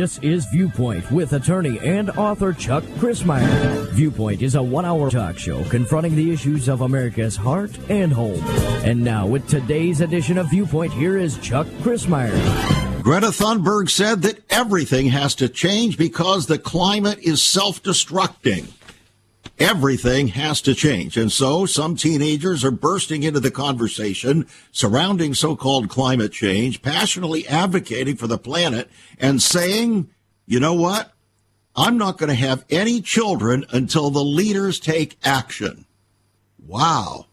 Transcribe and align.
This 0.00 0.18
is 0.20 0.46
Viewpoint 0.46 1.10
with 1.10 1.34
attorney 1.34 1.78
and 1.80 2.08
author 2.12 2.54
Chuck 2.54 2.82
Crismier. 2.96 3.86
Viewpoint 3.90 4.40
is 4.40 4.54
a 4.54 4.62
one 4.62 4.86
hour 4.86 5.10
talk 5.10 5.36
show 5.36 5.62
confronting 5.64 6.16
the 6.16 6.32
issues 6.32 6.70
of 6.70 6.80
America's 6.80 7.36
heart 7.36 7.78
and 7.90 8.10
home. 8.10 8.42
And 8.82 9.04
now, 9.04 9.26
with 9.26 9.46
today's 9.46 10.00
edition 10.00 10.38
of 10.38 10.48
Viewpoint, 10.48 10.94
here 10.94 11.18
is 11.18 11.36
Chuck 11.40 11.66
Crismier. 11.82 12.32
Greta 13.02 13.26
Thunberg 13.26 13.90
said 13.90 14.22
that 14.22 14.42
everything 14.48 15.08
has 15.08 15.34
to 15.34 15.50
change 15.50 15.98
because 15.98 16.46
the 16.46 16.58
climate 16.58 17.18
is 17.18 17.42
self 17.42 17.82
destructing. 17.82 18.68
Everything 19.60 20.28
has 20.28 20.62
to 20.62 20.74
change. 20.74 21.18
And 21.18 21.30
so 21.30 21.66
some 21.66 21.94
teenagers 21.94 22.64
are 22.64 22.70
bursting 22.70 23.22
into 23.22 23.40
the 23.40 23.50
conversation 23.50 24.46
surrounding 24.72 25.34
so-called 25.34 25.90
climate 25.90 26.32
change, 26.32 26.80
passionately 26.80 27.46
advocating 27.46 28.16
for 28.16 28.26
the 28.26 28.38
planet 28.38 28.90
and 29.18 29.42
saying, 29.42 30.08
you 30.46 30.60
know 30.60 30.72
what? 30.72 31.12
I'm 31.76 31.98
not 31.98 32.16
going 32.16 32.30
to 32.30 32.34
have 32.34 32.64
any 32.70 33.02
children 33.02 33.66
until 33.70 34.08
the 34.08 34.24
leaders 34.24 34.80
take 34.80 35.18
action. 35.22 35.84
Wow. 36.66 37.26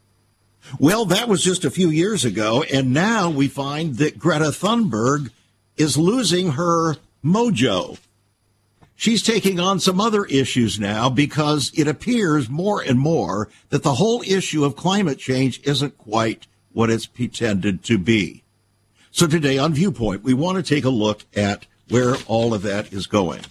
Well, 0.79 1.05
that 1.05 1.29
was 1.29 1.41
just 1.41 1.63
a 1.63 1.71
few 1.71 1.89
years 1.89 2.25
ago. 2.25 2.61
And 2.63 2.93
now 2.93 3.29
we 3.29 3.47
find 3.47 3.95
that 3.95 4.19
Greta 4.19 4.51
Thunberg 4.51 5.31
is 5.77 5.97
losing 5.97 6.51
her 6.51 6.97
mojo 7.23 7.97
she's 8.97 9.23
taking 9.23 9.61
on 9.61 9.79
some 9.79 10.01
other 10.01 10.25
issues 10.25 10.77
now 10.77 11.09
because 11.09 11.71
it 11.73 11.87
appears 11.87 12.49
more 12.49 12.81
and 12.81 12.99
more 12.99 13.47
that 13.69 13.83
the 13.83 13.93
whole 13.93 14.21
issue 14.23 14.65
of 14.65 14.75
climate 14.75 15.19
change 15.19 15.61
isn't 15.63 15.97
quite 15.97 16.47
what 16.73 16.89
it's 16.89 17.05
pretended 17.05 17.83
to 17.83 17.97
be. 17.97 18.43
So 19.11 19.25
today 19.25 19.57
on 19.57 19.73
Viewpoint, 19.73 20.23
we 20.23 20.33
want 20.33 20.57
to 20.57 20.75
take 20.75 20.83
a 20.83 20.89
look 20.89 21.23
at 21.35 21.65
where 21.87 22.15
all 22.27 22.53
of 22.53 22.63
that 22.63 22.91
is 22.91 23.07
going. 23.07 23.41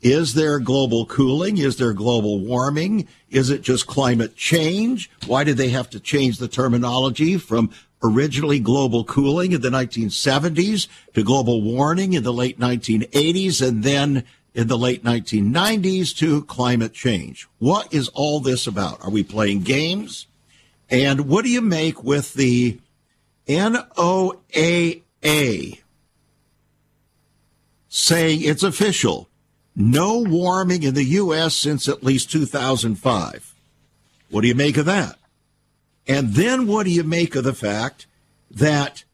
Is 0.00 0.34
there 0.34 0.60
global 0.60 1.06
cooling? 1.06 1.58
Is 1.58 1.76
there 1.76 1.92
global 1.92 2.38
warming? 2.38 3.08
Is 3.30 3.50
it 3.50 3.62
just 3.62 3.88
climate 3.88 4.36
change? 4.36 5.10
Why 5.26 5.42
did 5.42 5.56
they 5.56 5.70
have 5.70 5.90
to 5.90 5.98
change 5.98 6.38
the 6.38 6.46
terminology 6.46 7.36
from 7.36 7.70
originally 8.02 8.60
global 8.60 9.02
cooling 9.02 9.50
in 9.50 9.60
the 9.60 9.70
1970s 9.70 10.86
to 11.14 11.24
global 11.24 11.62
warming 11.62 12.12
in 12.12 12.22
the 12.22 12.32
late 12.32 12.60
1980s 12.60 13.66
and 13.66 13.82
then 13.82 14.24
in 14.58 14.66
the 14.66 14.76
late 14.76 15.04
1990s 15.04 16.16
to 16.16 16.42
climate 16.42 16.92
change. 16.92 17.46
What 17.60 17.94
is 17.94 18.08
all 18.08 18.40
this 18.40 18.66
about? 18.66 19.00
Are 19.04 19.10
we 19.10 19.22
playing 19.22 19.60
games? 19.60 20.26
And 20.90 21.28
what 21.28 21.44
do 21.44 21.50
you 21.50 21.60
make 21.60 22.02
with 22.02 22.34
the 22.34 22.80
NOAA 23.46 25.02
saying 27.88 28.42
it's 28.42 28.64
official? 28.64 29.28
No 29.76 30.18
warming 30.18 30.82
in 30.82 30.94
the 30.94 31.04
U.S. 31.04 31.54
since 31.54 31.88
at 31.88 32.02
least 32.02 32.32
2005. 32.32 33.54
What 34.28 34.40
do 34.40 34.48
you 34.48 34.56
make 34.56 34.76
of 34.76 34.86
that? 34.86 35.18
And 36.08 36.34
then 36.34 36.66
what 36.66 36.82
do 36.82 36.90
you 36.90 37.04
make 37.04 37.36
of 37.36 37.44
the 37.44 37.54
fact 37.54 38.06
that 38.50 39.04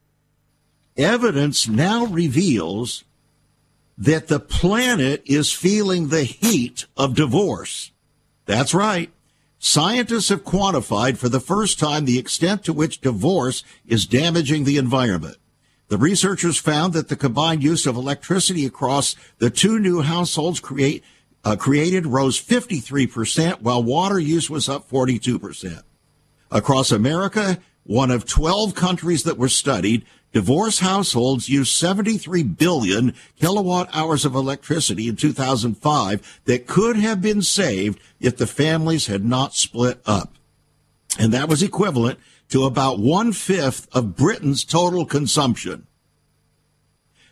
evidence 0.97 1.69
now 1.69 2.07
reveals 2.07 3.05
that 3.97 4.29
the 4.29 4.41
planet 4.41 5.23
is 5.25 5.53
feeling 5.53 6.09
the 6.09 6.25
heat 6.25 6.87
of 6.97 7.15
divorce. 7.15 7.93
That's 8.47 8.75
right. 8.75 9.11
Scientists 9.59 10.29
have 10.29 10.45
quantified 10.45 11.17
for 11.17 11.29
the 11.29 11.41
first 11.41 11.79
time 11.79 12.05
the 12.05 12.19
extent 12.19 12.65
to 12.65 12.73
which 12.73 13.01
divorce 13.01 13.65
is 13.87 14.07
damaging 14.07 14.65
the 14.65 14.77
environment. 14.77 15.39
The 15.89 15.97
researchers 15.97 16.59
found 16.59 16.93
that 16.93 17.09
the 17.09 17.17
combined 17.17 17.63
use 17.63 17.87
of 17.87 17.97
electricity 17.97 18.67
across 18.67 19.17
the 19.39 19.51
two 19.51 19.79
new 19.79 20.03
households 20.03 20.61
create, 20.61 21.05
uh, 21.45 21.57
created 21.57 22.07
rose 22.07 22.41
53%, 22.41 23.63
while 23.63 23.83
water 23.83 24.19
use 24.19 24.51
was 24.51 24.69
up 24.69 24.91
42%. 24.91 25.83
Across 26.51 26.93
America, 26.93 27.59
one 27.85 28.11
of 28.11 28.27
12 28.27 28.75
countries 28.75 29.23
that 29.23 29.39
were 29.39 29.49
studied, 29.49 30.05
Divorce 30.35 30.81
households 30.81 31.49
used 31.49 31.77
73 31.77 32.43
billion 32.43 33.15
kilowatt 33.41 33.89
hours 33.93 34.25
of 34.25 34.35
electricity 34.35 35.07
in 35.07 35.15
2005 35.15 36.41
that 36.47 36.67
could 36.67 36.97
have 36.97 37.23
been 37.23 37.41
saved 37.41 38.01
if 38.19 38.37
the 38.37 38.49
families 38.49 39.07
had 39.07 39.25
not 39.25 39.55
split 39.55 40.01
up. 40.05 40.35
And 41.21 41.33
that 41.33 41.49
was 41.49 41.63
equivalent 41.63 42.19
to 42.49 42.65
about 42.65 42.99
one 42.99 43.33
fifth 43.33 43.87
of 43.95 44.17
Britain's 44.17 44.65
total 44.65 45.07
consumption. 45.07 45.87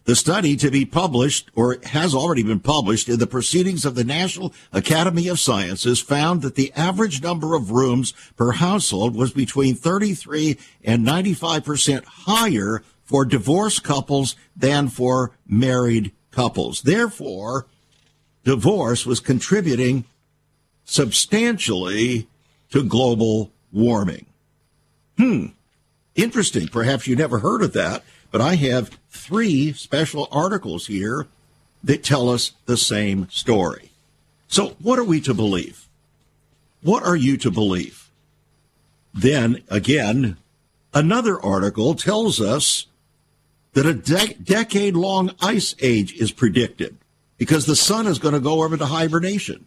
The 0.05 0.17
study 0.17 0.57
to 0.57 0.71
be 0.71 0.85
published, 0.85 1.51
or 1.55 1.79
has 1.85 2.15
already 2.15 2.43
been 2.43 2.61
published 2.61 3.09
in 3.09 3.21
the 3.21 3.27
Proceedings 3.27 3.85
of 3.85 3.95
the 3.95 4.05
National 4.05 4.53
Academy 4.73 5.29
of 5.29 5.39
Sciences, 5.39 6.01
found 6.01 6.43
that 6.43 6.57
the 6.57 6.73
average 6.75 7.23
number 7.23 7.55
of 7.55 7.71
rooms 7.71 8.13
per 8.37 8.53
household 8.53 9.15
was 9.15 9.33
between 9.33 9.77
33 9.77 10.59
and 10.83 11.07
95% 11.07 12.05
higher 12.05 12.83
for 13.05 13.25
divorced 13.25 13.85
couples 13.85 14.35
than 14.57 14.89
for 14.89 15.33
married 15.47 16.13
couples. 16.33 16.83
Therefore, 16.83 17.67
divorce 18.43 19.07
was 19.07 19.21
contributing 19.21 20.05
substantially 20.85 22.27
to 22.71 22.83
global 22.83 23.53
warming. 23.71 24.27
Hmm. 25.17 25.47
Interesting. 26.15 26.69
Perhaps 26.69 27.07
you 27.07 27.17
never 27.17 27.39
heard 27.39 27.63
of 27.63 27.73
that, 27.75 28.03
but 28.33 28.41
I 28.41 28.57
have 28.57 28.99
three 29.11 29.73
special 29.75 30.27
articles 30.33 30.89
here 30.89 31.29
that 31.85 32.03
tell 32.03 32.29
us 32.29 32.53
the 32.67 32.77
same 32.77 33.29
story. 33.31 33.93
So, 34.49 34.71
what 34.83 34.99
are 34.99 35.05
we 35.05 35.21
to 35.21 35.35
believe? 35.35 35.87
What 36.83 37.05
are 37.05 37.17
you 37.17 37.37
to 37.39 37.51
believe? 37.51 38.11
Then 39.15 39.63
again, 39.69 40.39
another 40.93 41.41
article 41.41 41.95
tells 41.95 42.41
us 42.41 42.87
that 43.75 43.87
a 43.87 43.95
de- 43.95 44.35
decade 44.35 44.95
long 44.95 45.35
ice 45.41 45.75
age 45.81 46.15
is 46.15 46.33
predicted 46.33 46.97
because 47.39 47.67
the 47.67 47.77
sun 47.77 48.07
is 48.07 48.19
going 48.19 48.35
to 48.35 48.41
go 48.41 48.63
over 48.63 48.77
to 48.77 48.87
hibernation. 48.87 49.67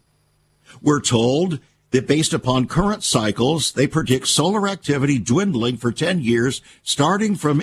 We're 0.81 1.02
told 1.02 1.59
that 1.92 2.08
based 2.08 2.34
upon 2.34 2.68
current 2.68 3.04
cycles, 3.04 3.72
they 3.72 3.88
predict 3.88 4.28
solar 4.28 4.68
activity 4.68 5.20
dwindling 5.20 5.78
for 5.78 5.92
10 5.92 6.20
years, 6.20 6.62
starting 6.84 7.36
from 7.36 7.62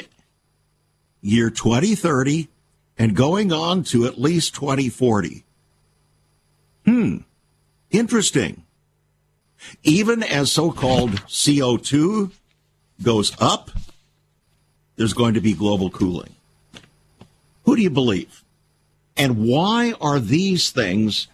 year 1.22 1.48
2030 1.48 2.48
and 2.98 3.16
going 3.16 3.52
on 3.52 3.84
to 3.84 4.04
at 4.04 4.20
least 4.20 4.54
2040. 4.54 5.44
Hmm. 6.84 7.18
Interesting. 7.90 8.64
Even 9.82 10.22
as 10.22 10.50
so 10.50 10.72
called 10.72 11.12
CO2 11.22 12.32
goes 13.02 13.32
up, 13.40 13.70
there's 14.96 15.14
going 15.14 15.34
to 15.34 15.40
be 15.40 15.54
global 15.54 15.88
cooling. 15.90 16.34
Who 17.64 17.76
do 17.76 17.82
you 17.82 17.90
believe? 17.90 18.42
And 19.16 19.46
why 19.46 19.94
are 20.00 20.18
these 20.18 20.70
things 20.70 21.28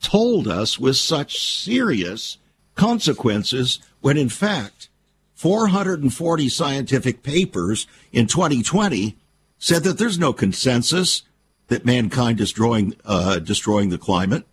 told 0.00 0.46
us 0.46 0.78
with 0.78 0.96
such 0.96 1.40
serious 1.40 2.38
consequences 2.74 3.80
when 4.00 4.16
in 4.16 4.28
fact 4.28 4.88
440 5.34 6.48
scientific 6.48 7.22
papers 7.22 7.86
in 8.12 8.26
2020 8.26 9.16
said 9.64 9.82
that 9.82 9.96
there's 9.96 10.18
no 10.18 10.30
consensus 10.30 11.22
that 11.68 11.86
mankind 11.86 12.38
is 12.38 12.48
destroying, 12.48 12.94
uh, 13.06 13.38
destroying 13.38 13.88
the 13.88 13.96
climate. 13.96 14.44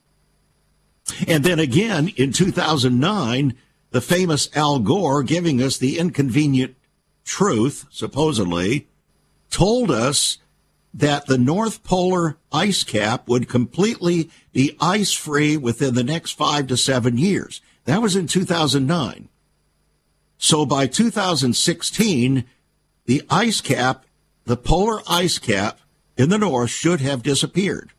And 1.28 1.44
then 1.44 1.60
again 1.60 2.14
in 2.16 2.32
2009, 2.32 3.54
the 3.90 4.00
famous 4.00 4.48
Al 4.56 4.80
Gore 4.80 5.22
giving 5.22 5.62
us 5.62 5.78
the 5.78 6.00
inconvenient 6.00 6.78
truth, 7.26 7.88
supposedly, 7.92 8.88
told 9.50 9.92
us 9.92 10.38
that 10.94 11.26
the 11.26 11.38
North 11.38 11.84
Polar 11.84 12.38
ice 12.54 12.86
cap 12.86 13.28
would 13.28 13.50
completely 13.50 14.30
be 14.54 14.78
ice 14.80 15.12
free 15.12 15.58
within 15.58 15.94
the 15.94 16.06
next 16.06 16.32
five 16.32 16.68
to 16.68 16.78
seven 16.78 17.18
years. 17.18 17.60
That 17.84 18.02
was 18.02 18.16
in 18.16 18.28
2009. 18.28 19.28
So 20.38 20.66
by 20.66 20.88
2016, 20.88 22.46
the 23.08 23.24
ice 23.30 23.60
cap, 23.60 24.06
the 24.46 24.58
polar 24.58 25.02
ice 25.08 25.38
cap 25.38 25.80
in 26.18 26.30
the 26.30 26.38
North 26.38 26.70
should 26.70 27.02
have 27.02 27.24
disappeared, 27.24 27.92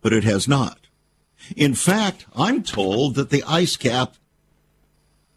but 0.00 0.12
it 0.12 0.24
has 0.24 0.46
not. 0.46 0.78
In 1.56 1.74
fact, 1.74 2.26
I'm 2.34 2.62
told 2.62 3.16
that 3.16 3.30
the 3.30 3.44
ice 3.46 3.76
cap 3.76 4.14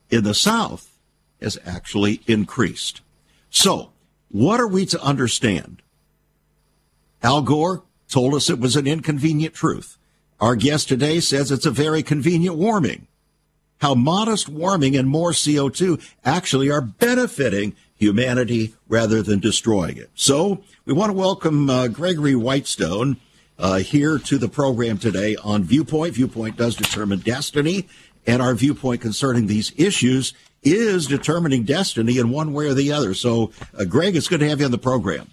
in 0.09 0.23
the 0.23 0.33
South 0.33 0.97
has 1.41 1.57
actually 1.65 2.21
increased. 2.27 3.01
So, 3.49 3.91
what 4.29 4.59
are 4.59 4.67
we 4.67 4.85
to 4.87 5.01
understand? 5.01 5.81
Al 7.23 7.41
Gore 7.41 7.83
told 8.09 8.33
us 8.33 8.49
it 8.49 8.59
was 8.59 8.75
an 8.75 8.87
inconvenient 8.87 9.53
truth. 9.53 9.97
Our 10.39 10.55
guest 10.55 10.87
today 10.87 11.19
says 11.19 11.51
it's 11.51 11.65
a 11.65 11.71
very 11.71 12.03
convenient 12.03 12.55
warming. 12.55 13.07
How 13.79 13.95
modest 13.95 14.49
warming 14.49 14.95
and 14.95 15.07
more 15.07 15.31
CO2 15.31 16.01
actually 16.23 16.69
are 16.69 16.81
benefiting 16.81 17.75
humanity 17.97 18.73
rather 18.87 19.21
than 19.21 19.39
destroying 19.39 19.97
it. 19.97 20.09
So 20.15 20.63
we 20.85 20.93
want 20.93 21.09
to 21.09 21.17
welcome 21.17 21.69
uh, 21.69 21.87
Gregory 21.87 22.35
Whitestone. 22.35 23.17
uh, 23.59 23.77
here 23.77 24.17
to 24.19 24.37
the 24.37 24.47
program 24.47 24.97
today 24.97 25.35
on 25.43 25.63
Viewpoint. 25.63 26.13
Viewpoint 26.13 26.57
does 26.57 26.75
determine 26.75 27.19
destiny, 27.19 27.87
and 28.25 28.41
our 28.41 28.53
viewpoint 28.53 29.01
concerning 29.01 29.47
these 29.47 29.71
issues 29.77 30.33
is 30.63 31.07
determining 31.07 31.63
destiny 31.63 32.17
in 32.17 32.29
one 32.29 32.53
way 32.53 32.67
or 32.67 32.73
the 32.73 32.91
other. 32.91 33.13
So, 33.13 33.51
uh, 33.77 33.85
Greg, 33.85 34.15
it's 34.15 34.27
good 34.27 34.39
to 34.41 34.49
have 34.49 34.59
you 34.59 34.65
on 34.65 34.71
the 34.71 34.77
program. 34.77 35.29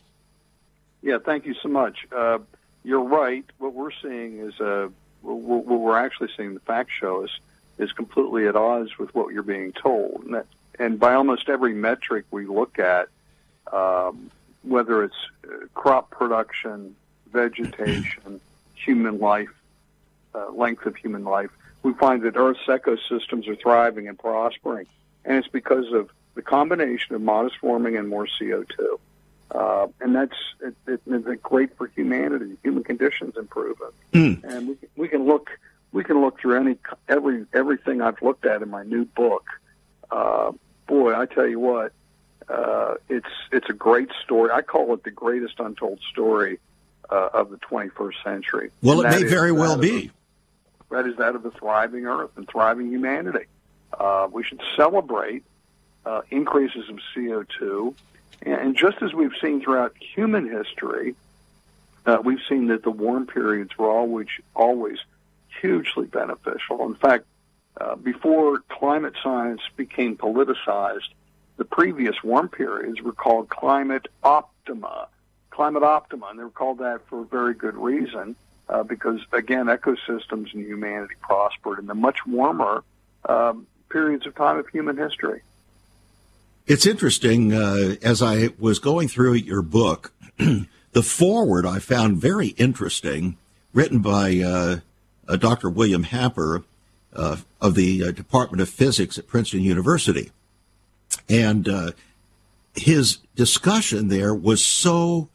Yeah, 1.02 1.18
thank 1.18 1.44
you 1.44 1.54
so 1.62 1.68
much. 1.68 2.06
Uh, 2.14 2.38
you're 2.82 3.02
right. 3.02 3.44
What 3.58 3.74
we're 3.74 3.90
seeing 4.02 4.38
is 4.38 4.58
uh, 4.60 4.88
what 5.22 5.66
we're 5.66 5.96
actually 5.98 6.30
seeing. 6.36 6.54
The 6.54 6.60
facts 6.60 6.92
show 6.98 7.24
us 7.24 7.30
is 7.78 7.92
completely 7.92 8.46
at 8.46 8.56
odds 8.56 8.98
with 8.98 9.14
what 9.14 9.34
you're 9.34 9.42
being 9.42 9.72
told, 9.72 10.22
and, 10.24 10.34
that, 10.34 10.46
and 10.78 10.98
by 10.98 11.14
almost 11.14 11.48
every 11.48 11.74
metric 11.74 12.24
we 12.30 12.46
look 12.46 12.78
at, 12.78 13.08
um, 13.72 14.30
whether 14.62 15.04
it's 15.04 15.14
uh, 15.46 15.66
crop 15.74 16.10
production, 16.10 16.96
vegetation, 17.32 18.40
human 18.74 19.18
life, 19.18 19.54
uh, 20.34 20.50
length 20.50 20.86
of 20.86 20.96
human 20.96 21.24
life, 21.24 21.50
we 21.82 21.92
find 21.94 22.22
that 22.22 22.36
Earth's 22.36 22.60
ecosystems 22.66 23.46
are 23.46 23.56
thriving 23.56 24.08
and 24.08 24.18
prospering, 24.18 24.86
and 25.24 25.36
it's 25.36 25.48
because 25.48 25.92
of 25.92 26.10
the 26.34 26.42
combination 26.42 27.14
of 27.14 27.22
modest 27.22 27.62
warming 27.62 27.96
and 27.96 28.08
more 28.08 28.26
CO2. 28.26 28.98
Uh, 29.50 29.86
and 30.00 30.16
that's 30.16 30.34
it, 30.62 30.74
it, 30.86 31.00
it's 31.06 31.42
great 31.42 31.76
for 31.76 31.86
humanity. 31.88 32.56
Human 32.62 32.82
conditions 32.82 33.36
improve, 33.36 33.76
mm. 34.12 34.42
and 34.42 34.68
we, 34.68 34.76
we 34.96 35.08
can 35.08 35.26
look 35.26 35.50
we 35.92 36.02
can 36.02 36.20
look 36.20 36.40
through 36.40 36.58
any 36.58 36.76
every 37.08 37.46
everything 37.52 38.02
I've 38.02 38.20
looked 38.20 38.46
at 38.46 38.62
in 38.62 38.70
my 38.70 38.82
new 38.82 39.04
book. 39.04 39.44
Uh, 40.10 40.52
boy, 40.86 41.14
I 41.14 41.26
tell 41.26 41.46
you 41.46 41.60
what, 41.60 41.92
uh, 42.48 42.94
it's 43.08 43.28
it's 43.52 43.68
a 43.68 43.72
great 43.72 44.10
story. 44.24 44.50
I 44.50 44.62
call 44.62 44.92
it 44.94 45.04
the 45.04 45.10
greatest 45.10 45.58
untold 45.58 46.00
story 46.10 46.58
uh, 47.10 47.30
of 47.32 47.50
the 47.50 47.56
21st 47.56 48.22
century. 48.22 48.70
Well, 48.82 49.00
and 49.00 49.14
it 49.14 49.22
may 49.22 49.28
very 49.28 49.52
well 49.52 49.76
be. 49.76 50.10
that 50.90 51.06
is 51.06 51.16
that 51.16 51.34
of 51.34 51.44
a 51.44 51.50
thriving 51.50 52.06
Earth 52.06 52.30
and 52.36 52.48
thriving 52.48 52.88
humanity. 52.88 53.46
Uh, 53.98 54.28
we 54.30 54.42
should 54.44 54.60
celebrate 54.76 55.44
uh, 56.04 56.22
increases 56.30 56.88
of 56.90 56.98
CO2, 57.14 57.94
and, 58.42 58.54
and, 58.54 58.76
just 58.76 59.00
as 59.00 59.14
we've 59.14 59.34
seen 59.40 59.62
throughout 59.62 59.94
human 59.98 60.50
history, 60.50 61.14
uh, 62.04 62.18
we've 62.22 62.42
seen 62.48 62.66
that 62.66 62.82
the 62.82 62.90
warm 62.90 63.26
periods 63.26 63.78
were 63.78 63.88
always 63.88 64.26
always 64.54 64.98
hugely 65.60 66.06
beneficial. 66.06 66.84
In 66.86 66.94
fact, 66.94 67.24
uh, 67.80 67.96
before 67.96 68.60
climate 68.68 69.14
science 69.22 69.60
became 69.76 70.16
politicized, 70.16 71.08
the 71.56 71.64
previous 71.64 72.22
warm 72.22 72.48
periods 72.48 73.00
were 73.02 73.12
called 73.12 73.48
climate 73.48 74.06
optima. 74.22 75.08
Climate 75.50 75.82
optima, 75.82 76.26
and 76.30 76.38
they 76.38 76.44
were 76.44 76.50
called 76.50 76.78
that 76.78 77.00
for 77.08 77.22
a 77.22 77.24
very 77.24 77.54
good 77.54 77.76
reason, 77.76 78.34
uh, 78.68 78.82
because 78.82 79.20
again, 79.32 79.66
ecosystems 79.66 80.52
and 80.52 80.64
humanity 80.66 81.14
prospered 81.20 81.78
in 81.78 81.86
the 81.86 81.94
much 81.94 82.26
warmer 82.26 82.82
um, 83.28 83.66
periods 83.88 84.26
of 84.26 84.34
time 84.34 84.58
of 84.58 84.68
human 84.68 84.96
history. 84.96 85.42
It's 86.66 86.86
interesting, 86.86 87.52
uh, 87.52 87.96
as 88.02 88.22
I 88.22 88.50
was 88.58 88.78
going 88.78 89.08
through 89.08 89.34
your 89.34 89.62
book, 89.62 90.12
the 90.38 91.02
foreword 91.02 91.66
I 91.66 91.78
found 91.78 92.18
very 92.18 92.48
interesting, 92.48 93.36
written 93.72 93.98
by 94.00 94.40
uh, 94.40 94.76
uh 95.28 95.36
Dr. 95.36 95.70
William 95.70 96.04
Happer 96.04 96.64
uh, 97.14 97.36
of 97.60 97.74
the 97.74 98.04
uh, 98.04 98.10
Department 98.10 98.60
of 98.60 98.68
Physics 98.68 99.18
at 99.18 99.26
Princeton 99.26 99.60
University. 99.60 100.30
And 101.28 101.68
uh, 101.68 101.92
his 102.74 103.18
discussion 103.34 104.08
there 104.08 104.34
was 104.34 104.64
so 104.64 105.28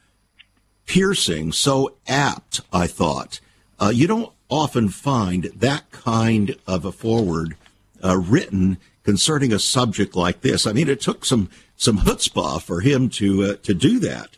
piercing, 0.86 1.52
so 1.52 1.96
apt, 2.08 2.62
I 2.74 2.88
thought. 2.88 3.40
Uh, 3.80 3.92
you 3.94 4.08
don't 4.08 4.32
often 4.50 4.90
find 4.90 5.46
that 5.56 5.90
kind 5.92 6.56
of 6.66 6.84
a 6.84 6.92
foreword 6.92 7.56
uh, 8.04 8.18
written 8.18 8.78
concerning 9.04 9.54
a 9.54 9.60
subject 9.60 10.16
like 10.16 10.42
this. 10.42 10.66
I 10.66 10.74
mean, 10.74 10.90
it 10.90 11.02
took 11.02 11.26
some 11.26 11.50
some 11.76 12.00
chutzpah 12.00 12.62
for 12.62 12.82
him 12.82 13.10
to 13.10 13.56
to 13.56 13.74
do 13.74 14.00
that, 14.00 14.38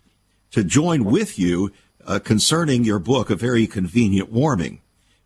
to 0.51 0.63
join 0.63 1.05
with 1.05 1.39
you 1.39 1.71
uh, 2.05 2.19
concerning 2.19 2.83
your 2.83 2.99
book, 2.99 3.29
A 3.29 3.35
Very 3.35 3.67
Convenient 3.67 4.31
Warming. 4.31 4.80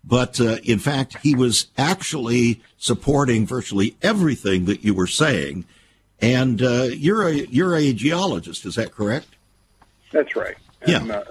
But 0.08 0.40
uh, 0.40 0.58
in 0.64 0.80
fact, 0.80 1.18
he 1.24 1.36
was 1.36 1.68
actually 1.78 2.62
supporting 2.78 3.48
virtually 3.48 3.96
everything 4.02 4.66
that 4.66 4.84
you 4.84 4.94
were 4.94 5.08
saying 5.08 5.66
and 6.22 6.62
uh, 6.62 6.84
you're 6.92 7.28
a 7.28 7.34
you're 7.34 7.76
a 7.76 7.94
geologist, 7.94 8.66
is 8.66 8.76
that 8.76 8.92
correct? 8.92 9.28
That's 10.12 10.36
right. 10.36 10.56
Yeah. 10.88 11.00
I'm, 11.00 11.12
uh, 11.12 11.24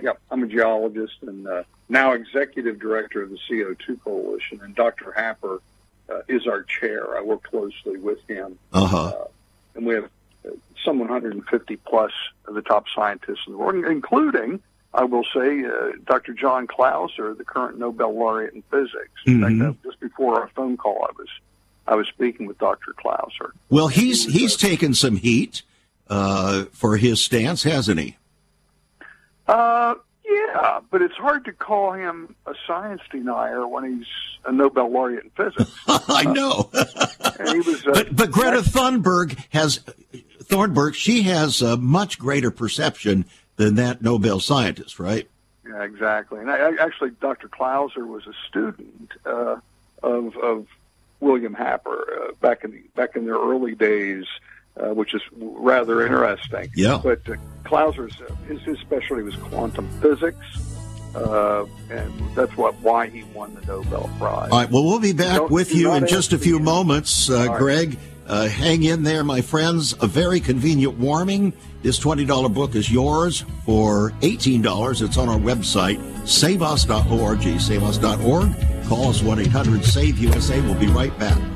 yeah, 0.00 0.12
I'm 0.30 0.42
a 0.42 0.46
geologist 0.46 1.16
and 1.22 1.46
uh, 1.46 1.62
now 1.88 2.12
executive 2.12 2.78
director 2.78 3.22
of 3.22 3.30
the 3.30 3.38
CO2 3.48 4.00
Coalition. 4.02 4.60
And 4.62 4.74
Dr. 4.74 5.12
Happer 5.12 5.62
uh, 6.10 6.20
is 6.28 6.46
our 6.46 6.62
chair. 6.62 7.16
I 7.16 7.22
work 7.22 7.44
closely 7.44 7.98
with 7.98 8.18
him. 8.28 8.58
Uh-huh. 8.72 9.06
Uh, 9.06 9.24
and 9.74 9.86
we 9.86 9.94
have 9.94 10.10
some 10.84 10.98
150 10.98 11.76
plus 11.78 12.12
of 12.46 12.54
the 12.54 12.62
top 12.62 12.86
scientists 12.94 13.46
in 13.46 13.52
the 13.54 13.58
world, 13.58 13.84
including, 13.84 14.60
I 14.94 15.04
will 15.04 15.24
say, 15.24 15.64
uh, 15.64 15.92
Dr. 16.06 16.32
John 16.32 16.66
Clauser, 16.66 17.36
the 17.36 17.44
current 17.44 17.78
Nobel 17.78 18.14
laureate 18.14 18.54
in 18.54 18.62
physics. 18.62 19.10
Mm-hmm. 19.26 19.60
fact, 19.62 19.82
just 19.82 20.00
before 20.00 20.40
our 20.40 20.48
phone 20.48 20.76
call, 20.76 21.06
I 21.08 21.12
was 21.18 21.28
I 21.86 21.94
was 21.94 22.08
speaking 22.08 22.46
with 22.46 22.58
Dr. 22.58 22.94
Clauser. 22.94 23.52
Well, 23.68 23.88
he's 23.88 24.24
he 24.24 24.40
he's 24.40 24.56
taken 24.56 24.94
some 24.94 25.16
heat 25.16 25.62
uh, 26.08 26.64
for 26.72 26.96
his 26.96 27.20
stance, 27.20 27.62
hasn't 27.62 28.00
he? 28.00 28.16
Uh, 29.46 29.94
yeah, 30.28 30.80
but 30.90 31.02
it's 31.02 31.14
hard 31.14 31.44
to 31.44 31.52
call 31.52 31.92
him 31.92 32.34
a 32.46 32.54
science 32.66 33.02
denier 33.10 33.66
when 33.66 33.98
he's 33.98 34.06
a 34.44 34.52
Nobel 34.52 34.90
laureate 34.90 35.24
in 35.24 35.30
physics. 35.30 35.70
I 35.86 36.24
know. 36.24 36.70
he 37.52 37.58
was, 37.60 37.86
uh, 37.86 37.92
but 37.92 38.16
but 38.16 38.30
Greta 38.30 38.58
Thunberg 38.58 39.38
has 39.50 39.80
Thornburg. 40.42 40.94
She 40.94 41.22
has 41.22 41.62
a 41.62 41.76
much 41.76 42.18
greater 42.18 42.50
perception 42.50 43.24
than 43.56 43.74
that 43.76 44.02
Nobel 44.02 44.40
scientist, 44.40 44.98
right? 44.98 45.28
Yeah, 45.66 45.82
exactly. 45.82 46.40
And 46.40 46.50
I, 46.50 46.74
actually, 46.76 47.10
Dr. 47.20 47.48
Clauser 47.48 48.06
was 48.06 48.26
a 48.26 48.32
student 48.48 49.12
uh, 49.24 49.56
of 50.02 50.36
of 50.36 50.66
William 51.20 51.54
Happer 51.54 52.28
uh, 52.28 52.32
back 52.40 52.64
in 52.64 52.70
the, 52.72 52.82
back 52.94 53.16
in 53.16 53.24
their 53.24 53.36
early 53.36 53.74
days, 53.74 54.26
uh, 54.76 54.94
which 54.94 55.14
is 55.14 55.22
rather 55.32 56.04
interesting. 56.04 56.70
Yeah. 56.74 57.00
But 57.02 57.28
uh, 57.28 57.34
Clauser's 57.64 58.20
uh, 58.20 58.34
his, 58.46 58.60
his 58.62 58.78
specialty 58.78 59.22
was 59.22 59.36
quantum 59.36 59.88
physics. 60.00 60.44
Uh, 61.14 61.64
and 61.88 62.12
that's 62.34 62.54
what 62.58 62.74
why 62.82 63.08
he 63.08 63.22
won 63.32 63.54
the 63.54 63.62
Nobel 63.62 64.10
Prize. 64.18 64.50
All 64.50 64.58
right. 64.58 64.70
Well, 64.70 64.84
we'll 64.84 65.00
be 65.00 65.14
back 65.14 65.48
with 65.48 65.74
you 65.74 65.94
in 65.94 66.06
just 66.06 66.34
a 66.34 66.38
few 66.38 66.58
moments, 66.58 67.30
uh, 67.30 67.46
right. 67.48 67.96
Uh, 68.26 68.48
hang 68.48 68.82
in 68.82 69.02
there, 69.02 69.22
my 69.22 69.40
friends. 69.40 69.94
A 70.00 70.06
very 70.06 70.40
convenient 70.40 70.98
warming. 70.98 71.52
This 71.82 72.00
$20 72.00 72.52
book 72.52 72.74
is 72.74 72.90
yours 72.90 73.44
for 73.64 74.10
$18. 74.22 75.02
It's 75.02 75.16
on 75.16 75.28
our 75.28 75.38
website, 75.38 75.98
saveus.org, 76.26 77.38
saveus.org. 77.38 78.88
Call 78.88 79.08
us 79.08 79.22
1 79.22 79.38
800 79.40 79.84
SAVE 79.84 80.18
USA. 80.18 80.60
We'll 80.60 80.74
be 80.74 80.86
right 80.88 81.16
back. 81.18 81.55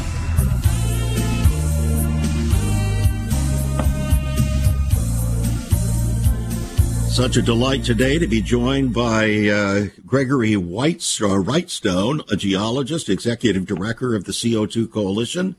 Such 7.21 7.37
a 7.37 7.43
delight 7.43 7.83
today 7.83 8.17
to 8.17 8.25
be 8.25 8.41
joined 8.41 8.95
by 8.95 9.47
uh, 9.47 9.85
Gregory 10.07 10.57
Whites, 10.57 11.21
uh, 11.21 11.27
Wrightstone, 11.27 12.27
a 12.31 12.35
geologist, 12.35 13.09
executive 13.09 13.67
director 13.67 14.15
of 14.15 14.23
the 14.23 14.31
CO2 14.31 14.91
Coalition, 14.91 15.55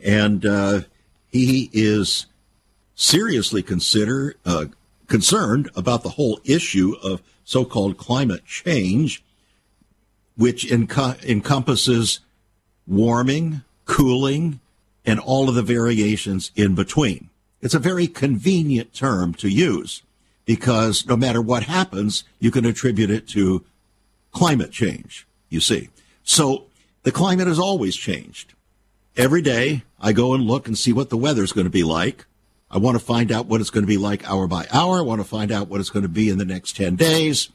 and 0.00 0.46
uh, 0.46 0.82
he 1.26 1.68
is 1.72 2.26
seriously 2.94 3.60
consider 3.60 4.36
uh, 4.46 4.66
concerned 5.08 5.68
about 5.74 6.04
the 6.04 6.10
whole 6.10 6.38
issue 6.44 6.94
of 7.02 7.20
so-called 7.42 7.98
climate 7.98 8.44
change, 8.46 9.24
which 10.36 10.64
enco- 10.70 11.20
encompasses 11.28 12.20
warming, 12.86 13.62
cooling, 13.84 14.60
and 15.04 15.18
all 15.18 15.48
of 15.48 15.56
the 15.56 15.62
variations 15.62 16.52
in 16.54 16.76
between. 16.76 17.30
It's 17.60 17.74
a 17.74 17.80
very 17.80 18.06
convenient 18.06 18.94
term 18.94 19.34
to 19.34 19.48
use 19.48 20.02
because 20.50 21.06
no 21.06 21.16
matter 21.16 21.40
what 21.40 21.62
happens, 21.62 22.24
you 22.40 22.50
can 22.50 22.66
attribute 22.66 23.08
it 23.08 23.28
to 23.28 23.64
climate 24.32 24.72
change, 24.72 25.24
you 25.48 25.60
see. 25.60 25.90
So 26.24 26.64
the 27.04 27.12
climate 27.12 27.46
has 27.46 27.60
always 27.60 27.94
changed. 27.94 28.54
Every 29.16 29.42
day 29.42 29.84
I 30.00 30.12
go 30.12 30.34
and 30.34 30.42
look 30.42 30.66
and 30.66 30.76
see 30.76 30.92
what 30.92 31.08
the 31.08 31.16
weather's 31.16 31.52
going 31.52 31.66
to 31.66 31.70
be 31.70 31.84
like. 31.84 32.26
I 32.68 32.78
want 32.78 32.98
to 32.98 33.04
find 33.04 33.30
out 33.30 33.46
what 33.46 33.60
it's 33.60 33.70
going 33.70 33.84
to 33.84 33.94
be 33.94 33.96
like 33.96 34.28
hour 34.28 34.48
by 34.48 34.66
hour. 34.72 34.98
I 34.98 35.02
want 35.02 35.20
to 35.20 35.24
find 35.24 35.52
out 35.52 35.68
what 35.68 35.78
it's 35.78 35.88
going 35.88 36.02
to 36.02 36.08
be 36.08 36.28
in 36.28 36.38
the 36.38 36.44
next 36.44 36.74
10 36.74 36.96
days 36.96 37.50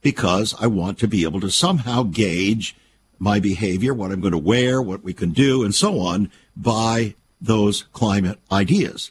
because 0.00 0.54
I 0.58 0.66
want 0.66 0.98
to 1.00 1.06
be 1.06 1.24
able 1.24 1.40
to 1.40 1.50
somehow 1.50 2.04
gauge 2.04 2.74
my 3.18 3.38
behavior, 3.38 3.92
what 3.92 4.12
I'm 4.12 4.22
going 4.22 4.32
to 4.32 4.38
wear, 4.38 4.80
what 4.80 5.04
we 5.04 5.12
can 5.12 5.32
do, 5.32 5.62
and 5.62 5.74
so 5.74 6.00
on 6.00 6.30
by 6.56 7.16
those 7.38 7.82
climate 7.92 8.38
ideas. 8.50 9.10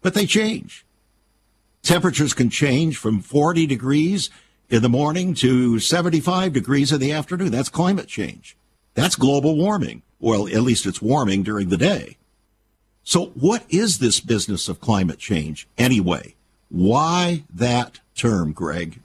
But 0.00 0.14
they 0.14 0.24
change. 0.24 0.83
Temperatures 1.84 2.32
can 2.32 2.48
change 2.48 2.96
from 2.96 3.20
40 3.20 3.66
degrees 3.66 4.30
in 4.70 4.80
the 4.80 4.88
morning 4.88 5.34
to 5.34 5.78
75 5.78 6.54
degrees 6.54 6.90
in 6.90 6.98
the 6.98 7.12
afternoon. 7.12 7.50
That's 7.50 7.68
climate 7.68 8.08
change. 8.08 8.56
That's 8.94 9.16
global 9.16 9.54
warming. 9.54 10.00
Well, 10.18 10.48
at 10.48 10.62
least 10.62 10.86
it's 10.86 11.02
warming 11.02 11.42
during 11.42 11.68
the 11.68 11.76
day. 11.76 12.16
So 13.02 13.26
what 13.34 13.64
is 13.68 13.98
this 13.98 14.18
business 14.18 14.66
of 14.66 14.80
climate 14.80 15.18
change 15.18 15.68
anyway? 15.76 16.34
Why 16.70 17.44
that 17.52 18.00
term, 18.14 18.52
Greg? 18.52 19.00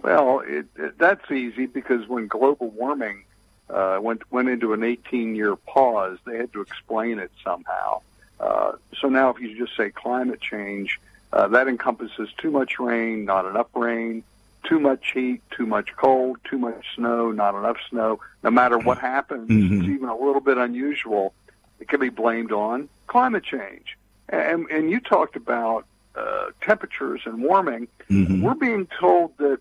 Well, 0.00 0.44
it, 0.46 0.66
it, 0.76 0.96
that's 0.98 1.28
easy 1.32 1.66
because 1.66 2.06
when 2.06 2.28
global 2.28 2.70
warming 2.70 3.24
uh, 3.68 3.98
went 4.00 4.30
went 4.30 4.48
into 4.48 4.72
an 4.72 4.84
18 4.84 5.34
year 5.34 5.56
pause, 5.56 6.18
they 6.24 6.36
had 6.36 6.52
to 6.52 6.60
explain 6.60 7.18
it 7.18 7.32
somehow. 7.42 8.02
Uh, 8.38 8.72
so 9.00 9.08
now, 9.08 9.30
if 9.30 9.40
you 9.40 9.58
just 9.58 9.76
say 9.76 9.90
climate 9.90 10.40
change, 10.40 11.00
uh, 11.32 11.48
that 11.48 11.68
encompasses 11.68 12.28
too 12.38 12.50
much 12.50 12.78
rain, 12.78 13.24
not 13.24 13.46
enough 13.46 13.68
rain, 13.74 14.22
too 14.64 14.80
much 14.80 15.12
heat, 15.12 15.42
too 15.50 15.66
much 15.66 15.94
cold, 15.96 16.38
too 16.48 16.58
much 16.58 16.84
snow, 16.94 17.30
not 17.30 17.54
enough 17.54 17.76
snow. 17.90 18.20
No 18.42 18.50
matter 18.50 18.78
what 18.78 18.98
happens, 18.98 19.48
mm-hmm. 19.48 19.80
it's 19.80 19.88
even 19.88 20.08
a 20.08 20.16
little 20.16 20.40
bit 20.40 20.58
unusual. 20.58 21.34
It 21.80 21.88
can 21.88 22.00
be 22.00 22.08
blamed 22.08 22.52
on 22.52 22.88
climate 23.06 23.44
change. 23.44 23.96
And, 24.28 24.66
and 24.70 24.90
you 24.90 25.00
talked 25.00 25.36
about 25.36 25.86
uh, 26.16 26.46
temperatures 26.62 27.22
and 27.26 27.42
warming. 27.42 27.88
Mm-hmm. 28.10 28.42
We're 28.42 28.54
being 28.54 28.88
told 28.98 29.36
that 29.38 29.58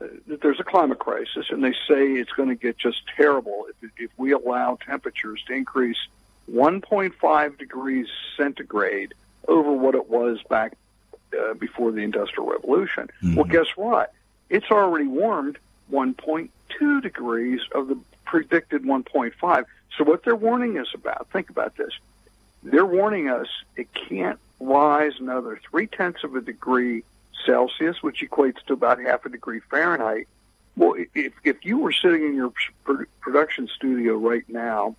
uh, 0.00 0.06
that 0.26 0.42
there's 0.42 0.60
a 0.60 0.64
climate 0.64 0.98
crisis, 0.98 1.46
and 1.50 1.64
they 1.64 1.72
say 1.72 2.12
it's 2.12 2.32
going 2.32 2.50
to 2.50 2.54
get 2.54 2.76
just 2.76 3.02
terrible 3.16 3.66
if, 3.82 3.90
if 3.96 4.10
we 4.18 4.32
allow 4.32 4.76
temperatures 4.86 5.42
to 5.46 5.54
increase 5.54 5.96
1.5 6.52 7.58
degrees 7.58 8.06
centigrade 8.36 9.14
over 9.48 9.72
what 9.72 9.94
it 9.94 10.08
was 10.08 10.42
back 10.50 10.76
uh, 11.38 11.54
before 11.54 11.92
the 11.92 12.02
Industrial 12.02 12.48
Revolution. 12.48 13.08
Mm-hmm. 13.22 13.34
Well, 13.34 13.44
guess 13.44 13.66
what? 13.76 14.12
It's 14.48 14.70
already 14.70 15.06
warmed 15.06 15.58
1.2 15.92 17.02
degrees 17.02 17.60
of 17.74 17.88
the 17.88 17.98
predicted 18.24 18.82
1.5. 18.82 19.64
So 19.96 20.04
what 20.04 20.24
they're 20.24 20.36
warning 20.36 20.78
us 20.78 20.88
about, 20.94 21.28
think 21.32 21.50
about 21.50 21.76
this. 21.76 21.92
They're 22.62 22.86
warning 22.86 23.28
us 23.28 23.46
it 23.76 23.88
can't 23.94 24.38
rise 24.60 25.12
another 25.20 25.60
three 25.70 25.86
tenths 25.86 26.24
of 26.24 26.34
a 26.34 26.40
degree 26.40 27.04
Celsius, 27.44 28.02
which 28.02 28.22
equates 28.22 28.62
to 28.66 28.72
about 28.72 29.00
half 29.00 29.24
a 29.24 29.28
degree 29.28 29.60
Fahrenheit. 29.60 30.26
Well, 30.76 30.94
if, 31.14 31.32
if 31.44 31.64
you 31.64 31.78
were 31.78 31.92
sitting 31.92 32.24
in 32.24 32.34
your 32.34 32.52
production 33.20 33.68
studio 33.68 34.16
right 34.16 34.46
now 34.48 34.96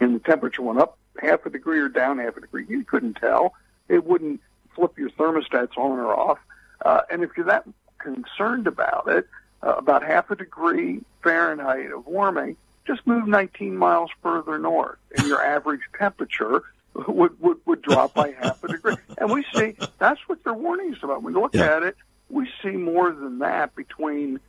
and 0.00 0.14
the 0.14 0.20
temperature 0.20 0.62
went 0.62 0.78
up 0.78 0.98
half 1.20 1.44
a 1.46 1.50
degree 1.50 1.80
or 1.80 1.88
down 1.88 2.18
half 2.18 2.36
a 2.36 2.40
degree, 2.40 2.66
you 2.68 2.84
couldn't 2.84 3.14
tell. 3.14 3.54
It 3.88 4.04
wouldn't 4.04 4.40
flip 4.74 4.98
your 4.98 5.10
thermostats 5.10 5.76
on 5.76 5.98
or 5.98 6.14
off. 6.14 6.38
Uh, 6.84 7.02
and 7.10 7.22
if 7.22 7.30
you're 7.36 7.46
that 7.46 7.64
concerned 7.98 8.66
about 8.66 9.08
it, 9.08 9.28
uh, 9.62 9.74
about 9.74 10.02
half 10.02 10.30
a 10.30 10.36
degree 10.36 11.00
Fahrenheit 11.22 11.92
of 11.92 12.06
warming, 12.06 12.56
just 12.86 13.06
move 13.06 13.28
19 13.28 13.76
miles 13.76 14.10
further 14.22 14.58
north, 14.58 14.98
and 15.16 15.26
your 15.28 15.42
average 15.42 15.82
temperature 15.96 16.62
would, 16.94 17.40
would, 17.40 17.58
would 17.64 17.82
drop 17.82 18.14
by 18.14 18.32
half 18.40 18.62
a 18.64 18.68
degree. 18.68 18.96
And 19.18 19.30
we 19.30 19.44
see 19.54 19.76
that's 19.98 20.20
what 20.26 20.42
they're 20.44 20.52
warning 20.52 20.94
us 20.94 21.02
about. 21.02 21.22
When 21.22 21.34
we 21.34 21.40
look 21.40 21.54
yeah. 21.54 21.76
at 21.76 21.82
it, 21.84 21.96
we 22.28 22.48
see 22.62 22.70
more 22.70 23.12
than 23.12 23.38
that 23.38 23.74
between 23.76 24.40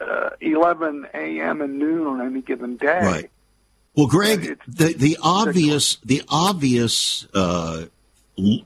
uh, 0.00 0.30
11 0.40 1.06
a.m. 1.14 1.62
and 1.62 1.78
noon 1.78 2.06
on 2.06 2.20
any 2.20 2.42
given 2.42 2.76
day. 2.76 3.00
Right. 3.00 3.30
Well, 3.94 4.06
Greg, 4.06 4.60
the 4.68 4.92
the 4.92 5.18
obvious 5.20 5.96
the 6.04 6.22
obvious 6.28 7.26
uh, 7.34 7.86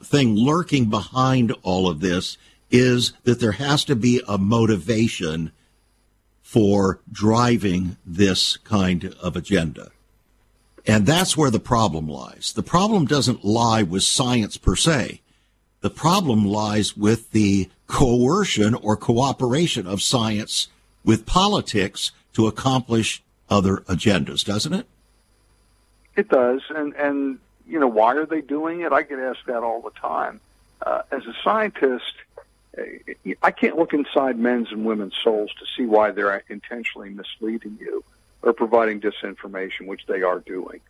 thing 0.02 0.36
lurking 0.36 0.90
behind 0.90 1.52
all 1.62 1.88
of 1.88 2.00
this 2.00 2.36
is 2.70 3.12
that 3.24 3.40
there 3.40 3.52
has 3.52 3.84
to 3.84 3.96
be 3.96 4.22
a 4.26 4.38
motivation 4.38 5.52
for 6.42 7.00
driving 7.10 7.96
this 8.04 8.56
kind 8.58 9.14
of 9.22 9.36
agenda. 9.36 9.90
And 10.86 11.06
that's 11.06 11.36
where 11.36 11.50
the 11.50 11.60
problem 11.60 12.08
lies. 12.08 12.52
The 12.54 12.62
problem 12.62 13.06
doesn't 13.06 13.44
lie 13.44 13.82
with 13.82 14.02
science 14.02 14.56
per 14.56 14.74
se. 14.74 15.20
The 15.80 15.90
problem 15.90 16.44
lies 16.44 16.96
with 16.96 17.30
the 17.30 17.68
coercion 17.86 18.74
or 18.74 18.96
cooperation 18.96 19.86
of 19.86 20.02
science 20.02 20.68
with 21.04 21.26
politics 21.26 22.12
to 22.34 22.46
accomplish 22.46 23.22
other 23.48 23.78
agendas, 23.88 24.44
doesn't 24.44 24.72
it? 24.72 24.86
It 26.16 26.28
does, 26.28 26.60
and 26.74 26.94
and 26.94 27.38
you 27.66 27.78
know 27.78 27.88
why 27.88 28.14
are 28.16 28.26
they 28.26 28.40
doing 28.40 28.80
it? 28.80 28.92
I 28.92 29.02
get 29.02 29.18
asked 29.18 29.46
that 29.46 29.62
all 29.62 29.82
the 29.82 29.90
time. 29.90 30.40
Uh, 30.84 31.02
as 31.10 31.24
a 31.26 31.34
scientist, 31.44 32.14
I 33.42 33.50
can't 33.50 33.76
look 33.76 33.92
inside 33.92 34.38
men's 34.38 34.72
and 34.72 34.84
women's 34.84 35.14
souls 35.22 35.50
to 35.58 35.66
see 35.76 35.86
why 35.86 36.10
they're 36.10 36.42
intentionally 36.48 37.10
misleading 37.10 37.78
you 37.80 38.02
or 38.42 38.52
providing 38.52 39.00
disinformation, 39.00 39.86
which 39.86 40.06
they 40.06 40.22
are 40.22 40.40
doing. 40.40 40.80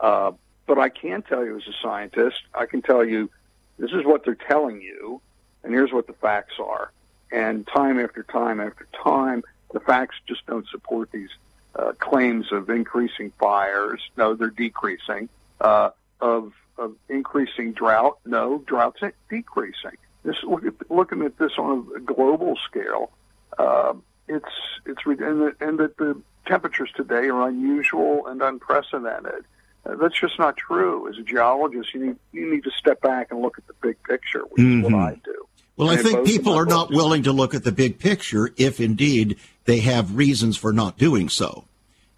Uh, 0.00 0.32
but 0.66 0.78
I 0.78 0.88
can 0.88 1.22
tell 1.22 1.44
you, 1.44 1.56
as 1.56 1.66
a 1.66 1.72
scientist, 1.82 2.42
I 2.54 2.66
can 2.66 2.82
tell 2.82 3.04
you 3.04 3.30
this 3.78 3.90
is 3.92 4.04
what 4.04 4.24
they're 4.24 4.34
telling 4.34 4.82
you, 4.82 5.20
and 5.64 5.72
here's 5.72 5.92
what 5.92 6.06
the 6.06 6.12
facts 6.12 6.54
are. 6.58 6.92
And 7.32 7.66
time 7.66 7.98
after 7.98 8.22
time 8.22 8.60
after 8.60 8.86
time, 9.02 9.42
the 9.72 9.80
facts 9.80 10.16
just 10.26 10.44
don't 10.46 10.68
support 10.68 11.10
these 11.10 11.30
uh, 11.74 11.92
claims 11.98 12.52
of 12.52 12.68
increasing 12.68 13.32
fires. 13.38 14.00
No, 14.16 14.34
they're 14.34 14.50
decreasing. 14.50 15.28
Uh, 15.60 15.90
of, 16.20 16.52
of 16.78 16.94
increasing 17.08 17.72
drought. 17.72 18.18
No, 18.24 18.58
drought's 18.66 19.00
decreasing. 19.28 19.96
This 20.22 20.36
look 20.42 20.64
at, 20.64 20.90
looking 20.90 21.22
at 21.22 21.38
this 21.38 21.52
on 21.58 21.88
a 21.96 22.00
global 22.00 22.56
scale. 22.56 23.10
Uh, 23.58 23.94
it's 24.28 24.44
it's 24.86 25.00
and, 25.06 25.18
the, 25.18 25.54
and 25.60 25.78
that 25.78 25.96
the 25.96 26.20
temperatures 26.46 26.90
today 26.94 27.28
are 27.28 27.48
unusual 27.48 28.26
and 28.26 28.42
unprecedented. 28.42 29.44
Uh, 29.84 29.96
that's 29.96 30.18
just 30.20 30.38
not 30.38 30.56
true. 30.56 31.08
As 31.08 31.16
a 31.18 31.22
geologist, 31.22 31.94
you 31.94 32.06
need 32.06 32.16
you 32.32 32.52
need 32.52 32.64
to 32.64 32.70
step 32.70 33.00
back 33.00 33.28
and 33.30 33.40
look 33.40 33.58
at 33.58 33.66
the 33.66 33.74
big 33.80 34.02
picture, 34.02 34.42
which 34.50 34.62
mm-hmm. 34.62 34.84
is 34.84 34.92
what 34.92 35.02
I 35.02 35.20
do. 35.24 35.46
Well, 35.76 35.88
I 35.88 35.96
think 35.96 36.26
people 36.26 36.52
are 36.52 36.66
not 36.66 36.90
willing 36.90 37.22
to 37.22 37.32
look 37.32 37.54
at 37.54 37.64
the 37.64 37.72
big 37.72 37.98
picture 37.98 38.50
if 38.58 38.80
indeed 38.80 39.38
they 39.64 39.78
have 39.80 40.14
reasons 40.14 40.58
for 40.58 40.74
not 40.74 40.98
doing 40.98 41.30
so. 41.30 41.64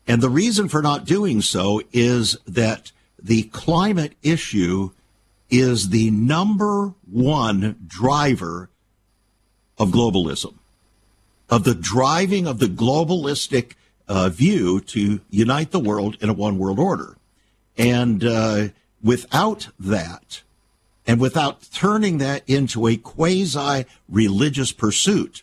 And 0.08 0.20
the 0.20 0.28
reason 0.28 0.68
for 0.68 0.82
not 0.82 1.04
doing 1.04 1.42
so 1.42 1.80
is 1.92 2.36
that 2.46 2.90
the 3.22 3.44
climate 3.44 4.14
issue 4.22 4.90
is 5.48 5.90
the 5.90 6.10
number 6.10 6.94
one 7.10 7.76
driver 7.86 8.70
of 9.78 9.90
globalism, 9.90 10.54
of 11.48 11.64
the 11.64 11.74
driving 11.74 12.46
of 12.46 12.58
the 12.58 12.66
globalistic 12.66 13.74
uh, 14.08 14.28
view 14.28 14.80
to 14.80 15.20
unite 15.30 15.70
the 15.70 15.80
world 15.80 16.16
in 16.20 16.28
a 16.28 16.32
one 16.32 16.58
world 16.58 16.78
order. 16.78 17.16
And 17.76 18.24
uh, 18.24 18.68
without 19.02 19.68
that, 19.78 20.42
and 21.06 21.20
without 21.20 21.68
turning 21.72 22.18
that 22.18 22.42
into 22.46 22.86
a 22.86 22.96
quasi 22.96 23.86
religious 24.08 24.72
pursuit, 24.72 25.42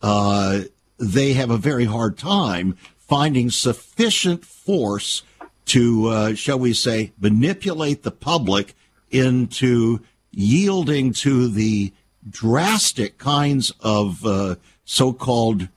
uh, 0.00 0.62
they 0.98 1.32
have 1.34 1.50
a 1.50 1.56
very 1.56 1.84
hard 1.84 2.16
time 2.16 2.76
finding 2.98 3.50
sufficient 3.50 4.44
force 4.44 5.22
to, 5.66 6.06
uh, 6.06 6.34
shall 6.34 6.58
we 6.58 6.72
say, 6.72 7.12
manipulate 7.20 8.02
the 8.02 8.10
public 8.10 8.74
into 9.10 10.00
yielding 10.30 11.12
to 11.12 11.48
the 11.48 11.92
drastic 12.28 13.18
kinds 13.18 13.72
of 13.80 14.24
uh, 14.24 14.54
so 14.84 15.12
called 15.12 15.68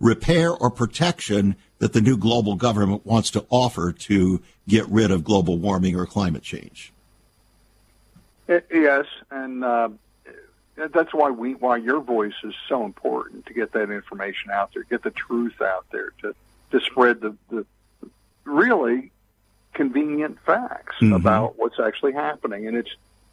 repair 0.00 0.52
or 0.52 0.70
protection 0.70 1.56
that 1.78 1.92
the 1.92 2.00
new 2.00 2.16
global 2.16 2.54
government 2.54 3.04
wants 3.04 3.30
to 3.30 3.44
offer 3.50 3.92
to 3.92 4.40
get 4.68 4.86
rid 4.88 5.10
of 5.10 5.24
global 5.24 5.58
warming 5.58 5.96
or 5.96 6.06
climate 6.06 6.42
change. 6.42 6.92
Yes, 8.48 9.06
and 9.30 9.64
uh, 9.64 9.88
that's 10.76 11.14
why 11.14 11.30
we 11.30 11.54
why 11.54 11.78
your 11.78 12.00
voice 12.00 12.34
is 12.42 12.54
so 12.68 12.84
important 12.84 13.46
to 13.46 13.54
get 13.54 13.72
that 13.72 13.90
information 13.90 14.50
out 14.50 14.72
there, 14.74 14.84
get 14.84 15.02
the 15.02 15.10
truth 15.10 15.60
out 15.62 15.86
there, 15.90 16.10
to 16.20 16.34
to 16.72 16.80
spread 16.80 17.20
the, 17.20 17.36
the 17.48 17.64
really 18.44 19.10
convenient 19.72 20.38
facts 20.44 20.96
mm-hmm. 21.00 21.12
about 21.12 21.58
what's 21.58 21.80
actually 21.80 22.12
happening. 22.12 22.66
And 22.66 22.76
it's 22.76 22.90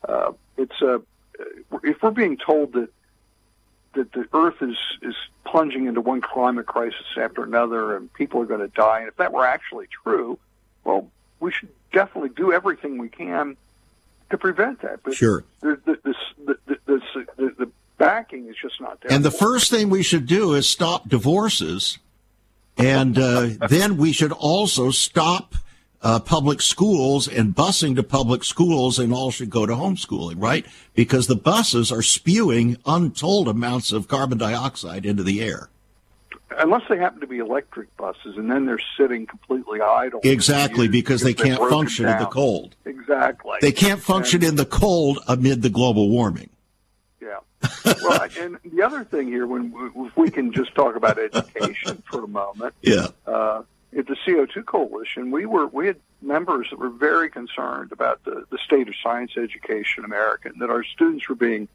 uh, 0.07 0.31
it's 0.57 0.81
uh, 0.81 0.99
if 1.83 2.01
we're 2.01 2.11
being 2.11 2.37
told 2.37 2.73
that 2.73 2.89
that 3.93 4.11
the 4.13 4.27
Earth 4.33 4.61
is 4.61 4.77
is 5.01 5.15
plunging 5.45 5.85
into 5.87 6.01
one 6.01 6.21
climate 6.21 6.65
crisis 6.65 7.05
after 7.17 7.43
another, 7.43 7.95
and 7.95 8.11
people 8.13 8.41
are 8.41 8.45
going 8.45 8.61
to 8.61 8.67
die. 8.67 8.99
And 8.99 9.07
if 9.07 9.17
that 9.17 9.33
were 9.33 9.45
actually 9.45 9.87
true, 10.03 10.39
well, 10.83 11.09
we 11.39 11.51
should 11.51 11.69
definitely 11.91 12.29
do 12.29 12.51
everything 12.53 12.97
we 12.97 13.09
can 13.09 13.57
to 14.29 14.37
prevent 14.37 14.81
that. 14.81 15.03
But 15.03 15.15
sure. 15.15 15.43
The, 15.59 15.79
the, 15.85 15.97
the, 16.03 16.15
the, 16.45 17.25
the, 17.35 17.55
the 17.65 17.71
backing 17.97 18.47
is 18.47 18.55
just 18.61 18.79
not 18.79 19.01
there. 19.01 19.11
And 19.11 19.23
the 19.23 19.31
first 19.31 19.69
thing 19.69 19.89
we 19.89 20.03
should 20.03 20.25
do 20.25 20.53
is 20.53 20.67
stop 20.69 21.09
divorces, 21.09 21.99
and 22.83 23.17
uh, 23.17 23.49
then 23.69 23.97
we 23.97 24.11
should 24.11 24.31
also 24.31 24.91
stop 24.91 25.55
uh, 26.01 26.19
public 26.19 26.61
schools 26.61 27.27
and 27.27 27.55
busing 27.55 27.95
to 27.95 28.03
public 28.03 28.43
schools, 28.43 28.97
and 28.97 29.13
all 29.13 29.31
should 29.31 29.49
go 29.49 29.65
to 29.65 29.73
homeschooling, 29.73 30.35
right? 30.37 30.65
Because 30.95 31.27
the 31.27 31.35
buses 31.35 31.91
are 31.91 32.01
spewing 32.01 32.77
untold 32.85 33.47
amounts 33.47 33.91
of 33.91 34.07
carbon 34.07 34.37
dioxide 34.37 35.05
into 35.05 35.23
the 35.23 35.41
air. 35.41 35.69
Unless 36.57 36.83
they 36.89 36.97
happen 36.97 37.21
to 37.21 37.27
be 37.27 37.37
electric 37.37 37.95
buses, 37.97 38.35
and 38.35 38.51
then 38.51 38.65
they're 38.65 38.79
sitting 38.97 39.25
completely 39.25 39.79
idle. 39.79 40.19
Exactly, 40.23 40.87
because 40.87 41.21
they 41.21 41.33
can't 41.33 41.61
function 41.69 42.07
in 42.07 42.17
the 42.17 42.25
cold. 42.25 42.75
Exactly. 42.85 43.57
They 43.61 43.71
can't 43.71 44.01
function 44.01 44.41
and, 44.41 44.49
in 44.49 44.55
the 44.57 44.65
cold 44.65 45.19
amid 45.27 45.61
the 45.61 45.69
global 45.69 46.09
warming. 46.09 46.49
Well, 48.03 48.27
and 48.39 48.57
the 48.63 48.81
other 48.81 49.03
thing 49.03 49.27
here, 49.27 49.45
when 49.45 49.71
we, 49.71 50.07
if 50.07 50.17
we 50.17 50.31
can 50.31 50.51
just 50.51 50.73
talk 50.73 50.95
about 50.95 51.19
education 51.19 52.01
for 52.09 52.23
a 52.23 52.27
moment. 52.27 52.73
Yeah. 52.81 53.07
Uh, 53.27 53.63
at 53.95 54.07
the 54.07 54.15
CO2 54.25 54.65
Coalition, 54.65 55.31
we 55.31 55.45
were 55.45 55.67
we 55.67 55.87
had 55.87 55.97
members 56.21 56.67
that 56.69 56.79
were 56.79 56.89
very 56.89 57.29
concerned 57.29 57.91
about 57.91 58.23
the, 58.23 58.45
the 58.49 58.57
state 58.57 58.87
of 58.87 58.95
science 59.03 59.31
education 59.37 60.03
in 60.03 60.05
America, 60.05 60.49
and 60.49 60.61
that 60.61 60.69
our 60.69 60.83
students 60.83 61.27
were 61.27 61.35
being 61.35 61.67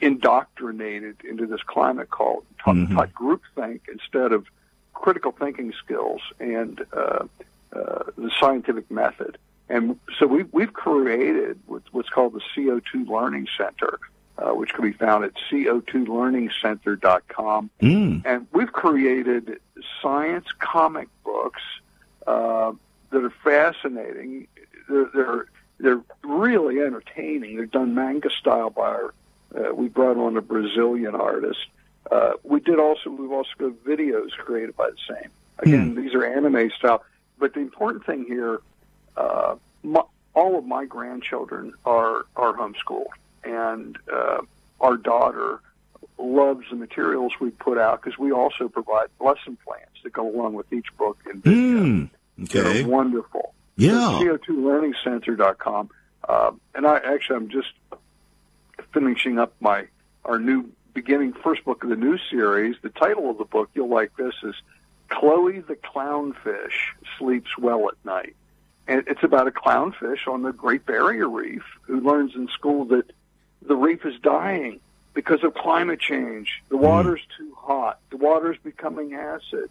indoctrinated 0.00 1.16
into 1.28 1.46
this 1.46 1.62
climate 1.62 2.10
called 2.10 2.44
taught, 2.62 2.76
mm-hmm. 2.76 2.94
taught 2.96 3.12
groupthink 3.14 3.80
instead 3.90 4.32
of 4.32 4.46
critical 4.94 5.32
thinking 5.32 5.72
skills 5.84 6.20
and 6.40 6.84
uh, 6.92 7.24
uh, 7.72 8.02
the 8.16 8.30
scientific 8.40 8.90
method. 8.90 9.38
And 9.68 9.98
so 10.18 10.26
we, 10.26 10.44
we've 10.44 10.72
created 10.72 11.58
what's 11.66 12.08
called 12.08 12.34
the 12.34 12.40
CO2 12.54 13.08
Learning 13.08 13.46
Center, 13.58 13.98
uh, 14.38 14.50
which 14.50 14.74
can 14.74 14.84
be 14.84 14.92
found 14.92 15.24
at 15.24 15.32
co2learningcenter.com. 15.50 17.70
Mm. 17.80 18.22
And 18.24 18.46
we've 18.52 18.72
created 18.72 19.58
science 20.02 20.46
comic 20.58 21.08
books 21.24 21.62
uh, 22.26 22.72
that 23.10 23.24
are 23.24 23.32
fascinating. 23.42 24.46
They're, 24.88 25.10
they're, 25.14 25.46
they're 25.78 26.00
really 26.22 26.80
entertaining. 26.80 27.56
They're 27.56 27.66
done 27.66 27.94
manga 27.94 28.30
style 28.30 28.70
by 28.70 28.82
our. 28.82 29.12
Uh, 29.54 29.74
we 29.74 29.88
brought 29.88 30.16
on 30.16 30.36
a 30.36 30.42
Brazilian 30.42 31.14
artist. 31.14 31.66
Uh, 32.10 32.32
we 32.42 32.60
did 32.60 32.78
also. 32.78 33.10
We've 33.10 33.32
also 33.32 33.50
got 33.58 33.72
videos 33.84 34.30
created 34.32 34.76
by 34.76 34.90
the 34.90 34.96
same. 35.08 35.30
Again, 35.58 35.94
mm. 35.94 36.02
these 36.02 36.14
are 36.14 36.24
anime 36.24 36.70
style. 36.76 37.02
But 37.38 37.54
the 37.54 37.60
important 37.60 38.06
thing 38.06 38.24
here, 38.26 38.60
uh, 39.16 39.56
my, 39.82 40.02
all 40.34 40.58
of 40.58 40.66
my 40.66 40.84
grandchildren 40.84 41.72
are 41.84 42.26
are 42.36 42.54
homeschooled, 42.54 43.06
and 43.46 43.96
uh, 44.12 44.40
our 44.80 44.96
daughter 44.96 45.60
loves 46.18 46.64
the 46.70 46.76
materials 46.76 47.32
we 47.40 47.50
put 47.50 47.78
out 47.78 48.02
because 48.02 48.18
we 48.18 48.32
also 48.32 48.68
provide 48.68 49.08
lesson 49.20 49.56
plans 49.64 49.86
that 50.02 50.12
go 50.12 50.28
along 50.28 50.54
with 50.54 50.72
each 50.72 50.86
book 50.96 51.18
and 51.26 51.42
video. 51.42 51.60
Mm, 51.60 52.10
okay. 52.44 52.82
They're 52.82 52.88
wonderful. 52.88 53.54
Yeah. 53.76 54.20
CO2learningcenter.com. 54.20 55.90
Uh, 56.28 56.52
and 56.74 56.86
I 56.86 56.96
actually, 56.98 57.36
I'm 57.36 57.48
just 57.50 57.72
finishing 58.92 59.38
up 59.38 59.54
my 59.60 59.86
our 60.24 60.38
new 60.38 60.70
beginning 60.92 61.34
first 61.44 61.64
book 61.64 61.84
of 61.84 61.90
the 61.90 61.96
new 61.96 62.18
series. 62.30 62.76
The 62.82 62.88
title 62.88 63.30
of 63.30 63.38
the 63.38 63.44
book, 63.44 63.70
you'll 63.74 63.90
like 63.90 64.16
this, 64.16 64.34
is 64.42 64.54
Chloe 65.08 65.60
the 65.60 65.76
Clownfish 65.76 66.94
Sleeps 67.18 67.56
Well 67.58 67.88
at 67.88 68.04
Night. 68.04 68.34
And 68.88 69.04
it's 69.06 69.22
about 69.22 69.48
a 69.48 69.50
clownfish 69.50 70.26
on 70.26 70.42
the 70.42 70.52
Great 70.52 70.86
Barrier 70.86 71.28
Reef 71.28 71.62
who 71.82 72.00
learns 72.00 72.34
in 72.34 72.48
school 72.48 72.86
that 72.86 73.10
the 73.62 73.76
reef 73.76 74.04
is 74.04 74.18
dying 74.20 74.80
because 75.14 75.42
of 75.44 75.54
climate 75.54 76.00
change. 76.00 76.62
The 76.68 76.76
hmm. 76.76 76.84
water's 76.84 77.22
too 77.38 77.54
hot. 77.56 77.98
The 78.10 78.16
water's 78.16 78.58
becoming 78.62 79.14
acid. 79.14 79.70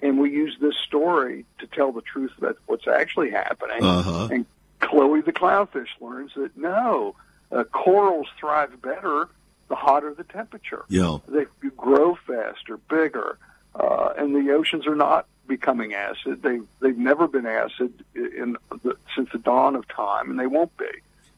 And 0.00 0.18
we 0.18 0.30
use 0.30 0.56
this 0.60 0.76
story 0.76 1.46
to 1.58 1.66
tell 1.66 1.90
the 1.92 2.02
truth 2.02 2.32
about 2.36 2.58
what's 2.66 2.86
actually 2.86 3.30
happening. 3.30 3.82
Uh-huh. 3.82 4.28
And 4.30 4.46
Chloe 4.80 5.22
the 5.22 5.32
clownfish 5.32 5.88
learns 6.00 6.32
that 6.36 6.56
no, 6.56 7.14
uh, 7.50 7.64
corals 7.64 8.26
thrive 8.38 8.80
better 8.82 9.28
the 9.68 9.74
hotter 9.74 10.14
the 10.14 10.24
temperature. 10.24 10.84
Yeah. 10.88 11.18
They 11.28 11.46
grow 11.76 12.16
faster, 12.26 12.76
bigger, 12.76 13.38
uh, 13.74 14.12
and 14.16 14.34
the 14.34 14.52
oceans 14.52 14.86
are 14.86 14.94
not 14.94 15.26
becoming 15.46 15.94
acid. 15.94 16.42
They 16.42 16.60
they've 16.80 16.96
never 16.96 17.26
been 17.26 17.46
acid 17.46 18.04
in 18.14 18.56
the, 18.82 18.96
since 19.14 19.30
the 19.32 19.38
dawn 19.38 19.76
of 19.76 19.88
time, 19.88 20.30
and 20.30 20.38
they 20.38 20.46
won't 20.46 20.76
be. 20.76 20.86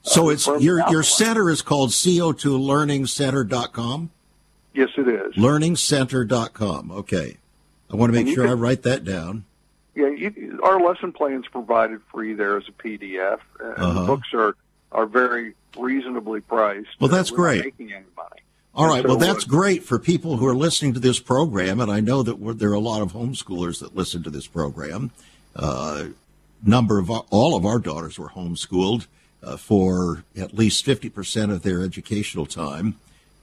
So 0.02 0.30
it's 0.30 0.46
your 0.46 0.88
your 0.90 1.02
center 1.02 1.50
is 1.50 1.60
called 1.62 1.90
co2learningcenter.com? 1.90 4.10
Yes, 4.74 4.90
it 4.96 5.08
is. 5.08 5.34
Learningcenter.com. 5.34 6.92
Okay. 6.92 7.38
I 7.90 7.96
want 7.96 8.12
to 8.12 8.24
make 8.24 8.34
sure 8.34 8.44
can, 8.44 8.52
I 8.52 8.54
write 8.54 8.82
that 8.82 9.04
down. 9.04 9.44
Yeah, 9.94 10.10
you, 10.10 10.60
our 10.62 10.80
lesson 10.80 11.12
plans 11.12 11.46
provided 11.50 12.00
free 12.12 12.34
there 12.34 12.56
as 12.56 12.64
a 12.68 12.72
PDF. 12.72 13.40
And 13.60 13.74
uh-huh. 13.76 14.00
the 14.00 14.06
books 14.06 14.28
are 14.34 14.56
are 14.92 15.06
very 15.06 15.54
reasonably 15.76 16.40
priced. 16.40 16.88
Well, 17.00 17.10
that's 17.10 17.30
great. 17.30 17.64
making 17.64 17.92
any 17.92 18.04
money. 18.16 18.42
All 18.74 18.86
right. 18.86 19.02
So 19.02 19.08
well, 19.08 19.16
that's 19.16 19.44
great 19.44 19.82
for 19.82 19.98
people 19.98 20.36
who 20.36 20.46
are 20.46 20.54
listening 20.54 20.94
to 20.94 21.00
this 21.00 21.18
program, 21.18 21.80
and 21.80 21.90
I 21.90 22.00
know 22.00 22.22
that 22.22 22.58
there 22.58 22.70
are 22.70 22.74
a 22.74 22.80
lot 22.80 23.02
of 23.02 23.12
homeschoolers 23.12 23.80
that 23.80 23.96
listen 23.96 24.22
to 24.22 24.30
this 24.30 24.46
program. 24.46 25.10
Uh, 25.56 26.08
number 26.64 26.98
of 26.98 27.10
all 27.10 27.56
of 27.56 27.66
our 27.66 27.78
daughters 27.78 28.18
were 28.18 28.28
homeschooled 28.28 29.06
uh, 29.42 29.56
for 29.56 30.24
at 30.36 30.54
least 30.54 30.84
50% 30.84 31.52
of 31.52 31.62
their 31.62 31.82
educational 31.82 32.46
time. 32.46 32.96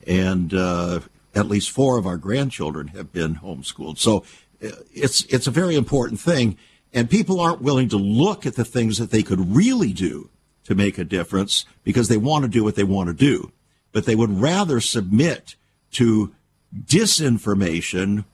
And 0.06 0.54
uh, 0.54 1.00
at 1.34 1.48
least 1.48 1.70
four 1.70 1.98
of 1.98 2.06
our 2.06 2.16
grandchildren 2.16 2.88
have 2.88 3.12
been 3.12 3.36
homeschooled. 3.36 3.98
So 3.98 4.24
uh, 4.62 4.70
it's, 4.92 5.24
it's 5.24 5.46
a 5.46 5.52
very 5.52 5.76
important 5.76 6.20
thing. 6.20 6.56
And 6.92 7.10
people 7.10 7.40
aren't 7.40 7.60
willing 7.60 7.88
to 7.90 7.96
look 7.96 8.46
at 8.46 8.54
the 8.54 8.64
things 8.64 8.98
that 8.98 9.10
they 9.10 9.22
could 9.22 9.54
really 9.54 9.92
do 9.92 10.30
to 10.64 10.74
make 10.74 10.98
a 10.98 11.04
difference 11.04 11.64
because 11.84 12.08
they 12.08 12.16
want 12.16 12.44
to 12.44 12.48
do 12.48 12.64
what 12.64 12.74
they 12.74 12.84
want 12.84 13.08
to 13.08 13.14
do. 13.14 13.52
But 13.92 14.04
they 14.04 14.14
would 14.14 14.40
rather 14.40 14.80
submit 14.80 15.54
to 15.92 16.34
disinformation 16.74 18.24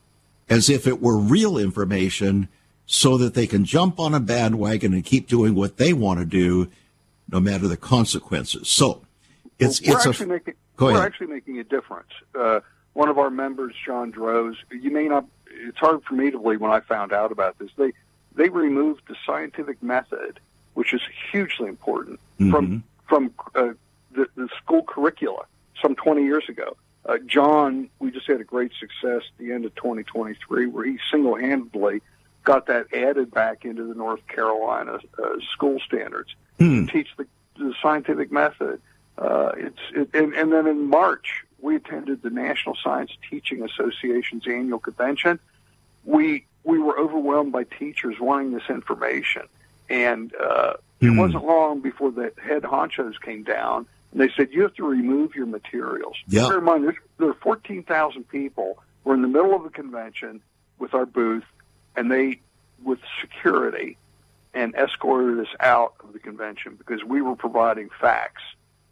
as 0.48 0.68
if 0.68 0.86
it 0.86 1.00
were 1.00 1.18
real 1.18 1.58
information 1.58 2.48
so 2.86 3.16
that 3.16 3.34
they 3.34 3.46
can 3.46 3.64
jump 3.64 3.98
on 3.98 4.14
a 4.14 4.20
bandwagon 4.20 4.92
and 4.92 5.04
keep 5.04 5.28
doing 5.28 5.54
what 5.54 5.76
they 5.76 5.92
want 5.92 6.20
to 6.20 6.26
do 6.26 6.70
no 7.32 7.40
matter 7.40 7.66
the 7.66 7.76
consequences. 7.76 8.68
So 8.68 9.02
it's 9.58 9.80
well, 9.80 9.96
it's 9.96 10.06
actually 10.06 10.26
a 10.26 10.28
making, 10.28 10.54
we're 10.78 11.04
actually 11.04 11.26
making 11.28 11.58
a 11.58 11.64
difference. 11.64 12.10
Uh, 12.38 12.60
one 12.92 13.08
of 13.08 13.18
our 13.18 13.30
members, 13.30 13.74
John 13.84 14.10
Droz, 14.10 14.56
you 14.70 14.90
may 14.90 15.08
not. 15.08 15.26
It's 15.46 15.78
hard 15.78 16.04
for 16.04 16.14
me 16.14 16.30
to 16.30 16.38
believe 16.38 16.60
when 16.60 16.70
I 16.70 16.80
found 16.80 17.12
out 17.12 17.32
about 17.32 17.58
this. 17.58 17.70
They 17.76 17.92
they 18.34 18.50
removed 18.50 19.02
the 19.08 19.16
scientific 19.26 19.82
method, 19.82 20.40
which 20.74 20.92
is 20.92 21.00
hugely 21.30 21.68
important 21.68 22.20
mm-hmm. 22.38 22.50
from 22.50 22.84
from 23.08 23.34
uh, 23.54 23.72
the, 24.12 24.26
the 24.36 24.48
school 24.62 24.82
curricula 24.82 25.44
some 25.80 25.94
20 25.94 26.22
years 26.22 26.44
ago. 26.48 26.76
Uh, 27.04 27.18
John, 27.26 27.88
we 27.98 28.10
just 28.10 28.26
had 28.26 28.40
a 28.40 28.44
great 28.44 28.72
success 28.78 29.22
at 29.28 29.38
the 29.38 29.52
end 29.52 29.64
of 29.64 29.74
2023 29.74 30.66
where 30.66 30.84
he 30.84 30.98
single-handedly 31.10 32.00
got 32.44 32.66
that 32.66 32.94
added 32.94 33.32
back 33.32 33.64
into 33.64 33.86
the 33.88 33.94
North 33.94 34.24
Carolina 34.28 35.00
uh, 35.18 35.28
school 35.52 35.80
standards 35.80 36.34
hmm. 36.58 36.86
teach 36.86 37.08
the, 37.16 37.26
the 37.56 37.74
scientific 37.82 38.32
method. 38.32 38.80
Uh, 39.18 39.52
it's 39.56 39.78
it, 39.94 40.10
and, 40.14 40.34
and 40.34 40.52
then 40.52 40.66
in 40.66 40.88
March 40.88 41.44
we 41.60 41.76
attended 41.76 42.22
the 42.22 42.30
National 42.30 42.76
Science 42.82 43.10
Teaching 43.30 43.62
Association's 43.62 44.46
annual 44.46 44.78
convention. 44.78 45.38
We 46.04 46.46
we 46.64 46.78
were 46.78 46.98
overwhelmed 46.98 47.52
by 47.52 47.64
teachers 47.64 48.16
wanting 48.20 48.52
this 48.52 48.68
information, 48.68 49.42
and 49.88 50.32
uh, 50.34 50.74
it 51.00 51.08
hmm. 51.08 51.18
wasn't 51.18 51.44
long 51.44 51.80
before 51.80 52.10
the 52.10 52.32
head 52.42 52.62
honchos 52.62 53.20
came 53.20 53.42
down 53.42 53.86
and 54.12 54.20
they 54.20 54.30
said 54.36 54.48
you 54.52 54.62
have 54.62 54.74
to 54.74 54.84
remove 54.84 55.34
your 55.34 55.46
materials. 55.46 56.16
Yeah. 56.28 56.48
Bear 56.48 56.58
in 56.58 56.64
mind, 56.64 56.92
there 57.18 57.28
are 57.28 57.34
fourteen 57.34 57.82
thousand 57.82 58.28
people. 58.28 58.78
We're 59.04 59.14
in 59.14 59.22
the 59.22 59.28
middle 59.28 59.54
of 59.54 59.64
the 59.64 59.70
convention 59.70 60.42
with 60.78 60.94
our 60.94 61.06
booth, 61.06 61.44
and 61.96 62.10
they, 62.10 62.40
with 62.84 63.00
security, 63.20 63.96
and 64.54 64.74
escorted 64.74 65.40
us 65.40 65.54
out 65.60 65.94
of 66.00 66.12
the 66.12 66.18
convention 66.18 66.74
because 66.76 67.02
we 67.04 67.22
were 67.22 67.36
providing 67.36 67.88
facts 68.00 68.42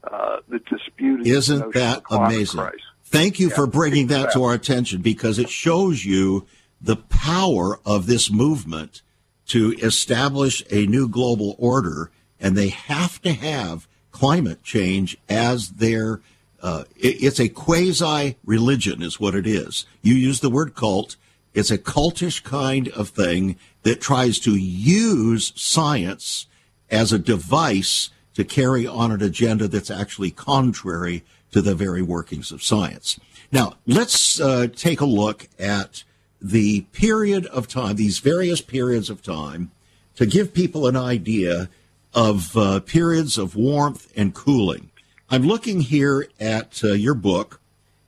uh, 0.05 0.39
that 0.49 0.65
disputed. 0.67 1.27
Isn't 1.27 1.75
that 1.75 2.03
amazing? 2.11 2.71
Thank 3.05 3.41
you 3.41 3.49
yeah, 3.49 3.55
for 3.57 3.67
bringing 3.67 4.07
that 4.07 4.33
to 4.33 4.45
our 4.45 4.55
attention 4.55 5.03
because 5.03 5.39
it 5.39 5.51
shows 5.51 6.05
you 6.05 6.47
the 6.81 6.97
power 6.97 7.81
of 7.85 8.07
this 8.07 8.31
movement 8.31 9.03
to 9.49 9.75
establish 9.83 10.63
a 10.71 10.87
new 10.87 11.09
global 11.09 11.57
order, 11.59 12.11
and 12.39 12.57
they 12.57 12.69
have 12.69 13.21
to 13.23 13.33
have 13.33 13.89
climate 14.13 14.63
change 14.63 15.19
as 15.29 15.71
their 15.71 16.21
uh, 16.63 16.85
it, 16.97 17.23
it's 17.23 17.41
a 17.41 17.49
quasi 17.49 18.37
religion, 18.45 19.03
is 19.03 19.19
what 19.19 19.35
it 19.35 19.47
is. 19.47 19.87
You 20.03 20.15
use 20.15 20.41
the 20.41 20.51
word 20.51 20.75
cult. 20.75 21.17
It's 21.53 21.71
a 21.71 21.79
cultish 21.79 22.43
kind 22.43 22.89
of 22.89 23.09
thing 23.09 23.57
that 23.83 24.01
tries 24.01 24.39
to 24.41 24.55
use 24.57 25.53
science 25.57 26.47
as 26.91 27.13
a 27.13 27.19
device 27.19 28.11
to 28.35 28.45
carry 28.45 28.87
on 28.87 29.11
an 29.11 29.23
agenda 29.23 29.69
that's 29.69 29.91
actually 29.91 30.31
contrary 30.31 31.25
to 31.53 31.61
the 31.61 31.75
very 31.75 32.03
workings 32.03 32.53
of 32.53 32.63
science. 32.63 33.19
Now, 33.51 33.75
let's 33.87 34.41
uh, 34.41 34.69
take 34.75 35.01
a 35.01 35.07
look 35.07 35.49
at 35.59 36.05
the 36.41 36.83
period 36.93 37.47
of 37.47 37.67
time, 37.67 37.97
these 37.97 38.21
various 38.21 38.61
periods 38.61 39.11
of 39.11 39.23
time, 39.23 39.73
to 40.15 40.27
give 40.27 40.55
people 40.55 40.87
an 40.87 40.97
idea 40.97 41.69
of 42.15 42.57
uh, 42.57 42.81
periods 42.81 43.37
of 43.37 43.57
warmth 43.57 44.13
and 44.17 44.35
cooling. 44.35 44.91
I'm 45.29 45.43
looking 45.43 45.81
here 45.81 46.29
at 46.39 46.83
uh, 46.83 46.93
your 46.93 47.15
book, 47.15 47.61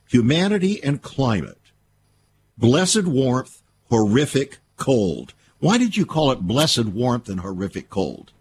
Humanity 0.08 0.82
and 0.82 1.02
Climate 1.02 1.58
Blessed 2.58 3.04
Warmth, 3.06 3.62
Horrific 3.90 4.58
Cold. 4.76 5.34
Why 5.58 5.78
did 5.78 5.96
you 5.96 6.04
call 6.04 6.32
it 6.32 6.40
Blessed 6.40 6.86
Warmth 6.86 7.28
and 7.28 7.40
Horrific 7.40 7.88
Cold? 7.88 8.32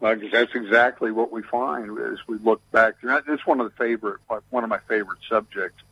Well, 0.00 0.16
that's 0.30 0.54
exactly 0.54 1.12
what 1.12 1.32
we 1.32 1.42
find 1.42 1.98
as 1.98 2.18
we 2.26 2.36
look 2.38 2.60
back. 2.72 2.96
It's 3.02 3.46
one 3.46 3.60
of 3.60 3.70
the 3.70 3.76
favorite, 3.76 4.20
one 4.50 4.64
of 4.64 4.68
my 4.68 4.80
favorite 4.88 5.20
subjects, 5.28 5.82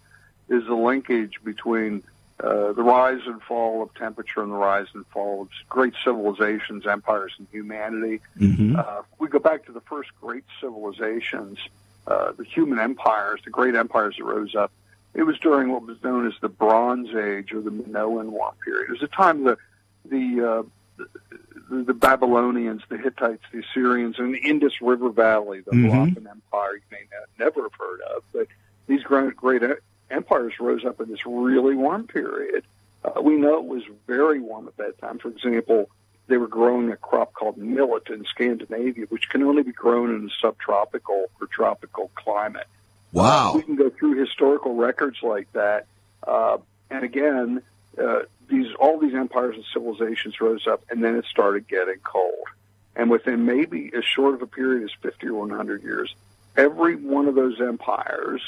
is 0.49 0.67
the 0.67 0.75
linkage 0.75 1.39
between 1.43 2.03
uh, 2.41 2.73
the 2.73 2.83
rise 2.83 3.21
and 3.27 3.41
fall 3.43 3.83
of 3.83 3.95
temperature 3.95 4.43
and 4.43 4.53
the 4.53 4.57
rise 4.57 4.89
and 4.95 5.07
fall 5.07 5.43
of 5.43 5.49
great 5.69 5.95
civilizations, 6.05 6.87
empires, 6.87 7.33
and 7.39 7.47
humanity. 7.53 8.21
Mm-hmm. 8.39 8.77
Uh, 8.77 9.03
we 9.19 9.29
go 9.29 9.39
back 9.39 9.65
to 9.67 9.73
the 9.73 9.81
first 9.83 10.11
great 10.21 10.45
civilizations, 10.61 11.59
uh, 12.07 12.33
the 12.33 12.45
human 12.45 12.79
empires, 12.81 13.41
the 13.45 13.51
great 13.51 13.75
empires 13.77 14.17
that 14.19 14.25
rose 14.25 14.55
up. 14.55 14.73
It 15.15 15.25
was 15.25 15.39
during 15.39 15.71
what 15.71 15.87
was 15.87 16.03
known 16.03 16.27
as 16.27 16.33
the 16.41 16.49
Bronze 16.49 17.15
Age 17.15 17.53
or 17.53 17.61
the 17.61 17.71
Minoan 17.71 18.33
Warm 18.33 18.55
period. 18.65 18.89
It 18.89 18.93
was 18.93 19.03
a 19.03 19.09
time 19.09 19.45
the 19.45 19.59
the, 20.05 20.49
uh, 20.51 20.63
the 20.97 21.85
the 21.85 21.95
Babylonians, 21.95 22.83
the 22.89 22.99
Hittites, 22.99 23.43
the 23.53 23.61
Assyrians, 23.61 24.19
and 24.19 24.35
the 24.35 24.39
Indus 24.39 24.81
River 24.83 25.11
Valley, 25.11 25.61
the 25.61 25.71
mm-hmm. 25.71 26.27
Empire. 26.27 26.75
You 26.75 26.83
may 26.91 27.05
never 27.39 27.63
have 27.63 27.73
heard 27.79 28.01
of, 28.15 28.23
but 28.33 28.47
these 28.87 29.03
great, 29.03 29.37
great 29.37 29.63
empires 30.11 30.55
rose 30.61 30.85
up 30.85 31.01
in 31.01 31.09
this 31.09 31.25
really 31.25 31.75
warm 31.75 32.07
period. 32.07 32.65
Uh, 33.05 33.21
we 33.23 33.37
know 33.37 33.59
it 33.59 33.65
was 33.65 33.83
very 34.07 34.39
warm 34.41 34.69
at 34.69 34.77
that 34.77 34.99
time. 34.99 35.19
For 35.19 35.29
example, 35.29 35.89
they 36.29 36.37
were 36.37 36.49
growing 36.49 36.91
a 36.91 36.97
crop 36.97 37.33
called 37.33 37.57
millet 37.57 38.09
in 38.09 38.25
Scandinavia, 38.25 39.07
which 39.09 39.29
can 39.29 39.43
only 39.43 39.63
be 39.63 39.73
grown 39.73 40.15
in 40.15 40.27
a 40.27 40.31
subtropical 40.41 41.27
or 41.41 41.47
tropical 41.47 42.11
climate. 42.15 42.67
Wow. 43.13 43.51
Uh, 43.51 43.57
we 43.57 43.63
can 43.63 43.77
go 43.77 43.91
through 43.91 44.19
historical 44.19 44.75
records 44.75 45.19
like 45.23 45.53
that. 45.53 45.87
Uh, 46.27 46.59
and 46.91 47.05
again, 47.05 47.63
uh, 48.03 48.21
these 48.49 48.73
all 48.79 48.99
these 48.99 49.15
empires 49.15 49.57
and 49.57 49.65
civilizations 49.73 50.41
rose 50.41 50.67
up, 50.67 50.85
and 50.91 51.03
then 51.03 51.17
it 51.17 51.25
started 51.27 51.69
getting 51.69 51.99
cold. 52.03 52.47
And 52.95 53.11
within 53.11 53.47
maybe 53.47 53.91
as 53.97 54.05
short 54.05 54.35
of 54.35 54.43
a 54.43 54.47
period 54.47 54.85
as 54.85 54.91
50 55.01 55.29
or 55.29 55.47
100 55.47 55.83
years, 55.83 56.15
every 56.57 56.97
one 56.97 57.27
of 57.27 57.35
those 57.35 57.61
empires 57.61 58.43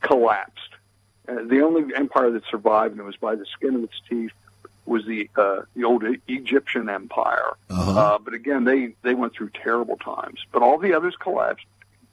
collapsed. 0.00 0.70
Uh, 1.28 1.42
the 1.44 1.60
only 1.60 1.94
empire 1.94 2.30
that 2.30 2.42
survived, 2.50 2.92
and 2.92 3.00
it 3.00 3.04
was 3.04 3.16
by 3.16 3.34
the 3.34 3.44
skin 3.44 3.74
of 3.74 3.84
its 3.84 4.00
teeth, 4.08 4.32
was 4.86 5.04
the 5.04 5.28
uh, 5.36 5.60
the 5.74 5.84
old 5.84 6.02
Egyptian 6.26 6.88
Empire. 6.88 7.56
Uh-huh. 7.68 7.98
Uh, 7.98 8.18
but 8.18 8.32
again, 8.32 8.64
they 8.64 8.94
they 9.02 9.14
went 9.14 9.34
through 9.34 9.50
terrible 9.50 9.96
times. 9.96 10.40
But 10.50 10.62
all 10.62 10.78
the 10.78 10.94
others 10.94 11.14
collapsed 11.20 11.66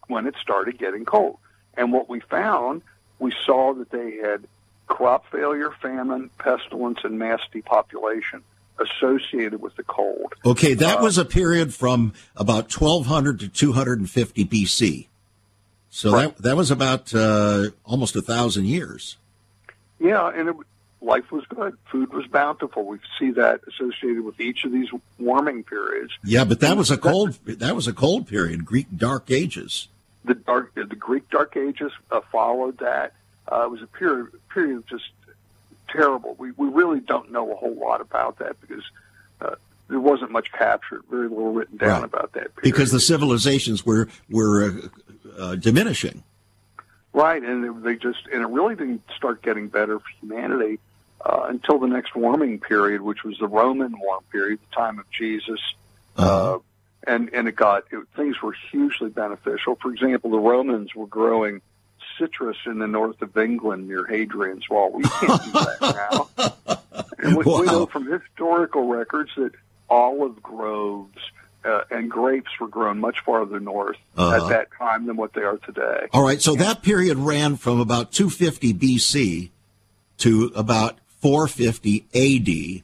when 0.07 0.27
it 0.27 0.35
started 0.41 0.77
getting 0.77 1.05
cold. 1.05 1.37
And 1.77 1.91
what 1.91 2.09
we 2.09 2.19
found, 2.19 2.81
we 3.19 3.33
saw 3.45 3.73
that 3.73 3.89
they 3.91 4.17
had 4.17 4.47
crop 4.87 5.29
failure, 5.31 5.71
famine, 5.81 6.29
pestilence, 6.37 6.99
and 7.03 7.17
mass 7.17 7.41
depopulation 7.51 8.43
associated 8.79 9.61
with 9.61 9.75
the 9.75 9.83
cold. 9.83 10.33
Okay, 10.45 10.73
that 10.73 10.99
uh, 10.99 11.01
was 11.01 11.17
a 11.17 11.25
period 11.25 11.73
from 11.73 12.13
about 12.35 12.73
1200 12.73 13.39
to 13.39 13.47
250 13.47 14.45
BC. 14.45 15.07
So 15.89 16.11
right. 16.11 16.35
that 16.35 16.43
that 16.43 16.57
was 16.57 16.71
about 16.71 17.15
uh, 17.15 17.69
almost 17.85 18.15
a 18.17 18.21
thousand 18.21 18.65
years. 18.65 19.17
Yeah, 19.97 20.27
and 20.27 20.49
it, 20.49 20.55
life 21.01 21.31
was 21.31 21.45
good. 21.45 21.77
Food 21.89 22.11
was 22.13 22.27
bountiful. 22.27 22.85
We 22.85 22.99
see 23.17 23.31
that 23.31 23.61
associated 23.65 24.25
with 24.25 24.41
each 24.41 24.65
of 24.65 24.73
these 24.73 24.89
warming 25.17 25.63
periods. 25.63 26.11
Yeah, 26.23 26.43
but 26.43 26.59
that 26.59 26.75
was 26.75 26.91
a 26.91 26.97
cold. 26.97 27.39
That 27.45 27.75
was 27.75 27.87
a 27.87 27.93
cold 27.93 28.27
period. 28.27 28.65
Greek 28.65 28.87
Dark 28.95 29.31
Ages. 29.31 29.87
The 30.25 30.33
dark, 30.33 30.73
the 30.73 30.85
Greek 30.85 31.29
Dark 31.29 31.55
Ages 31.55 31.91
uh, 32.11 32.21
followed 32.31 32.79
that. 32.79 33.13
Uh, 33.51 33.65
it 33.65 33.71
was 33.71 33.81
a 33.81 33.87
period 33.87 34.31
period 34.49 34.77
of 34.77 34.87
just 34.87 35.09
terrible. 35.89 36.35
We 36.37 36.51
we 36.51 36.67
really 36.67 36.99
don't 36.99 37.31
know 37.31 37.51
a 37.51 37.55
whole 37.55 37.75
lot 37.75 38.01
about 38.01 38.39
that 38.39 38.59
because 38.59 38.83
uh, 39.41 39.55
there 39.87 39.99
wasn't 39.99 40.31
much 40.31 40.51
captured, 40.51 41.03
very 41.09 41.29
little 41.29 41.53
written 41.53 41.77
down 41.77 42.01
right. 42.01 42.03
about 42.03 42.33
that. 42.33 42.55
Period. 42.55 42.61
Because 42.63 42.91
the 42.91 42.99
civilizations 42.99 43.85
were 43.85 44.07
were 44.29 44.63
uh, 44.63 45.39
uh, 45.39 45.55
diminishing. 45.55 46.23
Right, 47.13 47.41
and 47.41 47.83
they 47.83 47.95
just 47.95 48.27
and 48.31 48.41
it 48.41 48.47
really 48.47 48.75
didn't 48.75 49.03
start 49.15 49.41
getting 49.41 49.69
better 49.69 49.99
for 49.99 50.09
humanity 50.19 50.79
uh, 51.25 51.45
until 51.47 51.79
the 51.79 51.87
next 51.87 52.15
warming 52.15 52.59
period, 52.59 53.01
which 53.01 53.23
was 53.23 53.37
the 53.39 53.47
Roman 53.47 53.97
warm 53.99 54.23
period, 54.31 54.59
the 54.69 54.75
time 54.75 54.99
of 54.99 55.09
Jesus. 55.11 55.59
Uh-huh. 56.17 56.59
And 57.07 57.33
and 57.33 57.47
it 57.47 57.55
got 57.55 57.85
it, 57.91 57.99
things 58.15 58.41
were 58.41 58.55
hugely 58.71 59.09
beneficial. 59.09 59.75
For 59.75 59.91
example, 59.91 60.31
the 60.31 60.39
Romans 60.39 60.95
were 60.95 61.07
growing 61.07 61.61
citrus 62.17 62.57
in 62.65 62.79
the 62.79 62.87
north 62.87 63.21
of 63.21 63.35
England 63.37 63.87
near 63.87 64.05
Hadrian's 64.05 64.69
Wall. 64.69 64.91
We 64.91 65.03
can't 65.03 65.43
do 65.43 65.51
that 65.51 66.57
now. 66.65 66.75
And 67.19 67.37
we, 67.37 67.43
wow. 67.43 67.59
we 67.59 67.65
know 67.65 67.85
from 67.85 68.11
historical 68.11 68.87
records 68.87 69.31
that 69.35 69.51
olive 69.89 70.41
groves 70.41 71.19
uh, 71.63 71.81
and 71.89 72.09
grapes 72.09 72.51
were 72.59 72.67
grown 72.67 72.99
much 72.99 73.19
farther 73.25 73.59
north 73.59 73.97
uh-huh. 74.15 74.43
at 74.43 74.49
that 74.49 74.67
time 74.77 75.07
than 75.07 75.17
what 75.17 75.33
they 75.33 75.41
are 75.41 75.57
today. 75.57 76.07
All 76.13 76.23
right, 76.23 76.41
so 76.41 76.55
that 76.55 76.83
period 76.83 77.17
ran 77.17 77.57
from 77.57 77.79
about 77.79 78.11
250 78.11 78.73
BC 78.73 79.49
to 80.17 80.51
about 80.55 80.99
450 81.21 82.05
AD. 82.13 82.83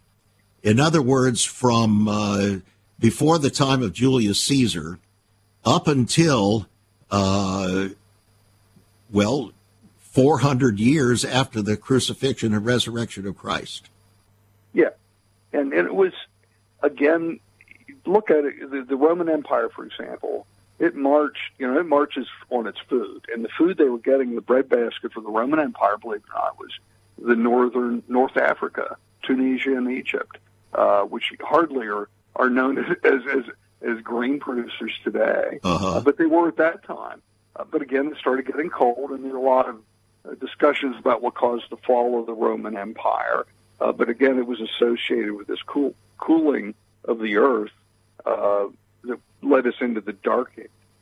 In 0.64 0.80
other 0.80 1.02
words, 1.02 1.44
from 1.44 2.08
uh, 2.08 2.56
before 3.02 3.38
the 3.38 3.50
time 3.50 3.82
of 3.82 3.92
Julius 3.92 4.40
Caesar 4.44 5.00
up 5.66 5.88
until, 5.88 6.68
uh, 7.10 7.90
well, 9.12 9.52
400 9.98 10.80
years 10.80 11.26
after 11.26 11.62
the 11.62 11.76
crucifixion 11.76 12.54
and 12.54 12.66
resurrection 12.66 13.26
of 13.28 13.36
Christ. 13.36 13.90
Yeah. 14.74 14.90
And, 15.52 15.74
and 15.74 15.88
it 15.88 15.96
was, 15.96 16.14
again, 16.82 17.40
look 18.06 18.30
at 18.30 18.46
it, 18.46 18.72
the, 18.72 18.86
the 18.88 18.96
Roman 18.96 19.30
Empire, 19.30 19.70
for 19.70 19.84
example, 19.84 20.46
it 20.80 20.96
marched, 20.96 21.52
you 21.60 21.68
know, 21.68 21.80
it 21.80 21.86
marches 21.86 22.28
on 22.50 22.68
its 22.68 22.80
food. 22.90 23.26
And 23.34 23.44
the 23.44 23.50
food 23.58 23.78
they 23.78 23.86
were 23.86 24.00
getting, 24.00 24.36
the 24.36 24.42
breadbasket 24.42 25.14
for 25.14 25.22
the 25.22 25.30
Roman 25.30 25.60
Empire, 25.60 25.98
believe 25.98 26.22
it 26.22 26.36
or 26.36 26.40
not, 26.40 26.60
was 26.60 26.72
the 27.18 27.36
northern 27.36 28.04
North 28.08 28.38
Africa, 28.38 28.98
Tunisia, 29.24 29.76
and 29.76 29.92
Egypt, 29.92 30.38
uh, 30.74 31.02
which 31.02 31.32
hardly 31.40 31.88
are, 31.88 32.10
are 32.36 32.50
known 32.50 32.78
as, 32.78 32.86
as, 33.04 33.22
as, 33.34 33.44
as 33.82 34.02
grain 34.02 34.40
producers 34.40 34.94
today. 35.04 35.60
Uh-huh. 35.64 35.98
Uh, 35.98 36.02
but 36.02 36.18
they 36.18 36.26
were 36.26 36.48
at 36.48 36.58
that 36.58 36.84
time. 36.84 37.22
Uh, 37.56 37.64
but 37.70 37.82
again, 37.82 38.08
it 38.08 38.18
started 38.18 38.46
getting 38.46 38.70
cold, 38.70 39.12
and 39.12 39.24
there 39.24 39.32
were 39.34 39.38
a 39.38 39.42
lot 39.42 39.68
of 39.68 39.78
uh, 40.26 40.36
discussions 40.36 40.96
about 41.00 41.22
what 41.22 41.34
caused 41.34 41.66
the 41.70 41.78
fall 41.78 42.20
of 42.20 42.26
the 42.26 42.34
Roman 42.34 42.78
Empire. 42.78 43.46
Uh, 43.80 43.92
but 43.92 44.10
again, 44.10 44.38
it 44.38 44.46
was 44.46 44.62
associated 44.62 45.34
with 45.34 45.48
this 45.48 45.62
cool, 45.64 45.94
cooling 46.18 46.76
of 47.06 47.20
the 47.20 47.38
earth 47.38 47.72
uh, 48.26 48.68
that 49.04 49.20
led 49.42 49.68
us 49.68 49.74
into 49.82 50.02
the 50.02 50.14
dark 50.14 50.54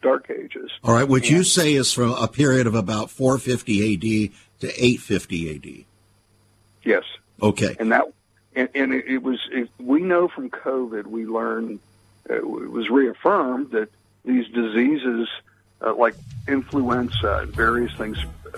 dark 0.02 0.30
ages. 0.30 0.72
All 0.84 0.94
right, 0.94 1.08
what 1.08 1.24
and, 1.24 1.32
you 1.32 1.44
say 1.44 1.74
is 1.74 1.92
from 1.92 2.12
a 2.12 2.28
period 2.28 2.68
of 2.68 2.76
about 2.76 3.12
450 3.12 3.94
AD 3.94 4.32
to 4.62 4.68
850 4.68 5.56
AD. 5.56 5.86
Yes. 6.84 7.04
Okay. 7.42 7.76
And 7.80 7.92
that 7.92 8.06
and, 8.56 8.70
and 8.74 8.94
it, 8.94 9.06
it, 9.08 9.24
was 9.24 9.40
it, 9.52 9.70
we 9.80 10.02
know 10.02 10.28
from 10.28 10.50
COVID 10.50 11.08
we 11.08 11.26
learned 11.26 11.80
uh, 12.30 12.36
it 12.36 12.46
was 12.46 12.90
reaffirmed 12.90 13.72
that 13.72 13.90
these 14.26 14.48
diseases 14.50 15.28
uh, 15.82 15.94
like 15.96 16.16
influenza 16.48 17.40
and 17.42 17.56
various 17.56 17.94
things 17.96 18.18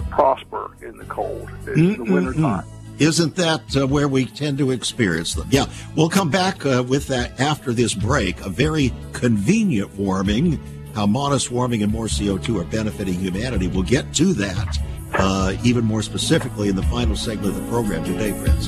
prosper 0.10 0.72
in 0.82 0.98
the 0.98 1.06
cold 1.06 1.50
in 1.68 1.74
mm-hmm. 1.74 2.04
the 2.04 2.14
wintertime. 2.14 2.66
Isn't 3.00 3.36
that 3.38 3.76
uh, 3.76 3.88
where 3.88 4.08
we 4.08 4.26
tend 4.26 4.60
to 4.60 4.72
experience 4.72 5.34
them? 5.34 5.48
Yeah, 5.50 5.66
we'll 5.96 6.10
come 6.10 6.30
back 6.30 6.66
uh, 6.66 6.84
with 6.88 7.08
that 7.08 7.40
after 7.40 7.74
this 7.74 7.94
break. 7.94 8.40
A 8.42 8.50
very 8.50 8.94
convenient 9.14 9.96
warming, 9.96 10.60
how 10.94 11.08
modest 11.08 11.50
warming 11.50 11.82
and 11.82 11.92
more 11.92 12.06
CO2 12.06 12.62
are 12.62 12.66
benefiting 12.66 13.16
humanity. 13.16 13.68
We'll 13.68 13.84
get 13.84 14.14
to 14.16 14.34
that 14.34 14.78
uh, 15.14 15.56
even 15.64 15.84
more 15.86 16.02
specifically 16.02 16.70
in 16.70 16.76
the 16.76 16.84
final 16.84 17.16
segment 17.16 17.56
of 17.56 17.62
the 17.62 17.70
program 17.70 18.04
today, 18.04 18.32
friends. 18.32 18.68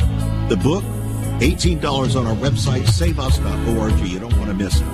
The 0.49 0.57
book, 0.57 0.83
$18 1.43 2.15
on 2.15 2.25
our 2.25 2.35
website, 2.35 2.87
saveus.org. 2.87 3.99
You 4.07 4.19
don't 4.19 4.37
want 4.37 4.49
to 4.49 4.53
miss 4.53 4.79
it. 4.79 4.87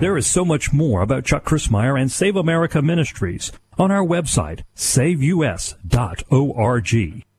There 0.00 0.16
is 0.16 0.26
so 0.26 0.44
much 0.44 0.72
more 0.72 1.02
about 1.02 1.24
Chuck 1.24 1.44
Crismier 1.44 2.00
and 2.00 2.10
Save 2.10 2.34
America 2.34 2.82
Ministries 2.82 3.52
on 3.78 3.92
our 3.92 4.04
website, 4.04 4.64
saveus.org. 4.74 5.74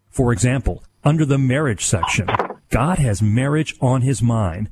For 0.10 0.32
example, 0.32 0.84
under 1.04 1.26
the 1.26 1.38
marriage 1.38 1.84
section, 1.84 2.30
God 2.70 3.00
has 3.00 3.22
marriage 3.22 3.76
on 3.82 4.02
his 4.04 4.22
mind. 4.22 4.72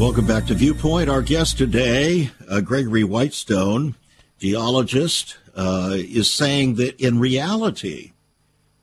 Welcome 0.00 0.26
back 0.26 0.46
to 0.46 0.54
Viewpoint. 0.54 1.08
Our 1.08 1.22
guest 1.22 1.56
today, 1.56 2.30
uh, 2.48 2.60
Gregory 2.62 3.04
Whitestone, 3.04 3.94
geologist, 4.38 5.38
uh, 5.54 5.92
is 5.96 6.28
saying 6.28 6.74
that 6.74 6.98
in 7.00 7.20
reality, 7.20 8.10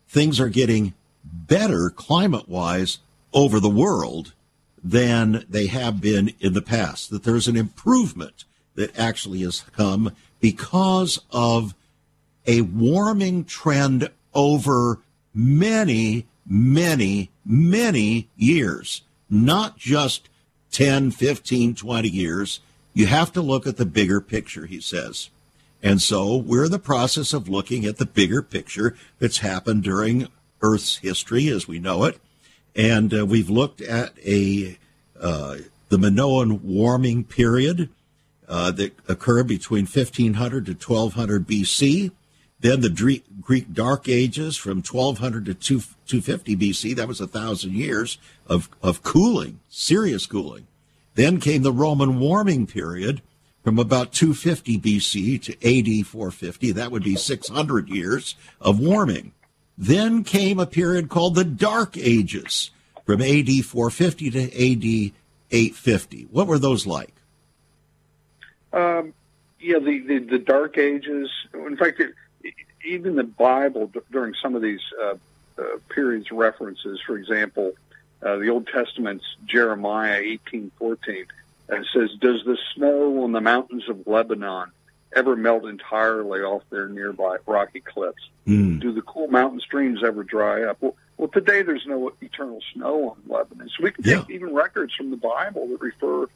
things 0.07 0.39
are 0.39 0.47
getting 0.47 0.93
better 1.23 1.89
climate 1.89 2.47
wise 2.47 2.99
over 3.33 3.59
the 3.59 3.69
world 3.69 4.33
than 4.81 5.45
they 5.49 5.67
have 5.67 5.99
been 5.99 6.33
in 6.39 6.53
the 6.53 6.61
past. 6.61 7.09
That 7.09 7.23
there's 7.23 7.49
an 7.49 7.57
improvement 7.57 8.45
that 8.75 8.97
actually 8.97 9.41
has 9.41 9.65
come 9.75 10.13
because 10.39 11.19
of 11.29 11.75
a 12.47 12.61
warming 12.61 13.43
trend 13.43 14.09
over 14.33 14.99
many, 15.33 16.25
many, 16.47 17.31
many 17.45 18.29
years, 18.37 19.01
not 19.29 19.77
just 19.77 20.29
10, 20.71 21.11
15, 21.11 21.75
20 21.75 22.09
years. 22.09 22.59
You 22.93 23.07
have 23.07 23.31
to 23.33 23.41
look 23.41 23.67
at 23.67 23.77
the 23.77 23.85
bigger 23.85 24.19
picture, 24.21 24.65
he 24.65 24.81
says. 24.81 25.29
And 25.83 26.01
so 26.01 26.37
we're 26.37 26.65
in 26.65 26.71
the 26.71 26.79
process 26.79 27.33
of 27.33 27.49
looking 27.49 27.85
at 27.85 27.97
the 27.97 28.05
bigger 28.05 28.41
picture 28.41 28.95
that's 29.19 29.39
happened 29.39 29.83
during 29.83 30.27
Earth's 30.61 30.97
history 30.97 31.47
as 31.47 31.67
we 31.67 31.79
know 31.79 32.03
it. 32.03 32.19
And 32.75 33.13
uh, 33.13 33.25
we've 33.25 33.49
looked 33.49 33.81
at 33.81 34.13
a 34.25 34.77
uh, 35.19 35.57
the 35.89 35.97
Minoan 35.97 36.61
warming 36.63 37.23
period 37.25 37.89
uh, 38.47 38.71
that 38.71 38.93
occurred 39.07 39.47
between 39.47 39.85
1500 39.85 40.65
to 40.65 40.71
1200 40.71 41.47
BC. 41.47 42.11
Then 42.59 42.81
the 42.81 43.21
Greek 43.41 43.73
Dark 43.73 44.07
Ages 44.07 44.55
from 44.55 44.77
1200 44.77 45.45
to 45.45 45.53
250 45.53 46.55
BC. 46.55 46.95
That 46.95 47.07
was 47.07 47.19
a 47.19 47.27
thousand 47.27 47.73
years 47.73 48.19
of, 48.51 48.69
of 48.83 49.01
cooling, 49.01 49.61
serious 49.69 50.25
cooling. 50.25 50.67
Then 51.15 51.39
came 51.39 51.61
the 51.61 51.71
Roman 51.71 52.19
warming 52.19 52.67
period 52.67 53.21
from 53.63 53.79
about 53.79 54.11
250 54.11 54.77
BC 54.77 55.41
to 55.43 55.53
AD 55.53 56.05
450. 56.05 56.73
That 56.73 56.91
would 56.91 57.03
be 57.03 57.15
600 57.15 57.87
years 57.87 58.35
of 58.59 58.79
warming. 58.79 59.31
Then 59.77 60.25
came 60.25 60.59
a 60.59 60.65
period 60.65 61.07
called 61.07 61.35
the 61.35 61.45
Dark 61.45 61.97
Ages 61.97 62.71
from 63.05 63.21
AD 63.21 63.49
450 63.63 64.31
to 64.31 64.43
AD 64.43 65.13
850. 65.51 66.27
What 66.31 66.47
were 66.47 66.59
those 66.59 66.85
like? 66.85 67.13
Um, 68.73 69.13
yeah, 69.61 69.79
the, 69.79 69.99
the, 69.99 70.19
the, 70.19 70.39
Dark 70.39 70.77
Ages. 70.77 71.29
In 71.53 71.77
fact, 71.77 71.99
it, 71.99 72.13
even 72.85 73.15
the 73.15 73.23
Bible 73.23 73.91
during 74.11 74.33
some 74.41 74.55
of 74.55 74.61
these 74.61 74.81
uh, 75.01 75.15
uh, 75.57 75.63
periods 75.89 76.31
references, 76.31 76.99
for 77.05 77.17
example, 77.17 77.73
uh, 78.23 78.37
the 78.37 78.49
Old 78.49 78.67
Testament's 78.67 79.25
Jeremiah 79.45 80.21
18:14 80.21 81.25
uh, 81.69 81.75
says, 81.93 82.11
"Does 82.19 82.43
the 82.45 82.57
snow 82.75 83.23
on 83.23 83.31
the 83.31 83.41
mountains 83.41 83.87
of 83.89 84.05
Lebanon 84.07 84.71
ever 85.15 85.35
melt 85.35 85.65
entirely 85.65 86.41
off 86.41 86.63
their 86.69 86.87
nearby 86.87 87.37
rocky 87.45 87.81
cliffs? 87.81 88.29
Mm. 88.47 88.79
Do 88.79 88.93
the 88.93 89.01
cool 89.01 89.27
mountain 89.27 89.59
streams 89.59 90.03
ever 90.03 90.23
dry 90.23 90.63
up? 90.63 90.77
Well, 90.81 90.95
well, 91.17 91.29
today 91.29 91.61
there's 91.61 91.85
no 91.85 92.11
eternal 92.21 92.61
snow 92.73 93.09
on 93.11 93.17
Lebanon, 93.27 93.69
so 93.69 93.83
we 93.83 93.91
can 93.91 94.03
yeah. 94.03 94.21
take 94.21 94.31
even 94.31 94.53
records 94.55 94.95
from 94.95 95.11
the 95.11 95.17
Bible 95.17 95.67
that 95.67 95.79
refer 95.79 96.27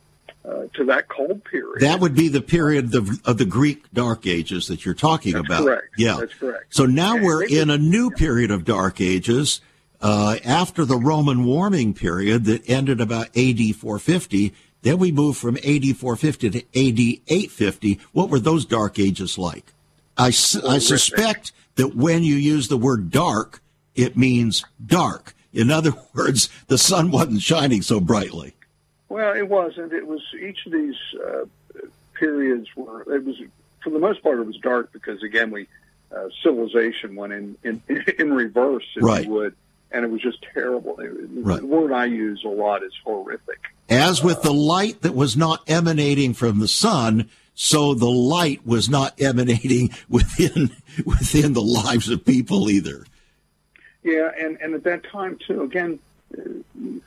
uh, 0.47 0.67
to 0.75 0.85
that 0.85 1.07
cold 1.07 1.43
period. 1.43 1.81
That 1.81 1.99
would 1.99 2.13
be 2.13 2.27
the 2.27 2.41
period 2.41 2.93
of, 2.93 3.09
of 3.25 3.39
the 3.39 3.45
Greek 3.45 3.91
Dark 3.93 4.27
Ages 4.27 4.67
that 4.67 4.85
you're 4.85 4.93
talking 4.93 5.33
that's 5.33 5.45
about. 5.47 5.63
Correct. 5.63 5.87
Yeah, 5.97 6.17
that's 6.19 6.35
correct. 6.35 6.75
So 6.75 6.85
now 6.85 7.17
we're 7.17 7.43
in 7.43 7.71
a 7.71 7.79
new 7.79 8.11
period 8.11 8.51
of 8.51 8.63
Dark 8.63 9.01
Ages. 9.01 9.61
Uh, 10.07 10.37
after 10.45 10.85
the 10.85 10.97
Roman 10.97 11.45
warming 11.45 11.91
period 11.95 12.45
that 12.45 12.69
ended 12.69 13.01
about 13.01 13.35
AD 13.35 13.75
450, 13.75 14.53
then 14.83 14.99
we 14.99 15.11
moved 15.11 15.39
from 15.39 15.57
AD 15.57 15.97
450 15.97 16.49
to 16.51 16.59
AD 16.59 16.99
850. 17.25 17.99
What 18.11 18.29
were 18.29 18.37
those 18.37 18.65
dark 18.65 18.99
ages 18.99 19.39
like? 19.39 19.73
I, 20.15 20.29
su- 20.29 20.61
I 20.63 20.77
suspect 20.77 21.53
that 21.73 21.95
when 21.95 22.21
you 22.21 22.35
use 22.35 22.67
the 22.67 22.77
word 22.77 23.09
dark, 23.09 23.63
it 23.95 24.15
means 24.15 24.63
dark. 24.85 25.33
In 25.51 25.71
other 25.71 25.95
words, 26.13 26.49
the 26.67 26.77
sun 26.77 27.09
wasn't 27.09 27.41
shining 27.41 27.81
so 27.81 27.99
brightly. 27.99 28.53
Well, 29.09 29.35
it 29.35 29.49
wasn't. 29.49 29.91
It 29.91 30.05
was 30.05 30.21
each 30.39 30.67
of 30.67 30.71
these 30.71 30.97
uh, 31.19 31.45
periods 32.13 32.67
were. 32.75 33.11
It 33.11 33.25
was 33.25 33.37
for 33.83 33.89
the 33.89 33.97
most 33.97 34.21
part 34.21 34.37
it 34.37 34.45
was 34.45 34.57
dark 34.57 34.93
because 34.93 35.23
again 35.23 35.49
we 35.49 35.65
uh, 36.15 36.29
civilization 36.43 37.15
went 37.15 37.33
in 37.33 37.57
in, 37.63 37.81
in 38.19 38.33
reverse, 38.33 38.85
if 38.95 39.01
right. 39.01 39.25
you 39.25 39.31
would, 39.31 39.55
and 39.91 40.03
it 40.03 40.11
was 40.11 40.21
just 40.21 40.45
terrible. 40.53 40.95
Right. 40.97 41.59
The 41.59 41.65
word 41.65 41.91
I 41.91 42.05
use 42.05 42.43
a 42.43 42.49
lot 42.49 42.83
is 42.83 42.93
horrific. 43.03 43.59
As 43.89 44.23
with 44.23 44.41
the 44.41 44.53
light 44.53 45.01
that 45.01 45.13
was 45.13 45.37
not 45.37 45.63
emanating 45.67 46.33
from 46.33 46.59
the 46.59 46.67
sun, 46.67 47.29
so 47.53 47.93
the 47.93 48.09
light 48.09 48.65
was 48.65 48.89
not 48.89 49.13
emanating 49.21 49.91
within 50.09 50.71
within 51.05 51.53
the 51.53 51.61
lives 51.61 52.09
of 52.09 52.25
people 52.25 52.69
either. 52.69 53.05
Yeah, 54.03 54.29
and, 54.39 54.57
and 54.61 54.75
at 54.75 54.83
that 54.83 55.03
time 55.03 55.39
too, 55.47 55.63
again, 55.63 55.99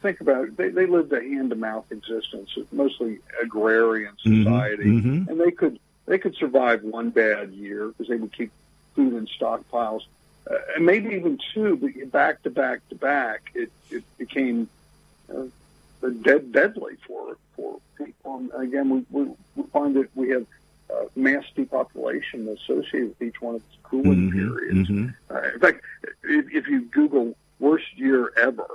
think 0.02 0.20
about 0.20 0.48
it. 0.48 0.56
They, 0.56 0.68
they 0.70 0.86
lived 0.86 1.12
a 1.12 1.20
hand 1.20 1.50
to 1.50 1.56
mouth 1.56 1.90
existence, 1.90 2.56
mostly 2.72 3.20
agrarian 3.42 4.14
mm-hmm, 4.24 4.42
society, 4.42 4.84
mm-hmm, 4.84 5.10
mm-hmm. 5.10 5.30
and 5.30 5.40
they 5.40 5.50
could 5.50 5.78
they 6.06 6.18
could 6.18 6.34
survive 6.36 6.82
one 6.82 7.10
bad 7.10 7.52
year 7.52 7.88
because 7.88 8.08
they 8.08 8.16
would 8.16 8.32
keep 8.32 8.50
food 8.94 9.14
in 9.14 9.26
stockpiles, 9.26 10.02
uh, 10.50 10.54
and 10.76 10.86
maybe 10.86 11.14
even 11.14 11.38
two, 11.52 11.76
but 11.76 12.10
back 12.10 12.42
to 12.42 12.50
back 12.50 12.86
to 12.88 12.94
back, 12.94 13.50
it 13.54 13.70
it 13.90 14.04
became 14.16 14.68
uh, 15.30 15.44
dead, 16.22 16.52
deadly 16.52 16.96
for 17.06 17.36
for 17.54 17.80
people. 17.96 18.36
And 18.36 18.52
again, 18.62 18.88
we, 18.90 19.04
we, 19.10 19.30
we 19.56 19.62
find 19.70 19.96
that 19.96 20.08
we 20.14 20.30
have 20.30 20.46
uh, 20.90 21.04
mass 21.16 21.44
depopulation 21.54 22.48
associated 22.48 23.08
with 23.08 23.22
each 23.22 23.40
one 23.42 23.56
of 23.56 23.62
these 23.68 23.78
cooling 23.82 24.30
mm-hmm, 24.30 24.38
periods. 24.38 24.88
Mm-hmm. 24.88 25.34
Uh, 25.34 25.52
in 25.54 25.60
fact, 25.60 25.84
if, 26.22 26.46
if 26.52 26.68
you 26.68 26.82
Google 26.82 27.36
worst 27.58 27.86
year 27.96 28.32
ever, 28.40 28.66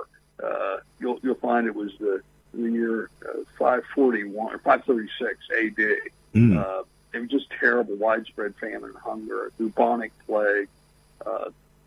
uh, 0.42 0.76
you'll 1.00 1.18
you'll 1.22 1.34
find 1.36 1.66
it 1.66 1.74
was 1.74 1.92
the 1.98 2.22
the 2.52 2.70
year 2.70 3.10
uh, 3.22 3.42
541 3.58 4.54
or 4.54 4.58
536 4.58 5.38
AD. 5.50 6.40
Mm. 6.40 6.56
Uh, 6.56 6.84
it 7.12 7.20
was 7.20 7.30
just 7.30 7.50
terrible, 7.50 7.96
widespread 7.96 8.54
famine, 8.56 8.92
hunger, 9.02 9.50
bubonic 9.58 10.12
plague. 10.26 10.68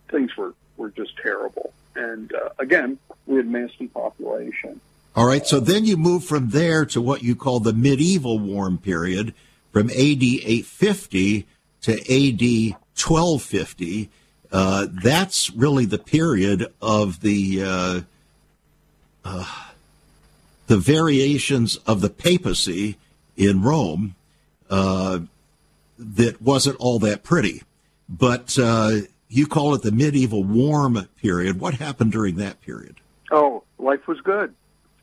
Things 0.09 0.35
were 0.37 0.53
were 0.77 0.89
just 0.89 1.17
terrible. 1.17 1.73
And 1.95 2.33
uh, 2.33 2.49
again, 2.59 2.99
we 3.25 3.37
had 3.37 3.47
mass 3.47 3.71
depopulation. 3.77 4.79
All 5.15 5.25
right, 5.25 5.45
so 5.47 5.59
then 5.59 5.85
you 5.85 5.97
move 5.97 6.23
from 6.23 6.49
there 6.49 6.85
to 6.85 7.01
what 7.01 7.23
you 7.23 7.35
call 7.35 7.59
the 7.59 7.73
medieval 7.73 8.37
warm 8.37 8.77
period 8.77 9.33
from 9.71 9.89
AD 9.89 9.95
850 9.95 11.47
to 11.81 11.93
AD 11.93 12.75
1250. 12.95 14.09
Uh, 14.51 14.87
that's 15.03 15.49
really 15.51 15.85
the 15.85 15.97
period 15.97 16.71
of 16.81 17.21
the 17.21 17.63
uh, 17.63 18.01
uh, 19.25 19.45
the 20.67 20.77
variations 20.77 21.77
of 21.77 22.01
the 22.01 22.09
papacy 22.09 22.97
in 23.35 23.61
Rome 23.61 24.15
uh, 24.69 25.19
that 25.97 26.41
wasn't 26.41 26.77
all 26.77 26.99
that 26.99 27.23
pretty. 27.23 27.63
But 28.07 28.57
uh, 28.57 29.01
you 29.29 29.47
call 29.47 29.73
it 29.73 29.81
the 29.81 29.91
medieval 29.91 30.43
warm 30.43 31.07
period. 31.21 31.59
What 31.59 31.75
happened 31.75 32.11
during 32.11 32.35
that 32.37 32.61
period? 32.61 32.95
Oh, 33.31 33.63
life 33.77 34.07
was 34.07 34.21
good 34.21 34.53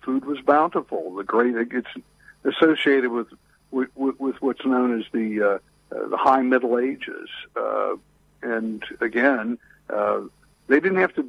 food 0.04 0.24
was 0.24 0.40
bountiful. 0.40 1.14
The 1.16 1.24
great 1.24 1.54
it's 1.56 1.88
associated 2.44 3.10
with 3.10 3.28
with, 3.70 3.88
with, 3.96 4.40
what's 4.40 4.64
known 4.64 5.00
as 5.00 5.06
the 5.12 5.42
uh, 5.42 5.94
uh, 5.94 6.08
the 6.08 6.16
High 6.16 6.42
Middle 6.42 6.78
Ages, 6.78 7.28
uh, 7.56 7.94
and 8.42 8.84
again, 9.00 9.58
uh, 9.90 10.20
they 10.68 10.78
didn't 10.78 10.98
have 10.98 11.14
to. 11.14 11.28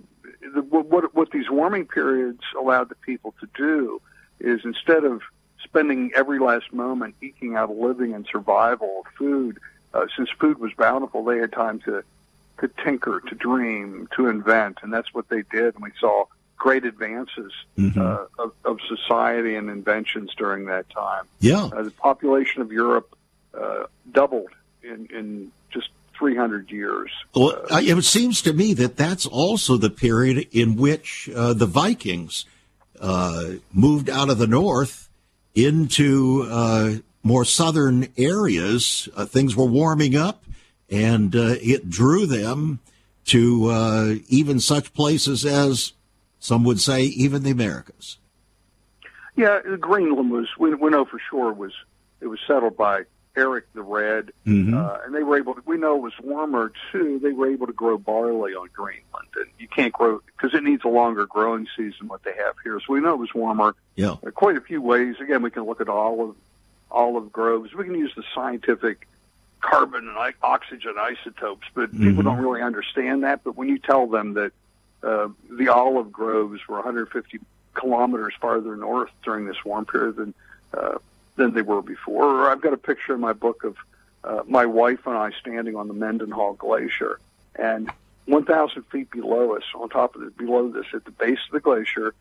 The, 0.54 0.62
what 0.62 1.16
what 1.16 1.32
these 1.32 1.50
warming 1.50 1.86
periods 1.86 2.42
allowed 2.60 2.90
the 2.90 2.96
people 2.96 3.34
to 3.40 3.48
do 3.56 4.02
is 4.40 4.62
instead 4.64 5.06
of 5.06 5.22
spending 5.64 6.12
every 6.16 6.40
last 6.40 6.72
moment 6.72 7.16
eking 7.22 7.56
out 7.56 7.70
a 7.70 7.74
living 7.74 8.14
and 8.14 8.28
survival 8.32 9.04
of 9.06 9.12
food, 9.18 9.60
uh, 9.94 10.06
since 10.16 10.30
food 10.40 10.60
was 10.60 10.72
bountiful, 10.78 11.24
they 11.24 11.40
had 11.40 11.52
time 11.52 11.80
to 11.86 12.04
to 12.60 12.70
tinker, 12.84 13.22
to 13.28 13.36
dream, 13.36 14.08
to 14.16 14.28
invent, 14.28 14.80
and 14.82 14.94
that's 14.94 15.14
what 15.14 15.28
they 15.30 15.44
did. 15.52 15.76
And 15.76 15.84
we 15.84 15.92
saw 16.00 16.26
great 16.58 16.86
advances 16.86 17.52
mm-hmm. 17.78 18.00
uh, 18.00 18.26
of, 18.40 18.54
of, 18.64 18.80
society 18.88 19.56
and 19.56 19.70
inventions 19.70 20.34
during 20.38 20.66
that 20.66 20.90
time. 20.90 21.26
Yeah, 21.40 21.66
uh, 21.66 21.84
the 21.84 21.92
population 21.92 22.62
of 22.62 22.72
Europe 22.72 23.16
uh, 23.54 23.84
doubled 24.12 24.52
in, 24.82 25.08
in 25.14 25.52
just 25.70 25.90
300 26.18 26.72
years. 26.72 27.12
Well, 27.34 27.66
uh, 27.70 27.82
it 27.82 28.02
seems 28.04 28.42
to 28.44 28.54
me 28.54 28.74
that 28.76 28.96
that's 28.96 29.26
also 29.26 29.78
the 29.78 29.90
period 29.90 30.48
in 30.52 30.76
which 30.76 31.30
uh, 31.36 31.54
the 31.54 31.66
Vikings 31.66 32.46
uh, 33.02 33.54
moved 33.74 34.10
out 34.10 34.30
of 34.30 34.38
the 34.38 34.48
north 34.48 35.10
into 35.54 37.02
more 37.24 37.46
southern 37.46 38.08
areas. 38.18 39.10
things 39.28 39.56
were 39.56 39.66
warming 39.66 40.16
up 40.16 40.45
and 40.90 41.36
uh, 41.36 41.56
it 41.62 41.90
drew 41.90 42.26
them 42.26 42.80
to 43.26 43.70
uh, 43.70 44.16
even 44.28 44.60
such 44.60 44.94
places 44.94 45.46
as 45.46 45.94
some 46.40 46.64
would 46.64 46.80
say 46.80 47.04
even 47.04 47.44
the 47.44 47.52
Americas. 47.52 48.18
Yeah, 49.36 49.60
Greenland 49.80 50.32
was 50.32 50.48
we, 50.58 50.74
we 50.76 50.90
know 50.90 51.06
for 51.06 51.20
sure 51.30 51.52
was 51.52 51.74
it 52.22 52.28
was 52.28 52.40
settled 52.48 52.78
by 52.78 53.04
Eric 53.36 53.66
the 53.74 53.82
Red, 53.82 54.32
mm-hmm. 54.46 54.74
uh, 54.74 55.00
and 55.04 55.14
they 55.14 55.24
were 55.24 55.38
able 55.38 55.56
to. 55.56 55.62
We 55.66 55.78
know 55.78 55.98
it 55.98 56.02
was 56.02 56.14
warmer 56.24 56.72
too. 56.92 57.20
They 57.20 57.34
were 57.34 57.52
able 57.52 57.68
to 57.68 57.74
grow 57.74 57.98
barley 57.98 58.54
on 58.54 58.70
Greenland, 58.74 59.28
and 59.36 59.48
you 59.60 59.68
can't 59.68 59.92
grow 59.92 60.22
because 60.26 60.58
it 60.58 60.64
needs 60.64 60.84
a 60.86 60.88
longer 60.88 61.26
growing 61.26 61.68
season. 61.76 62.08
What 62.08 62.24
they 62.24 62.32
have 62.32 62.56
here, 62.64 62.80
so 62.80 62.94
we 62.94 63.02
know 63.02 63.14
it 63.14 63.20
was 63.20 63.34
warmer. 63.34 63.76
Yeah, 63.96 64.16
quite 64.36 64.56
a 64.56 64.62
few 64.62 64.82
ways. 64.82 65.16
Again, 65.20 65.42
we 65.42 65.52
can 65.52 65.64
look 65.64 65.82
at 65.82 65.90
olive 65.90 66.36
olive 66.90 67.32
groves. 67.32 67.74
We 67.74 67.84
can 67.84 67.96
use 67.96 68.14
the 68.16 68.24
scientific 68.34 69.06
carbon 69.66 70.08
and 70.08 70.34
oxygen 70.44 70.94
isotopes, 70.98 71.68
but 71.74 71.92
mm-hmm. 71.92 72.08
people 72.08 72.24
don't 72.24 72.38
really 72.38 72.62
understand 72.62 73.24
that. 73.24 73.44
But 73.44 73.58
when 73.58 73.68
you 73.68 73.80
tell 73.80 74.06
them 74.06 74.36
that 74.36 74.52
uh, 75.02 75.30
the 75.50 75.70
olive 75.70 76.12
groves 76.12 76.62
were 76.68 76.76
150 76.76 77.40
kilometers 77.74 78.34
farther 78.40 78.76
north 78.76 79.10
during 79.24 79.46
this 79.46 79.58
warm 79.66 79.86
period 79.86 80.18
than 80.18 80.34
uh, 80.74 80.98
than 81.36 81.54
they 81.54 81.64
were 81.64 81.82
before, 81.82 82.24
or 82.24 82.50
I've 82.50 82.62
got 82.62 82.74
a 82.74 82.78
picture 82.78 83.14
in 83.14 83.20
my 83.20 83.34
book 83.34 83.64
of 83.64 83.76
uh, 84.24 84.44
my 84.48 84.66
wife 84.66 85.06
and 85.06 85.18
I 85.18 85.32
standing 85.40 85.76
on 85.76 85.88
the 85.88 85.94
Mendenhall 85.94 86.54
Glacier, 86.54 87.20
and 87.56 87.90
1,000 88.26 88.84
feet 88.84 89.12
below 89.12 89.56
us, 89.56 89.64
on 89.76 89.90
top 89.90 90.16
of 90.16 90.24
it, 90.24 90.38
below 90.38 90.70
this, 90.70 90.86
at 90.94 91.06
the 91.06 91.12
base 91.12 91.38
of 91.48 91.52
the 91.52 91.60
glacier, 91.60 92.14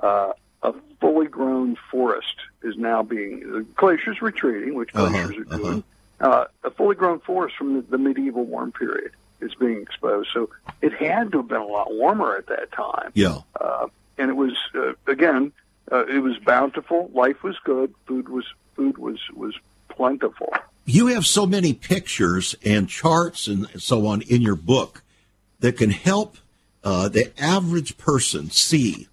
uh, 0.00 0.32
a 0.62 0.74
fully 1.00 1.26
grown 1.26 1.76
forest 1.90 2.36
is 2.62 2.76
now 2.76 3.02
being 3.02 3.50
the 3.50 3.62
glacier's 3.74 4.22
retreating, 4.22 4.74
which 4.74 4.90
uh-huh, 4.94 5.08
glaciers 5.08 5.46
uh-huh, 5.46 5.54
are 5.54 5.58
doing. 5.58 5.78
Uh-huh 5.78 5.82
uh, 6.20 6.44
a 6.64 6.70
fully 6.70 6.94
grown 6.94 7.20
forest 7.20 7.56
from 7.56 7.74
the, 7.74 7.82
the 7.82 7.98
medieval 7.98 8.44
warm 8.44 8.72
period 8.72 9.12
is 9.40 9.54
being 9.54 9.80
exposed. 9.80 10.30
So 10.32 10.50
it 10.82 10.92
had 10.92 11.32
to 11.32 11.38
have 11.38 11.48
been 11.48 11.60
a 11.60 11.66
lot 11.66 11.92
warmer 11.92 12.36
at 12.36 12.46
that 12.46 12.72
time. 12.72 13.10
Yeah. 13.14 13.38
Uh, 13.58 13.88
and 14.18 14.30
it 14.30 14.36
was 14.36 14.52
uh, 14.74 14.92
again, 15.06 15.52
uh, 15.90 16.04
it 16.06 16.18
was 16.18 16.36
bountiful. 16.38 17.10
Life 17.14 17.42
was 17.42 17.56
good. 17.64 17.94
Food 18.06 18.28
was 18.28 18.44
food 18.76 18.98
was 18.98 19.18
was 19.34 19.54
plentiful. 19.88 20.52
You 20.84 21.06
have 21.08 21.26
so 21.26 21.46
many 21.46 21.72
pictures 21.72 22.54
and 22.64 22.88
charts 22.88 23.46
and 23.46 23.68
so 23.80 24.06
on 24.06 24.22
in 24.22 24.42
your 24.42 24.56
book 24.56 25.02
that 25.60 25.76
can 25.76 25.90
help 25.90 26.36
uh, 26.82 27.08
the 27.08 27.32
average 27.40 27.96
person 27.96 28.50
see. 28.50 29.08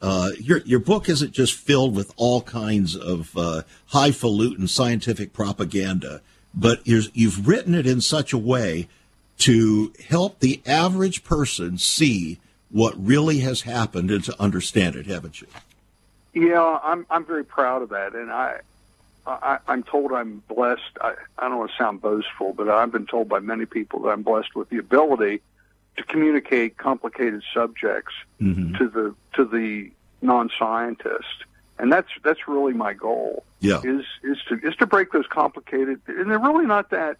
Uh, 0.00 0.30
your 0.38 0.58
your 0.58 0.78
book 0.80 1.08
isn't 1.08 1.32
just 1.32 1.54
filled 1.54 1.94
with 1.94 2.12
all 2.16 2.42
kinds 2.42 2.96
of 2.96 3.36
uh, 3.36 3.62
highfalutin 3.86 4.68
scientific 4.68 5.32
propaganda 5.32 6.20
but 6.56 6.80
you've 6.84 7.46
written 7.46 7.74
it 7.74 7.86
in 7.86 8.00
such 8.00 8.32
a 8.32 8.38
way 8.38 8.88
to 9.38 9.92
help 10.08 10.40
the 10.40 10.62
average 10.66 11.22
person 11.22 11.76
see 11.76 12.38
what 12.70 12.94
really 12.96 13.38
has 13.40 13.62
happened 13.62 14.10
and 14.10 14.24
to 14.24 14.34
understand 14.40 14.96
it, 14.96 15.06
haven't 15.06 15.40
you? 15.40 15.46
Yeah, 16.32 16.78
I'm 16.82 17.06
I'm 17.10 17.24
very 17.24 17.44
proud 17.44 17.82
of 17.82 17.90
that, 17.90 18.14
and 18.14 18.30
I, 18.30 18.60
I 19.26 19.58
I'm 19.68 19.82
told 19.82 20.12
I'm 20.12 20.42
blessed. 20.48 20.82
I, 21.00 21.14
I 21.38 21.48
don't 21.48 21.58
want 21.58 21.70
to 21.70 21.76
sound 21.76 22.02
boastful, 22.02 22.52
but 22.52 22.68
I've 22.68 22.92
been 22.92 23.06
told 23.06 23.28
by 23.28 23.38
many 23.38 23.66
people 23.66 24.00
that 24.02 24.10
I'm 24.10 24.22
blessed 24.22 24.54
with 24.54 24.68
the 24.68 24.78
ability 24.78 25.40
to 25.96 26.02
communicate 26.04 26.76
complicated 26.76 27.42
subjects 27.54 28.12
mm-hmm. 28.40 28.74
to 28.76 28.88
the 28.88 29.14
to 29.34 29.44
the 29.44 29.90
non-scientist 30.20 31.44
and 31.78 31.92
that's 31.92 32.08
that's 32.24 32.48
really 32.48 32.72
my 32.72 32.92
goal. 32.92 33.44
Yeah, 33.60 33.80
is 33.84 34.04
is 34.22 34.38
to 34.48 34.58
is 34.62 34.76
to 34.76 34.86
break 34.86 35.12
those 35.12 35.26
complicated, 35.26 36.00
and 36.06 36.30
they're 36.30 36.38
really 36.38 36.66
not 36.66 36.90
that 36.90 37.16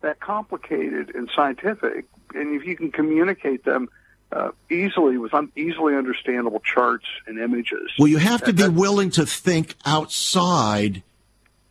that 0.00 0.20
complicated 0.20 1.14
and 1.14 1.30
scientific. 1.34 2.06
And 2.34 2.60
if 2.60 2.66
you 2.66 2.76
can 2.76 2.90
communicate 2.90 3.64
them 3.64 3.88
uh, 4.32 4.50
easily 4.70 5.18
with 5.18 5.32
un- 5.34 5.52
easily 5.56 5.94
understandable 5.94 6.60
charts 6.60 7.06
and 7.26 7.38
images, 7.38 7.92
well, 7.98 8.08
you 8.08 8.18
have 8.18 8.42
to 8.44 8.52
be 8.52 8.68
willing 8.68 9.10
to 9.10 9.26
think 9.26 9.76
outside 9.84 11.02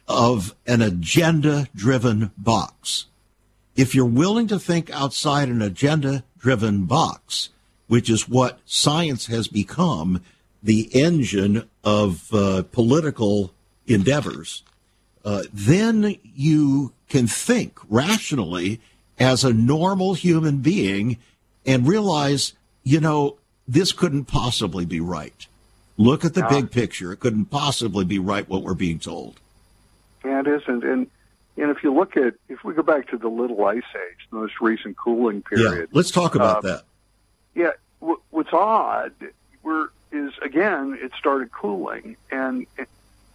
of 0.08 0.56
an 0.68 0.82
agenda-driven 0.82 2.32
box. 2.38 3.06
If 3.76 3.96
you're 3.96 4.06
willing 4.06 4.48
to 4.48 4.60
think 4.60 4.90
outside 4.92 5.50
an 5.50 5.62
agenda-driven 5.62 6.86
box, 6.86 7.50
which 7.88 8.10
is 8.10 8.28
what 8.28 8.60
science 8.66 9.28
has 9.28 9.48
become, 9.48 10.22
the 10.64 10.90
engine 10.94 11.70
of 11.84 12.34
uh, 12.34 12.64
political 12.72 13.54
endeavors, 13.86 14.64
uh, 15.26 15.44
then 15.52 16.16
you 16.24 16.94
can 17.10 17.28
think 17.28 17.78
rationally 17.90 18.80
as 19.20 19.44
a 19.44 19.54
normal 19.54 20.14
human 20.14 20.58
being 20.58 21.18
and 21.66 21.88
realize, 21.88 22.54
you 22.84 23.00
know, 23.00 23.38
this 23.68 23.92
couldn't 23.92 24.26
possibly 24.26 24.86
be 24.86 25.00
right. 25.00 25.48
Look 25.98 26.26
at 26.26 26.34
the 26.34 26.46
big 26.50 26.72
picture. 26.72 27.14
It 27.14 27.20
couldn't 27.20 27.46
possibly 27.46 28.04
be 28.04 28.18
right 28.18 28.48
what 28.50 28.64
we're 28.64 28.74
being 28.74 29.00
told. 29.00 29.40
Yeah, 30.26 30.40
it 30.40 30.48
isn't. 30.48 30.84
And 30.84 31.08
and 31.56 31.70
if 31.70 31.84
you 31.84 31.94
look 31.94 32.18
at 32.18 32.34
if 32.50 32.64
we 32.64 32.74
go 32.74 32.82
back 32.82 33.10
to 33.10 33.18
the 33.18 33.28
Little 33.28 33.64
Ice 33.66 33.84
Age, 33.96 34.28
the 34.32 34.38
most 34.38 34.60
recent 34.60 34.98
cooling 34.98 35.44
period. 35.44 35.90
Yeah, 35.92 35.98
let's 35.98 36.10
talk 36.10 36.34
about 36.34 36.58
uh, 36.58 36.62
that. 36.62 36.84
Yeah, 37.54 37.72
what's 38.32 38.52
odd, 38.52 39.14
we're 39.62 39.90
is 40.14 40.32
again 40.42 40.98
it 41.02 41.12
started 41.18 41.52
cooling, 41.52 42.16
and 42.32 42.68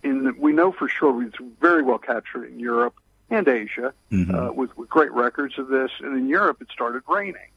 in 0.03 0.25
the, 0.25 0.33
we 0.39 0.53
know 0.53 0.73
for 0.73 0.89
sure 0.89 1.23
it's 1.23 1.37
very 1.61 1.83
well 1.83 1.99
captured 1.99 2.45
in 2.45 2.61
Europe 2.61 2.95
and 3.31 3.47
Asia 3.49 3.93
mm-hmm. 4.11 4.35
uh, 4.35 4.53
with, 4.53 4.77
with 4.77 4.89
great 4.89 5.13
records 5.13 5.59
of 5.59 5.69
this. 5.69 5.91
And 6.01 6.17
in 6.17 6.29
Europe, 6.29 6.63
it 6.63 6.69
started 6.73 7.03
raining, 7.09 7.51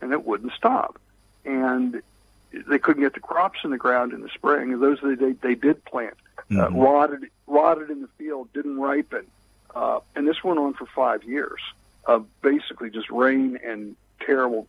and 0.00 0.12
it 0.12 0.24
wouldn't 0.24 0.52
stop, 0.52 0.98
and 1.44 2.02
they 2.52 2.78
couldn't 2.78 3.02
get 3.02 3.14
the 3.14 3.20
crops 3.20 3.60
in 3.64 3.70
the 3.70 3.78
ground 3.78 4.12
in 4.12 4.20
the 4.20 4.28
spring. 4.28 4.72
And 4.72 4.82
those 4.82 4.98
they 5.02 5.32
they 5.32 5.54
did 5.54 5.84
plant 5.84 6.16
uh, 6.38 6.54
mm-hmm. 6.54 6.76
uh, 6.76 6.82
rotted 6.82 7.30
rotted 7.46 7.90
in 7.90 8.02
the 8.02 8.08
field, 8.18 8.52
didn't 8.52 8.78
ripen, 8.78 9.26
uh, 9.74 10.00
and 10.14 10.26
this 10.26 10.42
went 10.42 10.58
on 10.58 10.74
for 10.74 10.86
five 10.86 11.24
years 11.24 11.60
of 12.04 12.26
basically 12.40 12.90
just 12.90 13.10
rain 13.10 13.58
and 13.64 13.96
terrible 14.20 14.66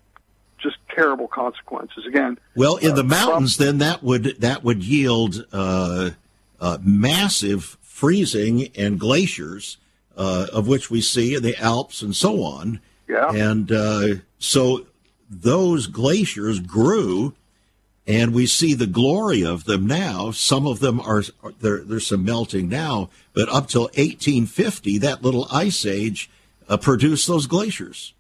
just 0.58 0.78
terrible 0.94 1.28
consequences. 1.28 2.06
Again, 2.06 2.38
well, 2.56 2.78
in 2.78 2.92
uh, 2.92 2.96
the 2.96 3.04
mountains, 3.04 3.58
then 3.58 3.78
that 3.80 4.04
would 4.04 4.36
that 4.40 4.64
would 4.64 4.84
yield 4.84 5.46
uh, 5.52 6.12
uh, 6.60 6.78
massive 6.82 7.78
freezing 7.82 8.70
and 8.76 9.00
glaciers, 9.00 9.78
uh, 10.16 10.48
of 10.52 10.68
which 10.68 10.90
we 10.90 11.02
see 11.02 11.36
in 11.36 11.44
the 11.44 11.60
Alps 11.62 12.02
and 12.02 12.16
so 12.16 12.44
on. 12.44 12.80
Yeah, 13.08 13.32
and 13.32 13.72
uh, 13.72 14.08
so 14.40 14.86
those 15.30 15.88
glaciers 15.88 16.60
grew. 16.60 17.34
And 18.10 18.34
we 18.34 18.46
see 18.46 18.74
the 18.74 18.88
glory 18.88 19.44
of 19.44 19.66
them 19.66 19.86
now. 19.86 20.32
Some 20.32 20.66
of 20.66 20.80
them 20.80 21.02
are 21.02 21.24
there. 21.60 21.80
There's 21.80 22.08
some 22.08 22.24
melting 22.24 22.70
now, 22.70 23.10
but 23.34 23.50
up 23.50 23.68
till 23.68 23.82
1850, 23.82 24.98
that 25.00 25.24
little 25.24 25.46
ice 25.52 25.86
age 25.86 26.30
uh, 26.70 26.78
produced 26.78 27.28
those 27.28 27.48
glaciers. 27.48 28.14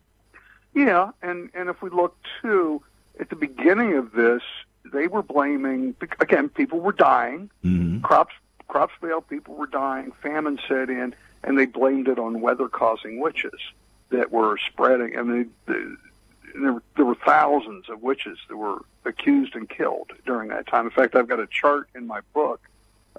Yeah, 0.77 1.09
and 1.23 1.49
and 1.55 1.69
if 1.69 1.81
we 1.81 1.89
look 1.89 2.15
too 2.39 2.83
at 3.19 3.31
the 3.31 3.35
beginning 3.35 3.95
of 3.95 4.11
this, 4.11 4.43
they 4.85 5.07
were 5.07 5.23
blaming 5.23 5.95
again. 6.19 6.49
People 6.49 6.79
were 6.81 6.91
dying. 6.91 7.49
Mm-hmm. 7.65 8.01
Crops 8.01 8.35
crops 8.67 8.93
failed. 9.01 9.27
People 9.27 9.55
were 9.55 9.65
dying. 9.65 10.11
Famine 10.21 10.59
set 10.67 10.91
in, 10.91 11.15
and 11.43 11.57
they 11.57 11.65
blamed 11.65 12.07
it 12.07 12.19
on 12.19 12.41
weather 12.41 12.69
causing 12.69 13.19
witches 13.19 13.59
that 14.09 14.31
were 14.31 14.59
spreading. 14.71 15.17
I 15.17 15.23
mean, 15.23 15.51
the, 15.65 15.97
there, 16.53 16.79
there 16.95 17.05
were 17.05 17.17
thousands 17.25 17.89
of 17.89 18.03
witches 18.03 18.37
that 18.47 18.55
were 18.55 18.85
accused 19.03 19.55
and 19.55 19.67
killed 19.67 20.11
during 20.27 20.49
that 20.49 20.67
time. 20.67 20.85
In 20.85 20.91
fact, 20.91 21.15
I've 21.15 21.27
got 21.27 21.39
a 21.39 21.47
chart 21.47 21.89
in 21.95 22.05
my 22.05 22.19
book. 22.35 22.61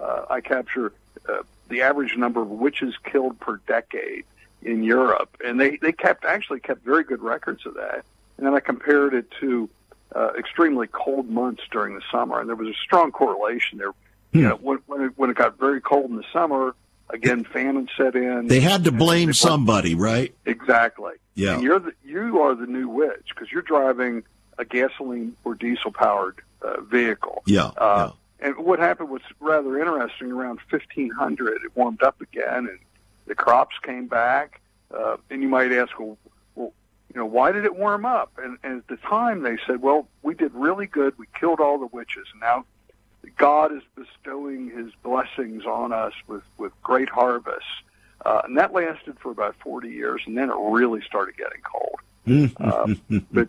Uh, 0.01 0.27
I 0.31 0.43
capture 0.43 0.93
uh, 1.29 1.43
the 1.69 1.83
average 1.83 2.17
number 2.17 2.41
of 2.41 2.51
witches 2.51 2.95
killed 3.03 3.41
per 3.41 3.57
decade 3.67 4.27
in 4.63 4.83
Europe, 4.83 5.37
and 5.45 5.61
they 5.61 5.77
they 5.77 5.93
kept 5.93 6.25
actually 6.25 6.61
kept 6.61 6.85
very 6.85 7.05
good 7.05 7.23
records 7.23 7.65
of 7.67 7.75
that. 7.75 8.05
And 8.37 8.47
then 8.47 8.55
I 8.55 8.61
compared 8.61 9.15
it 9.15 9.27
to 9.41 9.69
uh, 10.15 10.31
extremely 10.39 10.87
cold 10.87 11.29
months 11.29 11.63
during 11.71 11.95
the 11.95 12.03
summer, 12.11 12.41
and 12.41 12.49
there 12.49 12.57
was 12.57 12.69
a 12.69 12.79
strong 12.85 13.13
correlation 13.13 13.79
there. 13.79 13.93
You 14.33 14.43
Hmm. 14.43 14.49
know, 14.49 14.57
when 14.57 14.79
when 14.87 15.01
it, 15.03 15.13
when 15.17 15.31
it 15.31 15.37
got 15.37 15.59
very 15.59 15.81
cold 15.81 16.11
in 16.11 16.17
the 16.17 16.25
summer, 16.33 16.75
again 17.11 17.45
famine 17.45 17.89
set 17.97 18.15
in. 18.15 18.47
They 18.47 18.61
had 18.61 18.85
to 18.85 18.93
blame 18.93 19.33
somebody, 19.33 19.95
right? 19.95 20.35
Exactly. 20.45 21.13
Yeah. 21.35 21.55
And 21.55 21.63
you're 21.63 21.79
the 21.79 21.93
you 22.05 22.41
are 22.43 22.55
the 22.55 22.67
new 22.67 22.89
witch 22.89 23.27
because 23.31 23.51
you're 23.53 23.63
driving 23.63 24.23
a 24.59 24.65
gasoline 24.65 25.37
or 25.45 25.55
diesel 25.55 25.93
powered 25.93 26.41
uh, 26.63 26.81
vehicle. 26.83 27.43
Yeah. 27.47 27.67
Uh, 27.77 28.11
And 28.41 28.57
what 28.57 28.79
happened 28.81 29.09
was 29.11 29.23
rather 29.41 29.79
interesting. 29.79 30.31
Around 30.31 30.61
1500, 30.71 31.55
it 31.65 31.77
warmed 31.77 32.03
up 32.03 32.21
again, 32.21 32.67
and 32.71 32.79
the 33.29 33.35
crops 33.35 33.77
came 33.83 34.07
back. 34.07 34.61
Uh, 34.93 35.19
and 35.31 35.43
you 35.43 35.49
might 35.49 35.71
ask, 35.71 35.99
well, 35.99 36.17
well, 36.55 36.73
you 37.15 37.21
know, 37.21 37.27
why 37.27 37.53
did 37.53 37.65
it 37.65 37.77
warm 37.77 38.07
up? 38.07 38.33
And, 38.43 38.59
and 38.63 38.79
at 38.79 38.89
the 38.89 38.97
time, 38.97 39.43
they 39.43 39.59
said, 39.67 39.83
well, 39.83 40.09
we 40.23 40.35
did 40.35 40.53
really 40.55 40.87
good. 40.87 41.17
We 41.19 41.27
killed 41.39 41.61
all 41.61 41.79
the 41.79 41.87
witches, 41.87 42.27
and 42.33 42.41
now 42.41 42.65
God 43.37 43.73
is 43.73 43.83
bestowing 43.95 44.71
His 44.71 44.93
blessings 45.03 45.65
on 45.65 45.93
us 45.93 46.13
with 46.27 46.43
with 46.57 46.73
great 46.83 47.09
harvests. 47.09 47.69
Uh, 48.25 48.43
and 48.45 48.59
that 48.59 48.73
lasted 48.73 49.19
for 49.21 49.31
about 49.31 49.55
40 49.63 49.89
years, 49.89 50.23
and 50.27 50.37
then 50.37 50.51
it 50.51 50.57
really 50.59 51.03
started 51.03 51.37
getting 51.37 51.63
cold. 51.63 52.01
Uh, 52.61 52.95
but 53.33 53.49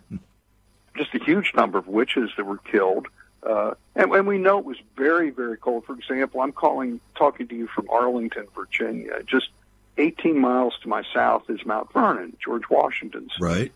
just 0.96 1.14
a 1.14 1.22
huge 1.22 1.52
number 1.54 1.76
of 1.76 1.86
witches 1.86 2.30
that 2.38 2.44
were 2.44 2.56
killed. 2.58 3.08
Uh, 3.42 3.72
and, 3.94 4.10
and 4.10 4.26
we 4.26 4.38
know 4.38 4.58
it 4.58 4.64
was 4.64 4.78
very, 4.96 5.28
very 5.28 5.58
cold. 5.58 5.84
For 5.84 5.94
example, 5.94 6.40
I'm 6.40 6.52
calling, 6.52 6.98
talking 7.14 7.46
to 7.48 7.54
you 7.54 7.66
from 7.66 7.88
Arlington, 7.90 8.46
Virginia. 8.54 9.22
Just 9.26 9.50
18 10.00 10.38
miles 10.38 10.74
to 10.82 10.88
my 10.88 11.02
south 11.14 11.48
is 11.48 11.64
Mount 11.64 11.92
Vernon, 11.92 12.36
George 12.42 12.68
Washington's. 12.70 13.32
Right. 13.40 13.72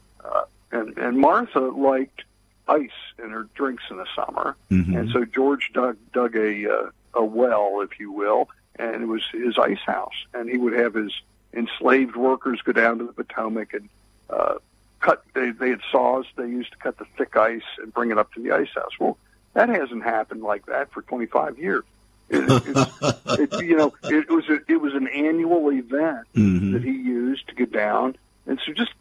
And, 0.72 0.99
and 0.99 1.18
Martha 1.18 1.61
liked 1.61 2.25
ice 2.66 2.91
in 3.22 3.31
her 3.31 3.47
drinks 3.55 3.85
in 3.91 3.97
the 3.99 4.07
summer. 4.16 4.57
Mhm. 4.70 4.99
And 4.99 5.11
so 5.11 5.25
George 5.25 5.70
dug, 5.72 5.97
dug 6.12 6.35
a, 6.35 6.68
uh, 6.68 6.91
a 7.14 7.25
well, 7.25 7.81
if 7.83 8.01
you 8.01 8.11
will, 8.11 8.49
and 8.77 9.03
it 9.03 9.07
was 9.07 9.22
his 9.31 9.57
ice 9.59 9.85
house. 9.87 10.14
And 10.33 10.49
he 10.51 10.57
would 10.57 10.72
have 10.72 10.95
his 10.95 11.12
enslaved 11.53 12.16
workers 12.16 12.61
go 12.62 12.72
down 12.72 12.99
to 12.99 13.05
the 13.07 13.12
Potomac 13.12 13.75
and 13.75 13.89
uh, 14.29 14.55
cut. 15.01 15.22
They, 15.35 15.51
they 15.51 15.70
had 15.70 15.81
saws 15.93 16.25
they 16.37 16.49
used 16.49 16.72
to 16.72 16.79
cut 16.79 16.99
the 16.99 17.07
thick 17.16 17.37
ice 17.37 17.62
and 17.79 17.95
bring 17.95 18.11
it 18.11 18.18
up 18.18 18.33
to 18.33 18.43
the 18.43 18.51
ice 18.51 18.70
house. 18.75 18.99
Well, 18.99 19.16
that 19.53 19.68
hasn't 19.68 20.03
happened 20.03 20.43
like 20.43 20.66
that 20.66 20.91
for 20.91 21.03
25 21.03 21.59
years. 21.59 21.85
It, 22.31 22.89
it, 23.29 23.53
it, 23.53 23.64
you 23.64 23.77
know, 23.77 23.93
it 24.05 24.29
was 24.31 24.49
a, 24.49 24.59
it 24.66 24.81
was 24.81 24.95
an 24.95 25.09
annual 25.09 25.70
event 25.70 26.27
Mhm. 26.35 26.72
that 26.72 26.83
he 26.83 26.91
used 26.93 27.49
to 27.49 27.55
get 27.55 27.72
down, 27.72 28.16
and 28.47 28.59
so 28.64 28.72
just 28.72 28.93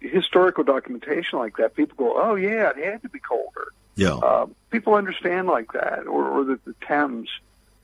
historical 0.00 0.64
documentation 0.64 1.38
like 1.38 1.56
that, 1.58 1.74
people 1.74 1.96
go, 1.96 2.14
"Oh 2.20 2.34
yeah, 2.34 2.70
it 2.70 2.84
had 2.84 3.02
to 3.02 3.08
be 3.08 3.18
colder." 3.18 3.68
Yeah. 3.96 4.14
Uh, 4.14 4.46
people 4.70 4.94
understand 4.94 5.46
like 5.48 5.72
that, 5.72 6.06
or, 6.06 6.24
or 6.26 6.44
that 6.44 6.64
the 6.64 6.74
Thames 6.86 7.28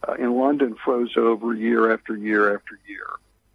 uh, 0.07 0.15
in 0.15 0.35
London 0.35 0.77
froze 0.83 1.17
over 1.17 1.53
year 1.53 1.93
after 1.93 2.17
year 2.17 2.55
after 2.55 2.79
year. 2.89 3.07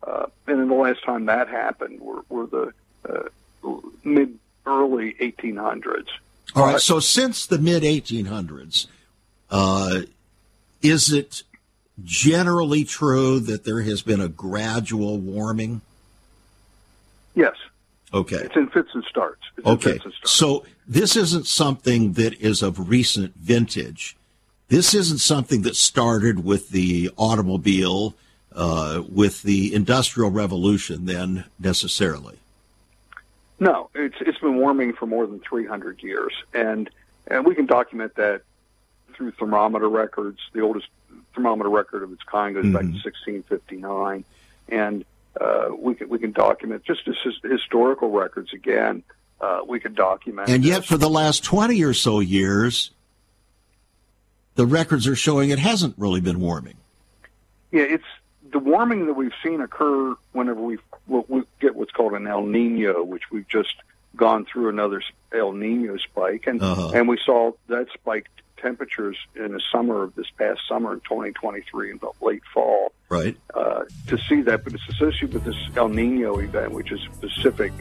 Uh, 0.05 0.25
and 0.47 0.59
then 0.59 0.67
the 0.67 0.75
last 0.75 1.03
time 1.03 1.25
that 1.25 1.47
happened 1.47 1.99
were, 2.01 2.23
were 2.29 2.45
the 2.47 2.73
uh, 3.09 3.77
mid 4.03 4.37
early 4.65 5.13
1800s. 5.21 6.07
All 6.55 6.65
right. 6.65 6.81
So 6.81 6.99
since 6.99 7.45
the 7.45 7.57
mid 7.57 7.83
1800s, 7.83 8.87
uh, 9.49 10.01
is 10.81 11.11
it 11.11 11.43
generally 12.03 12.83
true 12.83 13.39
that 13.39 13.63
there 13.63 13.81
has 13.81 14.01
been 14.01 14.21
a 14.21 14.27
gradual 14.27 15.17
warming? 15.19 15.81
Yes, 17.35 17.55
Okay. 18.13 18.37
it's 18.37 18.55
in 18.55 18.67
fits 18.67 18.89
and 18.93 19.03
starts. 19.05 19.41
It's 19.57 19.65
Okay. 19.67 19.91
and 19.91 20.01
starts. 20.13 20.31
So 20.31 20.65
this 20.87 21.15
isn't 21.15 21.47
something 21.47 22.13
that 22.13 22.33
is 22.41 22.61
of 22.61 22.89
recent 22.89 23.35
vintage. 23.35 24.17
This 24.67 24.93
isn't 24.93 25.19
something 25.19 25.61
that 25.63 25.75
started 25.75 26.43
with 26.43 26.69
the 26.69 27.11
automobile, 27.17 28.15
uh, 28.53 29.03
with 29.09 29.43
the 29.43 29.73
Industrial 29.73 30.29
Revolution, 30.31 31.05
then 31.05 31.45
necessarily. 31.59 32.37
No, 33.59 33.89
it's 33.93 34.15
it's 34.21 34.39
been 34.39 34.57
warming 34.57 34.93
for 34.93 35.05
more 35.05 35.27
than 35.27 35.39
300 35.39 36.01
years, 36.01 36.33
and 36.53 36.89
and 37.27 37.45
we 37.45 37.53
can 37.53 37.65
document 37.65 38.15
that 38.15 38.41
through 39.21 39.31
thermometer 39.33 39.87
records. 39.87 40.39
The 40.53 40.61
oldest 40.61 40.87
thermometer 41.35 41.69
record 41.69 42.01
of 42.01 42.11
its 42.11 42.23
kind 42.23 42.55
goes 42.55 42.65
back 42.65 42.81
to 42.81 42.87
1659, 42.87 44.25
and 44.69 45.05
uh, 45.39 45.69
we 45.77 45.93
can 45.93 46.09
we 46.09 46.17
can 46.17 46.31
document 46.31 46.83
just 46.83 47.07
as 47.07 47.15
historical 47.43 48.09
records 48.09 48.51
again. 48.51 49.03
Uh, 49.39 49.59
we 49.67 49.79
can 49.79 49.93
document, 49.93 50.49
And 50.49 50.63
yet, 50.65 50.79
this. 50.81 50.85
for 50.87 50.97
the 50.97 51.09
last 51.09 51.43
20 51.43 51.83
or 51.83 51.93
so 51.95 52.19
years, 52.19 52.91
the 54.55 54.65
records 54.67 55.07
are 55.07 55.15
showing 55.15 55.49
it 55.49 55.57
hasn't 55.59 55.95
really 55.97 56.21
been 56.21 56.39
warming. 56.39 56.75
yeah, 57.71 57.83
it's 57.83 58.03
the 58.51 58.59
warming 58.59 59.05
that 59.07 59.13
we've 59.13 59.33
seen 59.43 59.61
occur 59.61 60.15
whenever 60.31 60.61
we 60.61 60.77
we 61.07 61.43
get 61.59 61.75
what's 61.75 61.91
called 61.91 62.13
an 62.13 62.25
El 62.27 62.45
Nino, 62.45 63.03
which 63.03 63.23
we've 63.31 63.47
just 63.47 63.75
gone 64.15 64.45
through 64.45 64.69
another 64.69 65.01
El 65.31 65.53
Nino 65.53 65.97
spike, 65.97 66.45
and 66.47 66.61
Uh-huh. 66.61 66.91
and 66.93 67.07
we 67.07 67.17
saw 67.23 67.51
that 67.67 67.87
spiked 67.93 68.40
temperatures 68.61 69.17
in 69.35 69.53
the 69.53 69.61
summer 69.71 70.03
of 70.03 70.15
this 70.15 70.27
past 70.37 70.59
summer 70.67 70.93
in 70.93 70.99
2023 71.01 71.91
in 71.91 71.97
the 71.97 72.09
late 72.25 72.43
fall. 72.53 72.91
Right. 73.09 73.35
Uh, 73.53 73.83
to 74.07 74.17
see 74.29 74.41
that, 74.43 74.63
but 74.63 74.73
it's 74.73 74.87
associated 74.89 75.33
with 75.33 75.43
this 75.43 75.55
El 75.75 75.89
Nino 75.89 76.37
event, 76.37 76.71
which 76.71 76.91
is 76.91 76.99
a 77.05 77.17
Pacific 77.17 77.73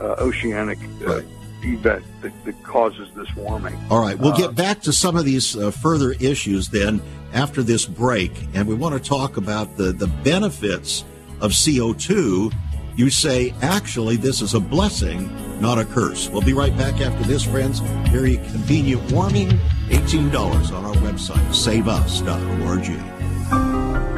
uh, 0.00 0.14
oceanic 0.18 0.78
uh, 1.02 1.14
Right. 1.16 1.24
event 1.62 2.04
that, 2.22 2.32
that 2.44 2.62
causes 2.62 3.08
this 3.16 3.28
warming. 3.34 3.76
All 3.90 4.00
right. 4.00 4.18
We'll 4.18 4.32
Uh, 4.32 4.36
get 4.36 4.54
back 4.54 4.80
to 4.82 4.92
some 4.92 5.16
of 5.16 5.24
these 5.24 5.56
uh, 5.56 5.70
further 5.70 6.12
issues 6.12 6.68
then 6.68 7.02
after 7.32 7.62
this 7.62 7.84
break. 7.86 8.32
And 8.54 8.68
we 8.68 8.74
want 8.74 8.94
to 9.02 9.08
talk 9.08 9.36
about 9.36 9.76
the, 9.76 9.92
the 9.92 10.06
benefits 10.06 11.04
of 11.40 11.50
CO2. 11.52 12.52
You 13.00 13.08
say, 13.08 13.54
actually, 13.62 14.16
this 14.16 14.42
is 14.42 14.52
a 14.52 14.60
blessing, 14.60 15.30
not 15.58 15.78
a 15.78 15.86
curse. 15.86 16.28
We'll 16.28 16.42
be 16.42 16.52
right 16.52 16.76
back 16.76 17.00
after 17.00 17.24
this, 17.24 17.42
friends. 17.42 17.78
Very 18.10 18.36
convenient 18.36 19.10
warming. 19.10 19.48
$18 19.88 20.70
on 20.70 20.84
our 20.84 20.94
website, 20.96 21.54
saveus.org. 21.54 23.19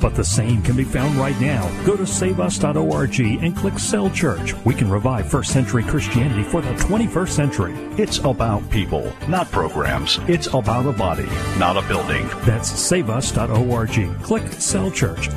But 0.00 0.14
the 0.14 0.24
same 0.24 0.62
can 0.62 0.76
be 0.76 0.84
found 0.84 1.16
right 1.16 1.38
now. 1.40 1.68
Go 1.84 1.96
to 1.96 2.04
saveus.org 2.04 3.20
and 3.20 3.56
click 3.56 3.78
Cell 3.78 4.10
Church. 4.10 4.54
We 4.64 4.74
can 4.74 4.90
revive 4.90 5.30
first 5.30 5.52
century 5.52 5.82
Christianity 5.82 6.42
for 6.42 6.62
the 6.62 6.72
21st 6.74 7.28
century. 7.28 7.74
It's 7.98 8.18
about 8.18 8.68
people, 8.70 9.12
not 9.28 9.50
programs. 9.50 10.18
It's 10.26 10.46
about 10.48 10.86
a 10.86 10.92
body, 10.92 11.28
not 11.58 11.76
a 11.76 11.82
building. 11.86 12.26
That's 12.44 12.70
saveus.org. 12.70 14.22
Click 14.22 14.52
Cell 14.52 14.90
Church. 14.90 15.28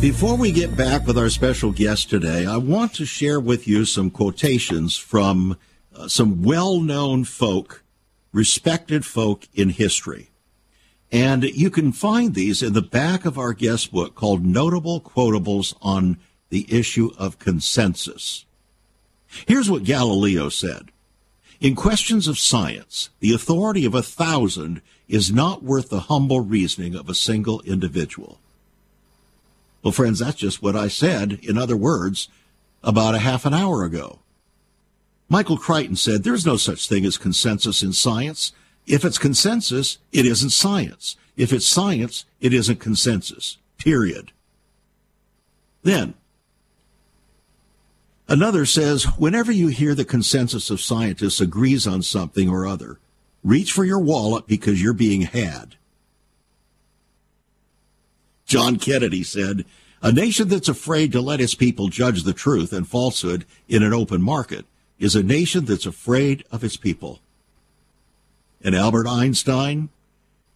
Before 0.00 0.36
we 0.36 0.52
get 0.52 0.76
back 0.76 1.06
with 1.06 1.16
our 1.16 1.30
special 1.30 1.72
guest 1.72 2.10
today, 2.10 2.44
I 2.46 2.58
want 2.58 2.92
to 2.94 3.06
share 3.06 3.40
with 3.40 3.66
you 3.66 3.86
some 3.86 4.10
quotations 4.10 4.96
from 4.96 5.56
uh, 5.96 6.08
some 6.08 6.42
well 6.42 6.80
known 6.80 7.24
folk, 7.24 7.82
respected 8.32 9.04
folk 9.04 9.46
in 9.54 9.70
history. 9.70 10.30
And 11.12 11.44
you 11.44 11.70
can 11.70 11.92
find 11.92 12.34
these 12.34 12.62
in 12.62 12.72
the 12.72 12.82
back 12.82 13.24
of 13.24 13.38
our 13.38 13.52
guest 13.52 13.92
book 13.92 14.14
called 14.14 14.44
Notable 14.44 15.00
Quotables 15.00 15.74
on 15.80 16.18
the 16.48 16.66
Issue 16.68 17.12
of 17.18 17.38
Consensus. 17.38 18.44
Here's 19.46 19.70
what 19.70 19.84
Galileo 19.84 20.48
said 20.48 20.90
In 21.60 21.74
questions 21.74 22.28
of 22.28 22.38
science, 22.38 23.10
the 23.20 23.32
authority 23.32 23.84
of 23.84 23.94
a 23.94 24.02
thousand 24.02 24.82
is 25.08 25.32
not 25.32 25.62
worth 25.62 25.88
the 25.88 26.00
humble 26.00 26.40
reasoning 26.40 26.94
of 26.94 27.08
a 27.08 27.14
single 27.14 27.60
individual. 27.62 28.40
Well, 29.82 29.92
friends, 29.92 30.18
that's 30.18 30.36
just 30.36 30.62
what 30.62 30.74
I 30.74 30.88
said, 30.88 31.38
in 31.42 31.56
other 31.56 31.76
words, 31.76 32.28
about 32.82 33.14
a 33.14 33.20
half 33.20 33.46
an 33.46 33.54
hour 33.54 33.84
ago. 33.84 34.18
Michael 35.28 35.58
Crichton 35.58 35.96
said 35.96 36.22
there's 36.22 36.46
no 36.46 36.56
such 36.56 36.88
thing 36.88 37.04
as 37.04 37.18
consensus 37.18 37.82
in 37.82 37.92
science. 37.92 38.52
If 38.86 39.04
it's 39.04 39.18
consensus, 39.18 39.98
it 40.12 40.24
isn't 40.24 40.50
science. 40.50 41.16
If 41.36 41.52
it's 41.52 41.66
science, 41.66 42.24
it 42.40 42.54
isn't 42.54 42.78
consensus. 42.78 43.58
Period. 43.78 44.32
Then, 45.82 46.14
another 48.28 48.64
says 48.64 49.04
whenever 49.18 49.52
you 49.52 49.68
hear 49.68 49.94
the 49.94 50.04
consensus 50.04 50.70
of 50.70 50.80
scientists 50.80 51.40
agrees 51.40 51.86
on 51.86 52.02
something 52.02 52.48
or 52.48 52.66
other, 52.66 52.98
reach 53.42 53.72
for 53.72 53.84
your 53.84 54.00
wallet 54.00 54.46
because 54.46 54.82
you're 54.82 54.92
being 54.92 55.22
had. 55.22 55.76
John 58.46 58.76
Kennedy 58.76 59.24
said, 59.24 59.64
a 60.02 60.12
nation 60.12 60.46
that's 60.46 60.68
afraid 60.68 61.10
to 61.12 61.20
let 61.20 61.40
its 61.40 61.54
people 61.54 61.88
judge 61.88 62.22
the 62.22 62.32
truth 62.32 62.72
and 62.72 62.86
falsehood 62.86 63.44
in 63.68 63.82
an 63.82 63.92
open 63.92 64.22
market 64.22 64.64
is 64.98 65.14
a 65.14 65.22
nation 65.22 65.64
that's 65.64 65.86
afraid 65.86 66.44
of 66.50 66.64
its 66.64 66.76
people. 66.76 67.20
And 68.62 68.74
Albert 68.74 69.06
Einstein, 69.06 69.90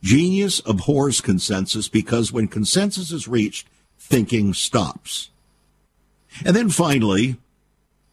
genius 0.03 0.61
abhors 0.67 1.21
consensus 1.21 1.89
because 1.89 2.33
when 2.33 2.49
consensus 2.49 3.13
is 3.13 3.29
reached, 3.29 3.69
thinking 3.99 4.55
stops. 4.55 5.31
And 6.45 6.57
then 6.57 6.71
finally, 6.71 7.37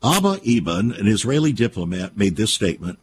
Abba 0.04 0.40
Eban, 0.44 0.92
an 0.92 1.08
Israeli 1.08 1.54
diplomat, 1.54 2.18
made 2.18 2.36
this 2.36 2.54
statement. 2.54 3.00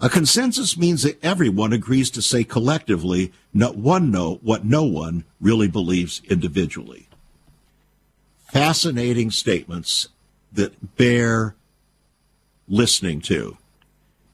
A 0.00 0.08
consensus 0.08 0.76
means 0.76 1.02
that 1.02 1.22
everyone 1.24 1.72
agrees 1.72 2.10
to 2.10 2.22
say 2.22 2.44
collectively 2.44 3.32
not 3.52 3.76
one 3.76 4.10
know 4.10 4.40
what 4.42 4.64
no 4.64 4.82
one 4.82 5.24
really 5.40 5.68
believes 5.68 6.20
individually. 6.28 7.08
Fascinating 8.50 9.30
statements 9.30 10.08
that 10.52 10.96
bear 10.96 11.54
listening 12.74 13.20
to. 13.20 13.56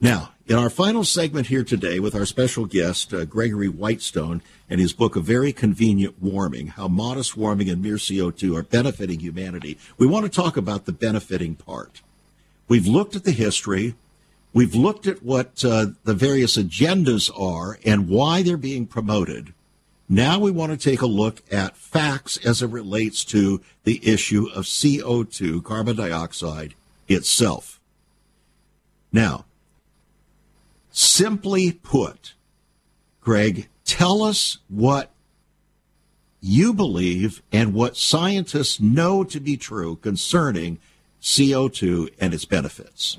Now, 0.00 0.32
in 0.46 0.56
our 0.56 0.70
final 0.70 1.04
segment 1.04 1.48
here 1.48 1.62
today 1.62 2.00
with 2.00 2.14
our 2.14 2.24
special 2.24 2.64
guest, 2.64 3.12
uh, 3.12 3.26
Gregory 3.26 3.68
Whitestone, 3.68 4.40
and 4.70 4.80
his 4.80 4.94
book, 4.94 5.14
A 5.14 5.20
Very 5.20 5.52
Convenient 5.52 6.22
Warming 6.22 6.68
How 6.68 6.88
Modest 6.88 7.36
Warming 7.36 7.68
and 7.68 7.82
Mere 7.82 7.96
CO2 7.96 8.56
Are 8.56 8.62
Benefiting 8.62 9.20
Humanity, 9.20 9.78
we 9.98 10.06
want 10.06 10.24
to 10.24 10.30
talk 10.30 10.56
about 10.56 10.86
the 10.86 10.92
benefiting 10.92 11.54
part. 11.54 12.00
We've 12.66 12.86
looked 12.86 13.14
at 13.14 13.24
the 13.24 13.32
history, 13.32 13.94
we've 14.54 14.74
looked 14.74 15.06
at 15.06 15.22
what 15.22 15.62
uh, 15.62 15.88
the 16.04 16.14
various 16.14 16.56
agendas 16.56 17.30
are 17.38 17.78
and 17.84 18.08
why 18.08 18.42
they're 18.42 18.56
being 18.56 18.86
promoted. 18.86 19.52
Now 20.08 20.38
we 20.38 20.50
want 20.50 20.72
to 20.72 20.90
take 20.90 21.02
a 21.02 21.06
look 21.06 21.42
at 21.52 21.76
facts 21.76 22.38
as 22.38 22.62
it 22.62 22.68
relates 22.68 23.22
to 23.26 23.60
the 23.84 24.00
issue 24.02 24.48
of 24.54 24.64
CO2, 24.64 25.62
carbon 25.62 25.96
dioxide 25.96 26.74
itself. 27.06 27.79
Now, 29.12 29.44
simply 30.90 31.72
put, 31.72 32.34
Greg, 33.20 33.68
tell 33.84 34.22
us 34.22 34.58
what 34.68 35.10
you 36.40 36.72
believe 36.72 37.42
and 37.52 37.74
what 37.74 37.96
scientists 37.96 38.80
know 38.80 39.24
to 39.24 39.40
be 39.40 39.56
true 39.56 39.96
concerning 39.96 40.78
CO2 41.20 42.12
and 42.18 42.32
its 42.32 42.44
benefits. 42.44 43.18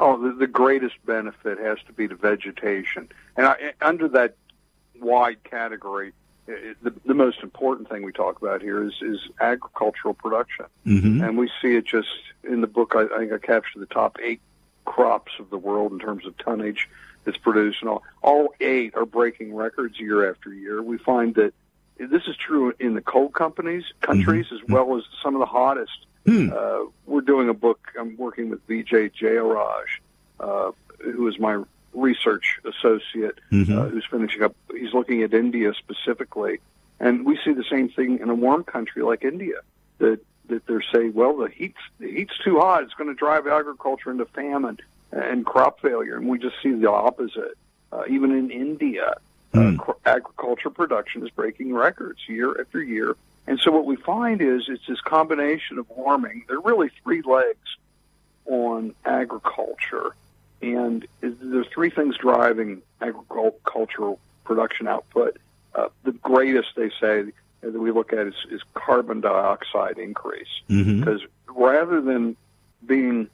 Oh, 0.00 0.20
the, 0.20 0.32
the 0.32 0.46
greatest 0.46 0.94
benefit 1.06 1.58
has 1.58 1.78
to 1.86 1.92
be 1.92 2.06
the 2.06 2.14
vegetation. 2.14 3.08
And 3.36 3.46
I, 3.46 3.72
under 3.80 4.08
that 4.08 4.36
wide 5.00 5.42
category, 5.42 6.12
it, 6.46 6.76
the, 6.82 6.92
the 7.04 7.14
most 7.14 7.42
important 7.42 7.88
thing 7.88 8.02
we 8.02 8.12
talk 8.12 8.40
about 8.40 8.62
here 8.62 8.82
is, 8.82 8.94
is 9.00 9.28
agricultural 9.40 10.14
production. 10.14 10.66
Mm-hmm. 10.86 11.22
And 11.22 11.38
we 11.38 11.50
see 11.60 11.74
it 11.74 11.86
just 11.86 12.08
in 12.44 12.60
the 12.60 12.66
book, 12.66 12.92
I, 12.94 13.04
I 13.04 13.18
think 13.18 13.32
I 13.32 13.38
captured 13.38 13.80
the 13.80 13.86
top 13.86 14.18
eight 14.22 14.40
crops 14.88 15.32
of 15.38 15.50
the 15.50 15.58
world 15.58 15.92
in 15.92 15.98
terms 15.98 16.26
of 16.26 16.36
tonnage 16.38 16.88
that's 17.24 17.36
produced, 17.36 17.82
and 17.82 17.90
all, 17.90 18.02
all 18.22 18.54
eight 18.60 18.94
are 18.94 19.04
breaking 19.04 19.54
records 19.54 20.00
year 20.00 20.30
after 20.30 20.52
year. 20.52 20.82
We 20.82 20.96
find 20.96 21.34
that 21.34 21.52
this 21.98 22.22
is 22.26 22.36
true 22.36 22.72
in 22.78 22.94
the 22.94 23.02
coal 23.02 23.28
companies, 23.28 23.84
countries, 24.00 24.46
mm-hmm. 24.46 24.64
as 24.64 24.68
well 24.68 24.96
as 24.96 25.04
some 25.22 25.34
of 25.34 25.40
the 25.40 25.46
hottest. 25.46 26.06
Hmm. 26.24 26.50
Uh, 26.52 26.84
we're 27.06 27.20
doing 27.20 27.48
a 27.48 27.54
book. 27.54 27.92
I'm 27.98 28.16
working 28.16 28.50
with 28.50 28.66
Vijay 28.66 29.12
Jayaraj, 29.14 29.86
uh, 30.40 30.72
who 31.00 31.28
is 31.28 31.38
my 31.38 31.62
research 31.92 32.60
associate, 32.64 33.38
mm-hmm. 33.52 33.78
uh, 33.78 33.88
who's 33.88 34.06
finishing 34.10 34.42
up. 34.42 34.54
He's 34.72 34.94
looking 34.94 35.22
at 35.22 35.34
India 35.34 35.72
specifically, 35.74 36.60
and 36.98 37.26
we 37.26 37.38
see 37.44 37.52
the 37.52 37.64
same 37.70 37.88
thing 37.90 38.20
in 38.20 38.30
a 38.30 38.34
warm 38.34 38.64
country 38.64 39.02
like 39.02 39.22
India. 39.24 39.60
That 39.98 40.20
that 40.48 40.66
they're 40.66 40.84
saying, 40.92 41.14
well, 41.14 41.36
the 41.36 41.48
heat's 41.48 41.78
the 41.98 42.10
heat's 42.10 42.36
too 42.44 42.58
hot. 42.58 42.82
It's 42.82 42.94
going 42.94 43.08
to 43.08 43.14
drive 43.14 43.46
agriculture 43.46 44.10
into 44.10 44.26
famine 44.26 44.78
and 45.12 45.44
crop 45.46 45.80
failure, 45.80 46.16
and 46.16 46.28
we 46.28 46.38
just 46.38 46.56
see 46.62 46.72
the 46.72 46.90
opposite. 46.90 47.56
Uh, 47.90 48.02
even 48.08 48.32
in 48.32 48.50
India, 48.50 49.14
mm. 49.54 49.78
uh, 49.78 49.82
hmm. 49.82 49.90
agriculture 50.04 50.68
production 50.68 51.24
is 51.24 51.30
breaking 51.30 51.72
records 51.72 52.18
year 52.28 52.54
after 52.60 52.82
year. 52.82 53.16
And 53.46 53.58
so 53.58 53.70
what 53.70 53.86
we 53.86 53.96
find 53.96 54.42
is 54.42 54.64
it's 54.68 54.86
this 54.86 55.00
combination 55.00 55.78
of 55.78 55.88
warming. 55.88 56.44
There 56.48 56.58
are 56.58 56.60
really 56.60 56.90
three 57.02 57.22
legs 57.22 57.76
on 58.44 58.94
agriculture, 59.06 60.14
and 60.60 61.06
there's 61.20 61.66
three 61.68 61.88
things 61.88 62.18
driving 62.18 62.82
agricultural 63.00 64.20
production 64.44 64.86
output. 64.86 65.38
Uh, 65.74 65.88
the 66.02 66.12
greatest, 66.12 66.68
they 66.76 66.90
say, 67.00 67.32
that 67.60 67.78
we 67.78 67.90
look 67.90 68.12
at 68.12 68.26
is, 68.26 68.34
is 68.50 68.62
carbon 68.74 69.20
dioxide 69.20 69.98
increase. 69.98 70.48
Mm-hmm. 70.68 71.00
Because 71.00 71.22
rather 71.48 72.00
than 72.00 72.36
being 72.84 73.28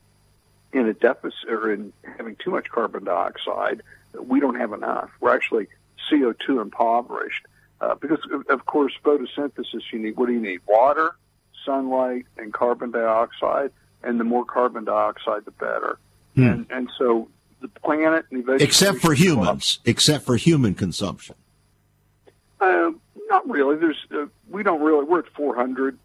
in 0.73 0.89
a 0.89 0.95
deficit 0.95 1.49
or 1.49 1.73
in 1.73 1.93
having 2.17 2.37
too 2.37 2.51
much 2.51 2.69
carbon 2.71 3.05
dioxide, 3.05 3.83
we 4.19 4.41
don't 4.41 4.57
have 4.57 4.73
enough. 4.73 5.11
We're 5.21 5.35
actually 5.35 5.69
CO2 6.11 6.61
impoverished. 6.61 7.47
Uh, 7.81 7.95
because, 7.97 8.21
of 8.49 8.67
course, 8.67 8.93
photosynthesis, 9.05 9.83
you 9.93 9.99
need 9.99 10.17
what 10.17 10.27
do 10.27 10.33
you 10.33 10.41
need? 10.41 10.61
Water, 10.67 11.17
sunlight, 11.65 12.27
and 12.39 12.53
carbon 12.53 12.91
dioxide. 12.91 13.73
And 14.03 14.21
the 14.21 14.25
more 14.25 14.45
carbon 14.45 14.85
dioxide, 14.85 15.45
the 15.45 15.51
better. 15.51 15.99
Hmm. 16.35 16.43
And, 16.45 16.67
and 16.71 16.91
so 16.99 17.29
the 17.61 17.69
planet 17.69 18.27
and 18.31 18.45
the 18.45 18.55
Except 18.55 18.99
for 18.99 19.15
humans, 19.15 19.81
except 19.85 20.25
for 20.25 20.37
human 20.37 20.75
consumption. 20.75 21.35
Uh, 22.61 22.93
not 23.35 23.49
really. 23.49 23.77
There's 23.77 24.07
uh, 24.13 24.27
we 24.49 24.63
don't 24.63 24.81
really. 24.81 25.05
We're 25.05 25.21
at 25.21 25.29
400 25.35 25.99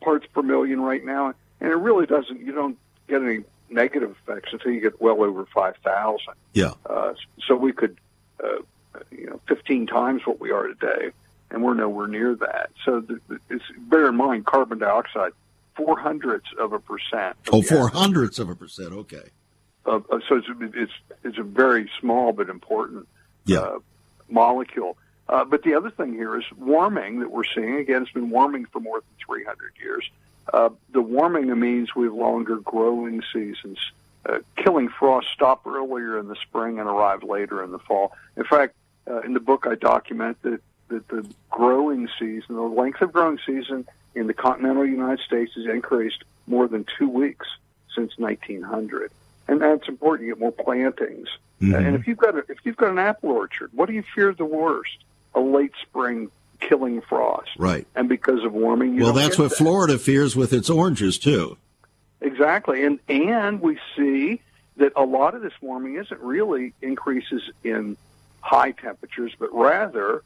parts 0.00 0.26
per 0.32 0.42
million 0.42 0.80
right 0.80 1.04
now, 1.04 1.34
and 1.60 1.70
it 1.70 1.76
really 1.76 2.06
doesn't. 2.06 2.40
You 2.40 2.52
don't 2.52 2.78
get 3.08 3.22
any 3.22 3.44
negative 3.68 4.16
effects 4.22 4.52
until 4.52 4.72
you 4.72 4.80
get 4.80 5.00
well 5.00 5.22
over 5.22 5.44
5,000. 5.46 6.18
Yeah. 6.52 6.74
Uh, 6.86 7.14
so 7.46 7.56
we 7.56 7.72
could, 7.72 7.98
uh, 8.42 8.62
you 9.10 9.26
know, 9.26 9.40
15 9.48 9.86
times 9.86 10.26
what 10.26 10.40
we 10.40 10.52
are 10.52 10.68
today, 10.68 11.10
and 11.50 11.62
we're 11.62 11.74
nowhere 11.74 12.06
near 12.06 12.34
that. 12.36 12.70
So 12.84 13.00
the, 13.00 13.20
it's 13.50 13.64
bear 13.78 14.08
in 14.08 14.16
mind 14.16 14.46
carbon 14.46 14.78
dioxide, 14.78 15.32
four 15.76 15.98
hundredths 15.98 16.48
of 16.58 16.72
a 16.72 16.78
percent. 16.78 17.36
Oh, 17.52 17.62
four 17.62 17.88
hundredths 17.88 18.38
of 18.38 18.48
a 18.48 18.54
percent. 18.54 18.92
Okay. 18.92 19.24
Uh, 19.84 20.00
so 20.28 20.36
it's 20.36 20.46
it's 20.74 20.92
it's 21.24 21.38
a 21.38 21.42
very 21.42 21.90
small 22.00 22.32
but 22.32 22.48
important 22.48 23.06
yeah. 23.44 23.58
Uh, 23.58 23.78
molecule. 24.30 24.96
Uh, 25.28 25.44
but 25.44 25.62
the 25.62 25.74
other 25.74 25.90
thing 25.90 26.12
here 26.12 26.38
is 26.38 26.44
warming 26.58 27.20
that 27.20 27.30
we're 27.30 27.44
seeing. 27.44 27.76
Again, 27.76 28.02
it's 28.02 28.12
been 28.12 28.30
warming 28.30 28.66
for 28.66 28.80
more 28.80 29.00
than 29.00 29.26
300 29.26 29.72
years. 29.80 30.10
Uh, 30.52 30.70
the 30.92 31.00
warming 31.00 31.58
means 31.58 31.94
we 31.94 32.04
have 32.04 32.14
longer 32.14 32.56
growing 32.56 33.22
seasons. 33.32 33.78
Uh, 34.26 34.38
killing 34.56 34.88
frost 34.88 35.28
stop 35.32 35.66
earlier 35.66 36.18
in 36.18 36.28
the 36.28 36.36
spring 36.36 36.78
and 36.78 36.88
arrive 36.88 37.22
later 37.22 37.62
in 37.62 37.70
the 37.70 37.78
fall. 37.78 38.12
In 38.36 38.44
fact, 38.44 38.74
uh, 39.08 39.20
in 39.20 39.34
the 39.34 39.40
book, 39.40 39.66
I 39.66 39.74
document 39.74 40.40
that, 40.42 40.60
that 40.88 41.08
the 41.08 41.26
growing 41.50 42.08
season, 42.18 42.56
the 42.56 42.62
length 42.62 43.02
of 43.02 43.12
growing 43.12 43.38
season 43.44 43.86
in 44.14 44.26
the 44.26 44.34
continental 44.34 44.86
United 44.86 45.24
States 45.24 45.52
has 45.54 45.66
increased 45.66 46.24
more 46.46 46.68
than 46.68 46.86
two 46.98 47.08
weeks 47.08 47.46
since 47.94 48.18
1900. 48.18 49.10
And 49.48 49.60
that's 49.60 49.88
important. 49.88 50.28
You 50.28 50.34
get 50.34 50.40
more 50.40 50.52
plantings. 50.52 51.28
Mm-hmm. 51.60 51.74
and 51.74 51.96
if 51.96 52.06
you've 52.06 52.18
got 52.18 52.34
a, 52.34 52.44
if 52.48 52.58
you've 52.64 52.76
got 52.76 52.90
an 52.90 52.98
apple 52.98 53.30
orchard, 53.30 53.70
what 53.72 53.86
do 53.86 53.94
you 53.94 54.02
fear 54.02 54.34
the 54.34 54.44
worst? 54.44 54.98
A 55.34 55.40
late 55.40 55.72
spring 55.82 56.30
killing 56.60 57.00
frost. 57.02 57.50
Right. 57.58 57.86
And 57.94 58.08
because 58.08 58.44
of 58.44 58.52
warming, 58.52 58.98
well, 58.98 59.12
that's 59.12 59.38
what 59.38 59.50
that. 59.50 59.56
Florida 59.56 59.98
fears 59.98 60.34
with 60.34 60.52
its 60.52 60.70
oranges 60.70 61.18
too. 61.18 61.56
Exactly, 62.20 62.84
and 62.84 62.98
and 63.08 63.60
we 63.60 63.78
see 63.96 64.40
that 64.76 64.92
a 64.96 65.04
lot 65.04 65.34
of 65.34 65.42
this 65.42 65.52
warming 65.60 65.96
isn't 65.96 66.20
really 66.20 66.72
increases 66.80 67.42
in 67.62 67.96
high 68.40 68.72
temperatures, 68.72 69.32
but 69.38 69.54
rather 69.54 70.22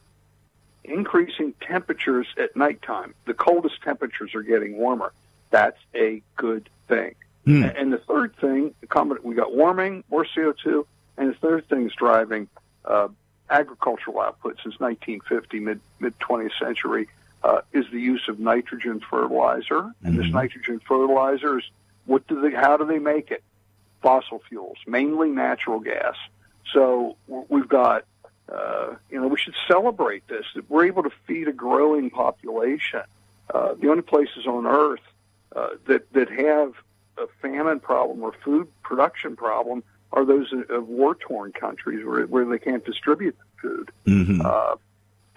increasing 0.85 1.55
temperatures 1.61 2.27
at 2.39 2.57
nighttime. 2.57 3.15
The 3.27 3.35
coldest 3.35 3.83
temperatures 3.83 4.35
are 4.35 4.43
getting 4.43 4.77
warmer. 4.77 5.13
That's 5.51 5.79
a 5.95 6.23
good 6.37 6.69
thing. 6.89 7.15
Hmm. 7.45 7.65
And 7.65 7.93
the 7.93 7.99
third 7.99 8.37
thing, 8.37 8.75
we 9.23 9.35
got 9.35 9.55
warming, 9.55 10.05
more 10.11 10.25
CO2, 10.25 10.87
and 11.17 11.31
the 11.31 11.35
third 11.35 11.69
thing 11.69 11.87
is 11.87 11.93
driving 11.95 12.49
uh, 12.85 13.09
agricultural 13.51 14.21
output 14.21 14.57
since 14.63 14.79
1950, 14.81 15.61
mid 15.61 15.81
mid 16.01 16.19
20th 16.19 16.59
century, 16.59 17.09
uh, 17.43 17.61
is 17.73 17.87
the 17.93 18.01
use 18.01 18.29
of 18.29 18.39
nitrogen 18.39 19.01
fertilizer. 19.01 19.83
Mm-hmm. 19.83 20.07
And 20.07 20.19
this 20.19 20.27
mm-hmm. 20.27 20.37
nitrogen 20.37 20.81
fertilizer 20.87 21.59
is 21.59 21.65
what 22.07 22.27
do 22.27 22.41
they? 22.41 22.55
How 22.55 22.77
do 22.77 22.87
they 22.87 22.99
make 22.99 23.31
it? 23.31 23.43
Fossil 24.03 24.41
fuels, 24.49 24.79
mainly 24.87 25.31
natural 25.31 25.81
gas. 25.81 26.15
So 26.73 27.17
we've 27.27 27.69
got, 27.69 28.05
uh, 28.53 28.95
you 29.11 29.21
know, 29.21 29.27
we 29.27 29.39
should 29.39 29.57
celebrate 29.67 30.27
this. 30.29 30.45
That 30.55 30.69
we're 30.71 30.87
able 30.87 31.03
to 31.03 31.11
feed 31.27 31.49
a 31.49 31.53
growing 31.53 32.11
population. 32.11 33.03
Uh, 33.53 33.75
the 33.75 33.89
only 33.89 34.03
places 34.03 34.47
on 34.47 34.67
Earth 34.67 35.01
uh, 35.55 35.71
that 35.87 36.13
that 36.13 36.31
have 36.31 36.75
a 37.19 37.27
famine 37.43 37.81
problem 37.81 38.23
or 38.23 38.33
food 38.45 38.69
production 38.83 39.37
problem 39.37 39.83
are 40.13 40.25
those 40.25 40.53
of 40.71 40.89
war 40.89 41.15
torn 41.15 41.53
countries 41.53 42.05
where 42.05 42.27
where 42.27 42.45
they 42.45 42.59
can't 42.59 42.85
distribute 42.85 43.37
the 43.39 43.69
food. 43.69 43.91
Mm-hmm. 44.07 44.43
Uh, 44.45 44.77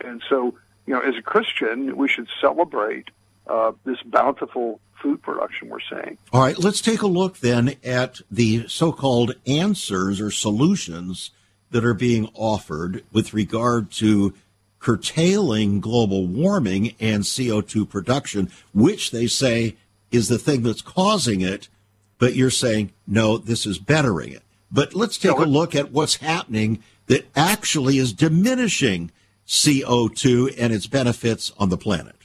and 0.03 0.21
so, 0.29 0.55
you 0.85 0.93
know, 0.93 1.01
as 1.01 1.15
a 1.17 1.21
Christian, 1.21 1.95
we 1.95 2.07
should 2.07 2.27
celebrate 2.39 3.09
uh, 3.47 3.73
this 3.85 4.01
bountiful 4.03 4.79
food 5.01 5.21
production 5.21 5.69
we're 5.69 5.79
seeing. 5.89 6.17
All 6.31 6.41
right, 6.41 6.57
let's 6.57 6.81
take 6.81 7.01
a 7.01 7.07
look 7.07 7.39
then 7.39 7.75
at 7.83 8.21
the 8.29 8.67
so 8.67 8.91
called 8.91 9.33
answers 9.45 10.21
or 10.21 10.31
solutions 10.31 11.31
that 11.71 11.85
are 11.85 11.93
being 11.93 12.29
offered 12.33 13.03
with 13.11 13.33
regard 13.33 13.91
to 13.91 14.33
curtailing 14.79 15.79
global 15.79 16.27
warming 16.27 16.95
and 16.99 17.23
CO2 17.23 17.87
production, 17.87 18.51
which 18.73 19.11
they 19.11 19.27
say 19.27 19.75
is 20.11 20.27
the 20.27 20.37
thing 20.37 20.63
that's 20.63 20.81
causing 20.81 21.41
it. 21.41 21.67
But 22.17 22.35
you're 22.35 22.51
saying, 22.51 22.91
no, 23.07 23.37
this 23.37 23.65
is 23.65 23.79
bettering 23.79 24.33
it. 24.33 24.43
But 24.71 24.93
let's 24.95 25.17
take 25.17 25.37
a 25.37 25.43
look 25.43 25.75
at 25.75 25.91
what's 25.91 26.17
happening 26.17 26.83
that 27.07 27.25
actually 27.35 27.97
is 27.97 28.13
diminishing 28.13 29.11
CO2 29.47 30.55
and 30.57 30.71
its 30.71 30.87
benefits 30.87 31.51
on 31.57 31.69
the 31.69 31.77
planet. 31.77 32.15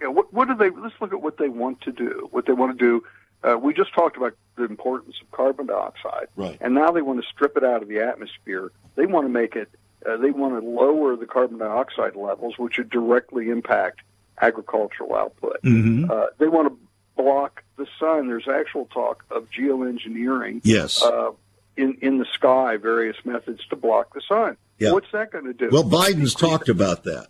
Yeah, 0.00 0.08
what, 0.08 0.32
what 0.32 0.48
do 0.48 0.54
they? 0.54 0.70
Let's 0.70 0.94
look 1.00 1.12
at 1.12 1.22
what 1.22 1.38
they 1.38 1.48
want 1.48 1.80
to 1.82 1.92
do. 1.92 2.28
What 2.30 2.46
they 2.46 2.52
want 2.52 2.78
to 2.78 2.84
do. 2.84 3.04
Uh, 3.42 3.56
we 3.56 3.72
just 3.72 3.94
talked 3.94 4.18
about 4.18 4.34
the 4.56 4.64
importance 4.64 5.16
of 5.22 5.30
carbon 5.30 5.66
dioxide, 5.66 6.28
right. 6.36 6.58
and 6.60 6.74
now 6.74 6.90
they 6.90 7.00
want 7.00 7.22
to 7.22 7.26
strip 7.26 7.56
it 7.56 7.64
out 7.64 7.80
of 7.82 7.88
the 7.88 8.00
atmosphere. 8.00 8.70
They 8.96 9.06
want 9.06 9.24
to 9.24 9.30
make 9.30 9.56
it. 9.56 9.70
Uh, 10.06 10.18
they 10.18 10.30
want 10.30 10.60
to 10.60 10.68
lower 10.68 11.16
the 11.16 11.24
carbon 11.24 11.58
dioxide 11.58 12.16
levels, 12.16 12.58
which 12.58 12.76
would 12.76 12.90
directly 12.90 13.48
impact 13.48 14.00
agricultural 14.42 15.14
output. 15.14 15.62
Mm-hmm. 15.62 16.10
Uh, 16.10 16.26
they 16.38 16.48
want 16.48 16.68
to 16.68 17.22
block 17.22 17.62
the 17.76 17.86
sun. 17.98 18.28
There's 18.28 18.48
actual 18.48 18.86
talk 18.86 19.24
of 19.30 19.48
geoengineering. 19.50 20.60
Yes. 20.62 21.02
Uh, 21.02 21.30
in, 21.76 21.96
in 22.00 22.18
the 22.18 22.26
sky, 22.34 22.76
various 22.76 23.16
methods 23.24 23.60
to 23.68 23.76
block 23.76 24.14
the 24.14 24.20
sun. 24.28 24.56
Yeah. 24.78 24.92
What's 24.92 25.10
that 25.12 25.30
going 25.30 25.44
to 25.44 25.52
do? 25.52 25.68
Well, 25.70 25.84
Biden's 25.84 26.34
talked 26.34 26.68
about 26.68 27.04
that. 27.04 27.28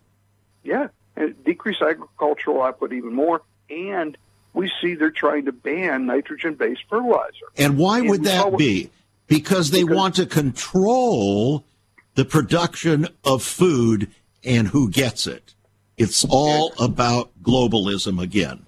Yeah, 0.63 0.89
and 1.17 1.43
decrease 1.45 1.81
agricultural 1.81 2.63
output 2.63 2.93
even 2.93 3.15
more. 3.15 3.43
And 3.69 4.17
we 4.53 4.71
see 4.81 4.95
they're 4.95 5.11
trying 5.11 5.47
to 5.47 5.53
ban 5.53 6.07
nitrogen-based 6.07 6.83
fertilizer. 6.89 7.47
And 7.57 7.79
why 7.79 8.01
and 8.01 8.11
would 8.11 8.25
that 8.25 8.57
be? 8.57 8.91
Because 9.27 9.71
they 9.71 9.83
because, 9.83 9.97
want 9.97 10.15
to 10.17 10.27
control 10.27 11.65
the 12.15 12.25
production 12.25 13.09
of 13.25 13.43
food 13.43 14.11
and 14.43 14.69
who 14.69 14.91
gets 14.91 15.27
it. 15.27 15.55
It's 15.97 16.25
all 16.29 16.73
about 16.81 17.31
globalism 17.43 18.21
again. 18.21 18.67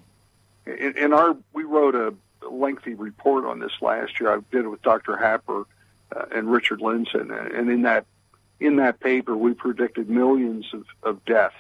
In, 0.67 0.97
in 0.97 1.13
our, 1.13 1.37
we 1.53 1.65
wrote 1.65 1.95
a 1.95 2.15
lengthy 2.53 2.95
report 2.95 3.45
on 3.45 3.61
this 3.61 3.73
last 3.81 4.21
year. 4.21 4.33
I 4.33 4.39
did 4.51 4.65
it 4.65 4.69
with 4.69 4.83
Dr. 4.83 5.17
Happer 5.17 5.65
uh, 6.15 6.25
and 6.35 6.51
Richard 6.51 6.81
Lindzen, 6.81 7.31
and 7.59 7.71
in 7.71 7.83
that 7.83 8.07
in 8.61 8.77
that 8.77 9.01
paper, 9.01 9.37
we 9.37 9.55
predicted 9.55 10.09
millions 10.09 10.67
of, 10.73 10.85
of 11.03 11.25
deaths 11.25 11.55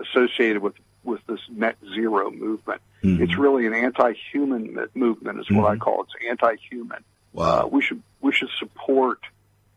associated 0.00 0.62
with 0.62 0.74
with 1.04 1.20
this 1.26 1.40
net 1.50 1.76
zero 1.94 2.30
movement. 2.30 2.80
Mm-hmm. 3.02 3.22
It's 3.22 3.36
really 3.36 3.66
an 3.66 3.74
anti-human 3.74 4.88
movement, 4.94 5.40
is 5.40 5.50
what 5.50 5.64
mm-hmm. 5.64 5.66
I 5.66 5.76
call 5.76 6.02
it. 6.02 6.08
It's 6.16 6.30
anti-human. 6.30 7.04
Wow. 7.32 7.62
Uh, 7.62 7.66
we 7.66 7.82
should 7.82 8.02
we 8.20 8.32
should 8.32 8.50
support 8.58 9.20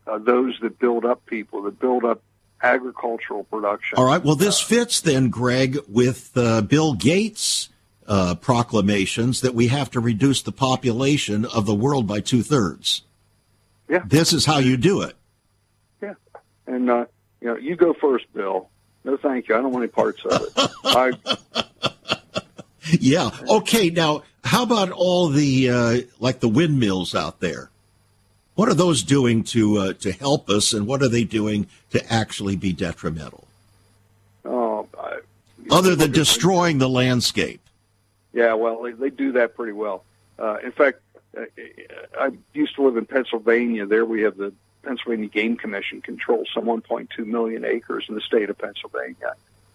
uh, 0.06 0.18
those 0.18 0.58
that 0.62 0.78
build 0.78 1.04
up 1.04 1.24
people, 1.26 1.62
that 1.62 1.78
build 1.78 2.04
up 2.04 2.22
agricultural 2.62 3.44
production. 3.44 3.98
All 3.98 4.04
right. 4.04 4.22
Well, 4.22 4.36
this 4.36 4.60
fits 4.60 5.00
then, 5.00 5.30
Greg, 5.30 5.78
with 5.88 6.30
uh, 6.36 6.62
Bill 6.62 6.94
Gates' 6.94 7.68
uh, 8.12 8.34
proclamations 8.34 9.40
that 9.40 9.54
we 9.54 9.68
have 9.68 9.90
to 9.90 9.98
reduce 9.98 10.42
the 10.42 10.52
population 10.52 11.46
of 11.46 11.64
the 11.64 11.74
world 11.74 12.06
by 12.06 12.20
two 12.20 12.42
thirds. 12.42 13.00
Yeah. 13.88 14.02
This 14.06 14.34
is 14.34 14.44
how 14.44 14.58
you 14.58 14.76
do 14.76 15.00
it. 15.00 15.16
Yeah. 16.02 16.12
And, 16.66 16.90
uh, 16.90 17.06
you 17.40 17.48
know, 17.48 17.56
you 17.56 17.74
go 17.74 17.94
first, 17.94 18.26
Bill. 18.34 18.68
No, 19.04 19.16
thank 19.16 19.48
you. 19.48 19.54
I 19.54 19.62
don't 19.62 19.72
want 19.72 19.84
any 19.84 19.92
parts 19.92 20.22
of 20.26 20.42
it. 20.42 20.52
I, 20.84 21.12
yeah. 23.00 23.30
Okay. 23.48 23.88
Now, 23.88 24.24
how 24.44 24.62
about 24.62 24.90
all 24.90 25.28
the 25.28 25.70
uh, 25.70 26.00
like 26.20 26.40
the 26.40 26.50
windmills 26.50 27.14
out 27.14 27.40
there? 27.40 27.70
What 28.56 28.68
are 28.68 28.74
those 28.74 29.02
doing 29.02 29.42
to 29.44 29.78
uh, 29.78 29.92
to 29.94 30.12
help 30.12 30.50
us, 30.50 30.74
and 30.74 30.86
what 30.86 31.02
are 31.02 31.08
they 31.08 31.24
doing 31.24 31.66
to 31.90 32.12
actually 32.12 32.56
be 32.56 32.74
detrimental? 32.74 33.48
Oh, 34.44 34.86
I, 35.00 35.20
other 35.70 35.96
than 35.96 36.12
destroying 36.12 36.76
the 36.76 36.90
landscape. 36.90 37.62
Yeah, 38.32 38.54
well, 38.54 38.82
they, 38.82 38.92
they 38.92 39.10
do 39.10 39.32
that 39.32 39.54
pretty 39.54 39.72
well. 39.72 40.04
Uh, 40.38 40.56
in 40.64 40.72
fact, 40.72 41.00
uh, 41.36 41.42
I 42.18 42.30
used 42.54 42.74
to 42.76 42.84
live 42.84 42.96
in 42.96 43.06
Pennsylvania. 43.06 43.86
There 43.86 44.04
we 44.04 44.22
have 44.22 44.36
the 44.36 44.52
Pennsylvania 44.82 45.28
Game 45.28 45.56
Commission 45.56 46.00
controls 46.00 46.48
some 46.54 46.64
1.2 46.64 47.26
million 47.26 47.64
acres 47.64 48.06
in 48.08 48.14
the 48.14 48.20
state 48.20 48.50
of 48.50 48.58
Pennsylvania. 48.58 49.34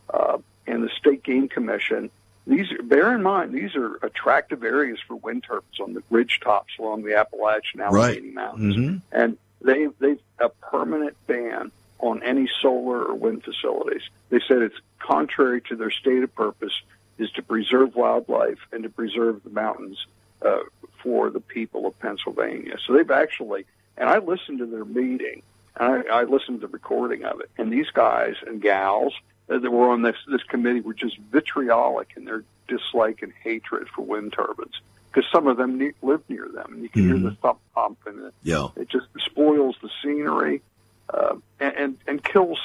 Uh, 0.09 0.37
and 0.65 0.83
the 0.83 0.89
state 0.89 1.23
game 1.23 1.47
commission, 1.47 2.09
these 2.45 2.67
bear 2.83 3.13
in 3.13 3.23
mind 3.23 3.53
these 3.53 3.75
are 3.75 3.95
attractive 3.97 4.63
areas 4.63 4.99
for 5.05 5.15
wind 5.15 5.43
turbines 5.43 5.79
on 5.79 5.93
the 5.93 6.03
ridge 6.09 6.39
tops 6.43 6.73
along 6.79 7.03
the 7.03 7.15
Appalachian 7.15 7.81
Allegheny 7.81 8.27
right. 8.27 8.33
Mountains, 8.33 8.75
mm-hmm. 8.75 8.97
and 9.11 9.37
they 9.61 9.87
they've 9.99 10.19
a 10.39 10.49
permanent 10.49 11.15
ban 11.25 11.71
on 11.99 12.21
any 12.23 12.47
solar 12.61 13.03
or 13.03 13.15
wind 13.15 13.43
facilities. 13.43 14.03
They 14.29 14.39
said 14.47 14.59
it's 14.59 14.79
contrary 14.99 15.61
to 15.61 15.75
their 15.75 15.91
stated 15.91 16.33
purpose 16.35 16.73
is 17.17 17.31
to 17.31 17.41
preserve 17.41 17.95
wildlife 17.95 18.59
and 18.71 18.83
to 18.83 18.89
preserve 18.89 19.43
the 19.43 19.49
mountains 19.49 20.05
uh, 20.41 20.59
for 21.01 21.29
the 21.29 21.39
people 21.39 21.85
of 21.85 21.97
Pennsylvania. 21.99 22.75
So 22.85 22.93
they've 22.93 23.09
actually, 23.09 23.65
and 23.97 24.09
I 24.09 24.19
listened 24.19 24.59
to 24.59 24.65
their 24.65 24.85
meeting, 24.85 25.41
I, 25.75 26.03
I 26.11 26.23
listened 26.23 26.61
to 26.61 26.67
the 26.67 26.73
recording 26.73 27.23
of 27.23 27.39
it, 27.41 27.49
and 27.57 27.71
these 27.71 27.89
guys 27.91 28.35
and 28.45 28.61
gals 28.61 29.13
that 29.47 29.61
were 29.61 29.89
on 29.89 30.01
this 30.01 30.17
this 30.27 30.43
committee 30.43 30.81
were 30.81 30.93
just 30.93 31.17
vitriolic 31.17 32.09
in 32.17 32.25
their 32.25 32.43
dislike 32.67 33.21
and 33.21 33.31
hatred 33.43 33.87
for 33.89 34.01
wind 34.01 34.33
turbines 34.33 34.81
because 35.11 35.29
some 35.31 35.47
of 35.47 35.57
them 35.57 35.77
ne- 35.77 35.93
live 36.01 36.21
near 36.29 36.47
them, 36.47 36.73
and 36.73 36.83
you 36.83 36.89
can 36.89 37.03
mm-hmm. 37.03 37.21
hear 37.21 37.29
the 37.29 37.35
thump 37.37 37.59
pump, 37.73 37.97
and 38.05 38.25
it, 38.25 38.33
yeah. 38.43 38.67
it 38.75 38.89
just 38.89 39.07
spoils 39.19 39.75
the 39.81 39.89
scenery 40.03 40.61
uh, 41.09 41.35
and, 41.59 41.75
and 41.75 41.97
and 42.07 42.23
kills 42.23 42.59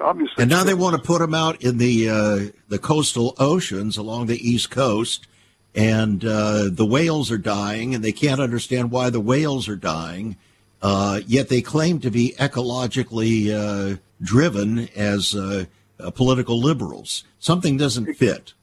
obviously. 0.00 0.42
And 0.42 0.50
now 0.50 0.64
they 0.64 0.74
want 0.74 0.96
to 0.96 1.02
put 1.02 1.20
them 1.20 1.34
out 1.34 1.62
in 1.62 1.78
the 1.78 2.08
uh, 2.08 2.38
the 2.68 2.78
coastal 2.78 3.34
oceans 3.38 3.96
along 3.96 4.26
the 4.26 4.38
east 4.38 4.70
coast, 4.70 5.26
and 5.74 6.24
uh, 6.24 6.68
the 6.70 6.86
whales 6.86 7.30
are 7.30 7.38
dying, 7.38 7.94
and 7.94 8.04
they 8.04 8.12
can't 8.12 8.40
understand 8.40 8.90
why 8.90 9.10
the 9.10 9.20
whales 9.20 9.68
are 9.68 9.76
dying. 9.76 10.36
Uh, 10.82 11.20
yet 11.26 11.48
they 11.48 11.60
claim 11.60 12.00
to 12.00 12.10
be 12.10 12.34
ecologically 12.38 13.50
uh, 13.52 13.96
driven 14.22 14.88
as 14.96 15.34
uh, 15.34 15.66
uh, 15.98 16.10
political 16.10 16.58
liberals. 16.58 17.24
Something 17.38 17.76
doesn't 17.76 18.14
fit. 18.14 18.54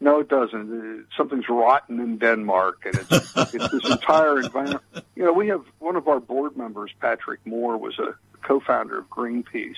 No, 0.00 0.20
it 0.20 0.28
doesn't. 0.28 1.06
Something's 1.16 1.48
rotten 1.48 2.00
in 2.00 2.18
Denmark, 2.18 2.84
and 2.84 2.94
it's, 2.96 3.54
it's 3.54 3.72
this 3.72 3.90
entire 3.90 4.40
environment. 4.40 4.82
You 5.16 5.24
know, 5.24 5.32
we 5.32 5.48
have 5.48 5.64
one 5.78 5.96
of 5.96 6.08
our 6.08 6.20
board 6.20 6.56
members, 6.56 6.90
Patrick 7.00 7.40
Moore, 7.46 7.76
was 7.78 7.98
a 7.98 8.14
co-founder 8.42 8.98
of 8.98 9.08
Greenpeace, 9.08 9.76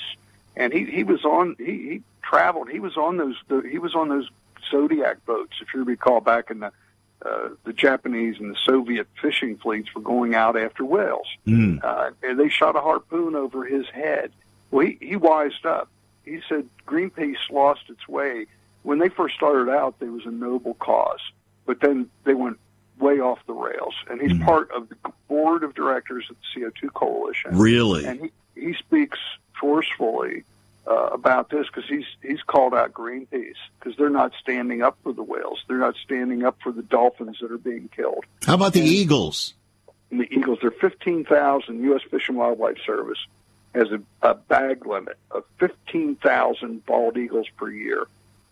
and 0.57 0.73
he 0.73 0.85
he 0.85 1.05
was 1.05 1.25
on 1.25 1.57
he, 1.59 1.65
he 1.65 2.03
traveled. 2.23 2.69
He 2.71 2.81
was 2.81 2.97
on 2.97 3.17
those 3.17 3.37
he 3.71 3.79
was 3.79 3.95
on 3.95 4.09
those 4.09 4.29
Zodiac 4.71 5.25
boats 5.27 5.55
if 5.61 5.69
you 5.75 5.85
recall 5.85 6.21
back 6.21 6.51
in 6.51 6.61
the 6.61 6.73
uh, 7.25 7.49
the 7.65 7.73
Japanese 7.73 8.37
and 8.39 8.51
the 8.51 8.59
Soviet 8.65 9.07
fishing 9.21 9.57
fleets 9.57 9.95
were 9.95 10.03
going 10.03 10.35
out 10.35 10.57
after 10.57 10.85
whales. 10.85 11.27
Mm. 11.47 11.83
uh, 11.83 12.11
and 12.23 12.39
they 12.39 12.49
shot 12.49 12.77
a 12.77 12.81
harpoon 12.81 13.35
over 13.35 13.65
his 13.65 13.87
head. 13.89 14.33
Well 14.71 14.87
he, 14.87 14.99
he 15.01 15.17
wised 15.17 15.65
up. 15.65 15.89
He 16.25 16.41
said 16.49 16.69
Greenpeace 16.87 17.51
lost 17.51 17.83
its 17.89 18.07
way. 18.09 18.47
When 18.83 18.99
they 18.99 19.09
first 19.09 19.35
started 19.35 19.71
out 19.71 19.99
there 19.99 20.11
was 20.11 20.27
a 20.27 20.31
noble 20.31 20.75
cause 20.75 21.21
but 21.67 21.81
then 21.81 22.09
they 22.25 22.35
went 22.35 22.59
way 22.99 23.19
off 23.21 23.41
the 23.47 23.53
rails. 23.53 23.95
And 24.09 24.21
he's 24.21 24.33
mm. 24.33 24.45
part 24.45 24.71
of 24.71 24.89
the 24.89 24.97
board 25.29 25.65
of 25.65 25.75
directors 25.75 26.25
of 26.31 26.37
the 26.37 26.61
CO2 26.61 26.93
coalition. 26.95 27.59
Really? 27.59 28.07
And 28.07 28.21
he 28.21 28.31
he 28.55 28.75
speaks 28.75 29.19
forcefully 29.61 30.45
uh, 30.87 31.09
about 31.13 31.51
this 31.51 31.67
because 31.67 31.89
he's 31.89 32.05
he's 32.23 32.43
called 32.43 32.75
out 32.75 32.93
Greenpeace 32.93 33.55
because 33.79 33.97
they're 33.97 34.09
not 34.09 34.33
standing 34.41 34.83
up 34.83 34.97
for 35.03 35.13
the 35.13 35.23
whales. 35.23 35.63
They're 35.67 35.79
not 35.79 35.97
standing 36.05 36.45
up 36.45 36.59
for 36.63 36.73
the 36.73 36.83
dolphins 36.83 37.39
that 37.41 37.51
are 37.51 37.59
being 37.59 37.89
killed. 37.89 38.25
How 38.45 38.55
about 38.55 38.73
the 38.73 38.81
and, 38.81 38.89
eagles? 38.89 39.55
And 40.11 40.21
the 40.21 40.33
eagles, 40.33 40.59
they're 40.63 40.71
fifteen 40.71 41.25
thousand. 41.25 41.83
U.S. 41.85 42.03
Fish 42.09 42.29
and 42.29 42.37
Wildlife 42.37 42.79
Service 42.85 43.19
has 43.75 43.89
a, 43.91 44.01
a 44.23 44.35
bag 44.35 44.87
limit 44.87 45.19
of 45.31 45.45
fifteen 45.59 46.17
thousand 46.17 46.87
bald 46.87 47.17
eagles 47.17 47.49
per 47.57 47.69
year 47.69 48.07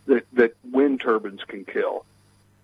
that 0.06 0.26
that 0.32 0.56
wind 0.72 1.00
turbines 1.00 1.42
can 1.46 1.64
kill. 1.64 2.04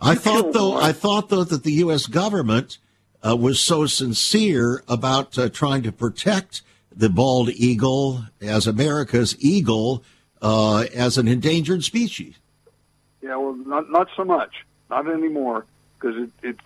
I 0.01 0.15
thought 0.15 0.53
though 0.53 0.71
one. 0.71 0.83
I 0.83 0.93
thought 0.93 1.29
though 1.29 1.45
that 1.45 1.63
the 1.63 1.73
U.S. 1.75 2.07
government 2.07 2.79
uh, 3.25 3.37
was 3.37 3.61
so 3.61 3.87
sincere 3.87 4.83
about 4.89 5.39
uh, 5.39 5.49
trying 5.49 5.83
to 5.83 5.93
protect 5.93 6.63
the 6.95 7.09
bald 7.09 7.51
eagle 7.51 8.25
as 8.41 8.67
America's 8.67 9.37
eagle 9.39 10.03
uh, 10.43 10.87
as 10.95 11.19
an 11.19 11.29
endangered 11.29 11.85
species. 11.85 12.35
Yeah, 13.23 13.37
well, 13.37 13.55
not 13.55 13.91
not 13.91 14.09
so 14.17 14.25
much, 14.25 14.65
not 14.89 15.11
anymore, 15.11 15.67
because 15.99 16.17
it 16.17 16.31
it, 16.43 16.57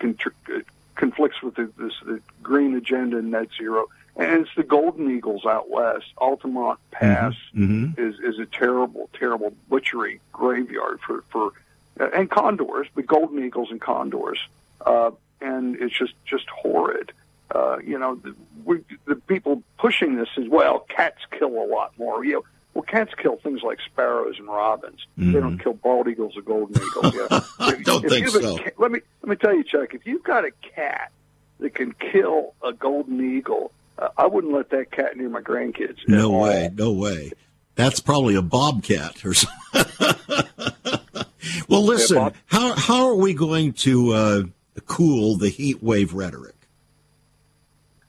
it 0.48 0.66
conflicts 0.94 1.42
with 1.42 1.56
the, 1.56 1.70
this 1.76 1.92
the 2.04 2.20
green 2.42 2.76
agenda 2.76 3.18
and 3.18 3.30
net 3.30 3.48
zero. 3.56 3.86
And 4.16 4.42
it's 4.42 4.54
the 4.56 4.62
golden 4.62 5.10
eagles 5.10 5.44
out 5.44 5.68
west. 5.68 6.06
Altamont 6.18 6.78
Pass 6.92 7.34
mm-hmm. 7.54 7.86
mm-hmm. 7.86 8.00
is 8.00 8.20
is 8.20 8.38
a 8.38 8.46
terrible, 8.46 9.10
terrible 9.18 9.52
butchery 9.68 10.20
graveyard 10.32 11.00
for 11.00 11.24
for 11.30 11.52
and 11.98 12.30
condors, 12.30 12.86
the 12.94 13.02
golden 13.02 13.44
eagles 13.44 13.70
and 13.70 13.80
condors. 13.80 14.38
Uh, 14.80 15.10
and 15.40 15.76
it's 15.76 15.96
just 15.96 16.14
just 16.24 16.48
horrid. 16.48 17.12
Uh, 17.50 17.78
you 17.78 17.98
know, 17.98 18.16
the, 18.16 18.34
we, 18.64 18.80
the 19.06 19.16
people 19.16 19.62
pushing 19.78 20.16
this 20.16 20.28
is 20.36 20.48
well, 20.48 20.80
cats 20.80 21.20
kill 21.38 21.62
a 21.62 21.66
lot 21.66 21.92
more. 21.98 22.24
You 22.24 22.34
know, 22.34 22.44
well, 22.74 22.82
cats 22.82 23.12
kill 23.16 23.36
things 23.36 23.62
like 23.62 23.78
sparrows 23.84 24.36
and 24.38 24.48
robins. 24.48 25.06
Mm-hmm. 25.18 25.32
They 25.32 25.40
don't 25.40 25.58
kill 25.58 25.74
bald 25.74 26.08
eagles 26.08 26.36
or 26.36 26.42
golden 26.42 26.76
eagles. 26.76 27.14
Yeah. 27.14 27.40
I 27.60 27.82
don't 27.82 28.04
if 28.04 28.10
think 28.10 28.28
so. 28.28 28.58
Let 28.78 28.90
me 28.90 29.00
let 29.22 29.30
me 29.30 29.36
tell 29.36 29.54
you, 29.54 29.62
Chuck. 29.62 29.94
If 29.94 30.06
you've 30.06 30.24
got 30.24 30.44
a 30.44 30.50
cat 30.74 31.12
that 31.60 31.74
can 31.74 31.92
kill 31.92 32.54
a 32.64 32.72
golden 32.72 33.36
eagle, 33.36 33.70
uh, 33.98 34.08
I 34.16 34.26
wouldn't 34.26 34.52
let 34.52 34.70
that 34.70 34.90
cat 34.90 35.16
near 35.16 35.28
my 35.28 35.40
grandkids. 35.40 35.98
No 36.08 36.30
way, 36.30 36.70
no 36.74 36.92
way. 36.92 37.30
That's 37.76 38.00
probably 38.00 38.34
a 38.34 38.42
bobcat 38.42 39.24
or 39.24 39.34
something. 39.34 39.54
well, 41.68 41.84
listen. 41.84 42.16
Yeah, 42.16 42.30
how 42.46 42.74
how 42.74 43.06
are 43.06 43.14
we 43.14 43.34
going 43.34 43.72
to 43.74 44.12
uh, 44.12 44.42
cool 44.86 45.36
the 45.36 45.48
heat 45.48 45.82
wave 45.82 46.12
rhetoric? 46.12 46.53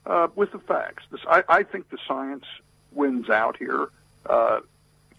Uh, 0.06 0.28
with 0.36 0.51
the 0.51 0.60
facts. 0.60 1.03
This, 1.12 1.22
I, 1.28 1.43
I, 1.49 1.64
think 1.64 1.89
the 1.89 1.97
science 2.08 2.45
wins 2.91 3.28
out 3.28 3.58
here. 3.58 3.89
Uh, 4.26 4.60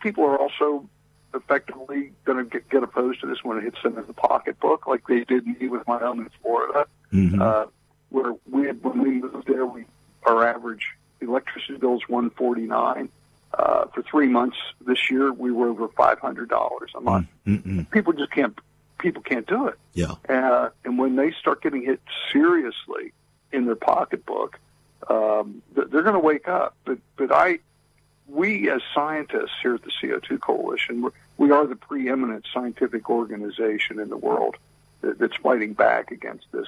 people 0.01 0.24
are 0.24 0.39
also 0.39 0.89
effectively 1.34 2.12
going 2.24 2.39
to 2.39 2.45
get, 2.45 2.68
get, 2.68 2.82
opposed 2.82 3.20
to 3.20 3.26
this 3.26 3.39
when 3.43 3.59
it 3.59 3.64
hits 3.64 3.82
them 3.82 3.99
in 3.99 4.07
the 4.07 4.12
pocketbook, 4.12 4.87
like 4.87 5.07
they 5.09 5.24
did 5.24 5.47
me 5.47 5.68
with 5.68 5.87
my 5.89 5.99
home 5.99 6.20
in 6.20 6.30
Florida, 6.41 6.87
mm-hmm. 7.12 7.43
uh, 7.43 7.66
where 8.11 8.34
we 8.49 8.66
had, 8.66 8.82
when 8.84 9.03
we 9.03 9.11
moved 9.20 9.49
there, 9.49 9.66
we 9.66 9.84
our 10.24 10.47
average 10.47 10.87
electricity 11.20 11.78
bill 11.78 11.97
is 11.97 12.03
one 12.09 12.30
forty 12.30 12.62
nine. 12.62 13.09
Uh, 13.55 13.87
for 13.87 14.03
three 14.03 14.28
months 14.28 14.57
this 14.87 15.11
year, 15.11 15.32
we 15.32 15.51
were 15.51 15.68
over 15.68 15.89
five 15.89 16.18
hundred 16.18 16.49
dollars 16.49 16.91
a 16.95 17.01
month. 17.01 17.28
Mm-mm. 17.47 17.91
People 17.91 18.12
just 18.12 18.30
can't 18.30 18.57
people 18.99 19.22
can't 19.22 19.47
do 19.47 19.68
it. 19.68 19.78
Yeah. 19.95 20.14
Uh, 20.28 20.70
and 20.84 20.99
when 20.99 21.16
they 21.16 21.32
start 21.32 21.62
getting 21.62 21.82
hit 21.82 22.01
seriously 22.32 23.12
in 23.53 23.66
their 23.66 23.76
pocketbook, 23.76 24.59
um, 25.09 25.62
they're 25.74 26.02
going 26.02 26.14
to 26.14 26.18
wake 26.18 26.48
up. 26.48 26.76
But 26.84 26.98
but 27.16 27.32
I, 27.32 27.59
we 28.28 28.70
as 28.70 28.82
scientists 28.94 29.54
here 29.62 29.74
at 29.74 29.82
the 29.82 29.92
CO2 30.02 30.40
Coalition, 30.40 31.11
we 31.38 31.50
are 31.50 31.66
the 31.66 31.76
preeminent 31.76 32.46
scientific 32.52 33.09
organization 33.11 33.98
in 34.00 34.09
the 34.09 34.16
world 34.16 34.57
that's 35.00 35.36
fighting 35.36 35.74
back 35.74 36.11
against 36.11 36.46
this 36.52 36.66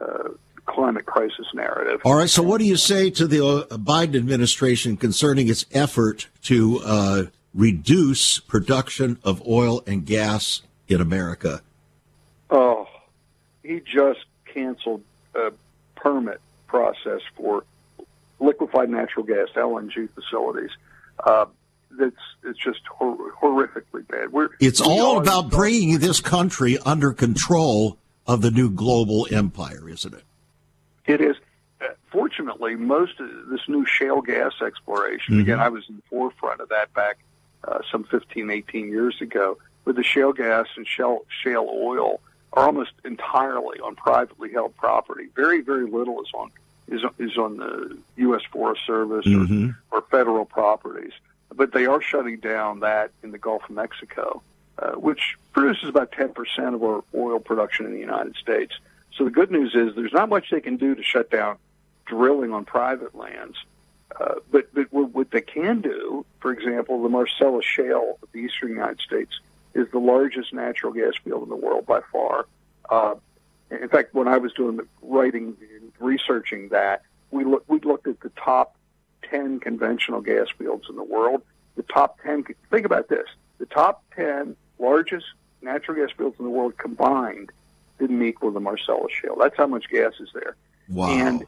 uh, 0.00 0.28
climate 0.66 1.06
crisis 1.06 1.46
narrative. 1.54 2.00
All 2.04 2.14
right. 2.14 2.30
So, 2.30 2.42
what 2.42 2.58
do 2.58 2.64
you 2.64 2.76
say 2.76 3.10
to 3.10 3.26
the 3.26 3.44
uh, 3.44 3.76
Biden 3.76 4.16
administration 4.16 4.96
concerning 4.96 5.48
its 5.48 5.64
effort 5.72 6.28
to 6.42 6.80
uh, 6.84 7.22
reduce 7.54 8.38
production 8.38 9.18
of 9.24 9.46
oil 9.46 9.82
and 9.86 10.04
gas 10.04 10.62
in 10.88 11.00
America? 11.00 11.62
Oh, 12.50 12.86
he 13.62 13.80
just 13.80 14.24
canceled 14.44 15.02
a 15.34 15.52
permit 15.96 16.40
process 16.66 17.20
for 17.36 17.64
liquefied 18.40 18.90
natural 18.90 19.24
gas 19.24 19.48
(LNG) 19.54 20.08
facilities. 20.14 20.70
Uh, 21.24 21.46
that's 21.98 22.16
it's 22.44 22.58
just 22.58 22.80
hor- 22.88 23.32
horrifically 23.32 24.06
bad. 24.08 24.32
We're, 24.32 24.50
it's 24.60 24.80
all 24.80 25.18
about 25.18 25.50
bringing 25.50 25.98
this 25.98 26.20
country 26.20 26.78
under 26.84 27.12
control 27.12 27.98
of 28.26 28.42
the 28.42 28.50
new 28.50 28.70
global 28.70 29.26
empire, 29.30 29.88
isn't 29.88 30.14
it? 30.14 30.24
It 31.06 31.20
is. 31.20 31.36
Uh, 31.80 31.86
fortunately, 32.10 32.74
most 32.74 33.20
of 33.20 33.28
this 33.48 33.60
new 33.68 33.86
shale 33.86 34.20
gas 34.20 34.52
exploration, 34.64 35.34
mm-hmm. 35.34 35.42
again, 35.42 35.60
I 35.60 35.68
was 35.68 35.84
in 35.88 35.96
the 35.96 36.02
forefront 36.10 36.60
of 36.60 36.68
that 36.70 36.92
back 36.94 37.18
uh, 37.64 37.78
some 37.90 38.04
15, 38.04 38.50
18 38.50 38.88
years 38.88 39.20
ago 39.20 39.58
with 39.84 39.96
the 39.96 40.02
shale 40.02 40.32
gas 40.32 40.66
and 40.76 40.86
shale, 40.86 41.20
shale 41.42 41.68
oil 41.70 42.20
are 42.56 42.64
almost 42.64 42.92
entirely 43.04 43.78
on 43.80 43.94
privately 43.94 44.50
held 44.50 44.74
property. 44.76 45.28
Very, 45.36 45.60
very 45.60 45.88
little 45.88 46.22
is 46.22 46.30
on 46.34 46.50
is 46.88 47.02
is 47.18 47.36
on 47.36 47.58
the 47.58 47.98
U.S. 48.16 48.42
Forest 48.50 48.82
Service 48.86 49.26
mm-hmm. 49.26 49.70
or, 49.90 49.98
or 49.98 50.02
federal 50.10 50.46
properties. 50.46 51.12
But 51.54 51.72
they 51.72 51.86
are 51.86 52.00
shutting 52.00 52.38
down 52.38 52.80
that 52.80 53.10
in 53.22 53.30
the 53.30 53.38
Gulf 53.38 53.64
of 53.64 53.70
Mexico, 53.70 54.42
uh, 54.78 54.92
which 54.92 55.36
produces 55.52 55.88
about 55.88 56.12
10% 56.12 56.74
of 56.74 56.82
our 56.82 57.04
oil 57.14 57.38
production 57.38 57.86
in 57.86 57.92
the 57.92 58.00
United 58.00 58.36
States. 58.36 58.74
So 59.16 59.24
the 59.24 59.30
good 59.30 59.50
news 59.50 59.74
is 59.74 59.94
there's 59.94 60.12
not 60.12 60.28
much 60.28 60.50
they 60.50 60.60
can 60.60 60.76
do 60.76 60.94
to 60.94 61.02
shut 61.02 61.30
down 61.30 61.56
drilling 62.04 62.52
on 62.52 62.64
private 62.64 63.14
lands. 63.14 63.56
Uh, 64.18 64.36
but 64.50 64.72
but 64.72 64.92
what 64.92 65.30
they 65.30 65.40
can 65.40 65.80
do, 65.80 66.24
for 66.40 66.52
example, 66.52 67.02
the 67.02 67.08
Marcellus 67.08 67.64
Shale 67.64 68.18
of 68.22 68.30
the 68.32 68.38
eastern 68.38 68.70
United 68.70 69.00
States 69.00 69.40
is 69.76 69.86
the 69.92 69.98
largest 69.98 70.52
natural 70.52 70.92
gas 70.92 71.12
field 71.22 71.42
in 71.42 71.48
the 71.48 71.56
world 71.56 71.86
by 71.86 72.00
far. 72.10 72.46
Uh, 72.88 73.14
in 73.70 73.88
fact, 73.88 74.14
when 74.14 74.26
I 74.26 74.38
was 74.38 74.52
doing 74.52 74.76
the 74.76 74.86
writing, 75.02 75.56
and 75.60 75.92
researching 75.98 76.70
that, 76.70 77.02
we 77.30 77.44
look, 77.44 77.64
we 77.68 77.78
looked 77.80 78.06
at 78.06 78.20
the 78.20 78.30
top 78.30 78.76
ten 79.22 79.60
conventional 79.60 80.20
gas 80.20 80.48
fields 80.56 80.86
in 80.88 80.96
the 80.96 81.04
world. 81.04 81.42
The 81.76 81.82
top 81.82 82.20
ten. 82.22 82.44
Think 82.70 82.86
about 82.86 83.08
this: 83.08 83.26
the 83.58 83.66
top 83.66 84.02
ten 84.14 84.56
largest 84.78 85.26
natural 85.62 85.96
gas 85.98 86.14
fields 86.16 86.36
in 86.38 86.44
the 86.44 86.50
world 86.50 86.78
combined 86.78 87.50
didn't 87.98 88.22
equal 88.22 88.50
the 88.50 88.60
Marcellus 88.60 89.12
Shale. 89.12 89.36
That's 89.38 89.56
how 89.56 89.66
much 89.66 89.88
gas 89.90 90.14
is 90.20 90.28
there. 90.32 90.56
Wow. 90.88 91.08
And 91.10 91.46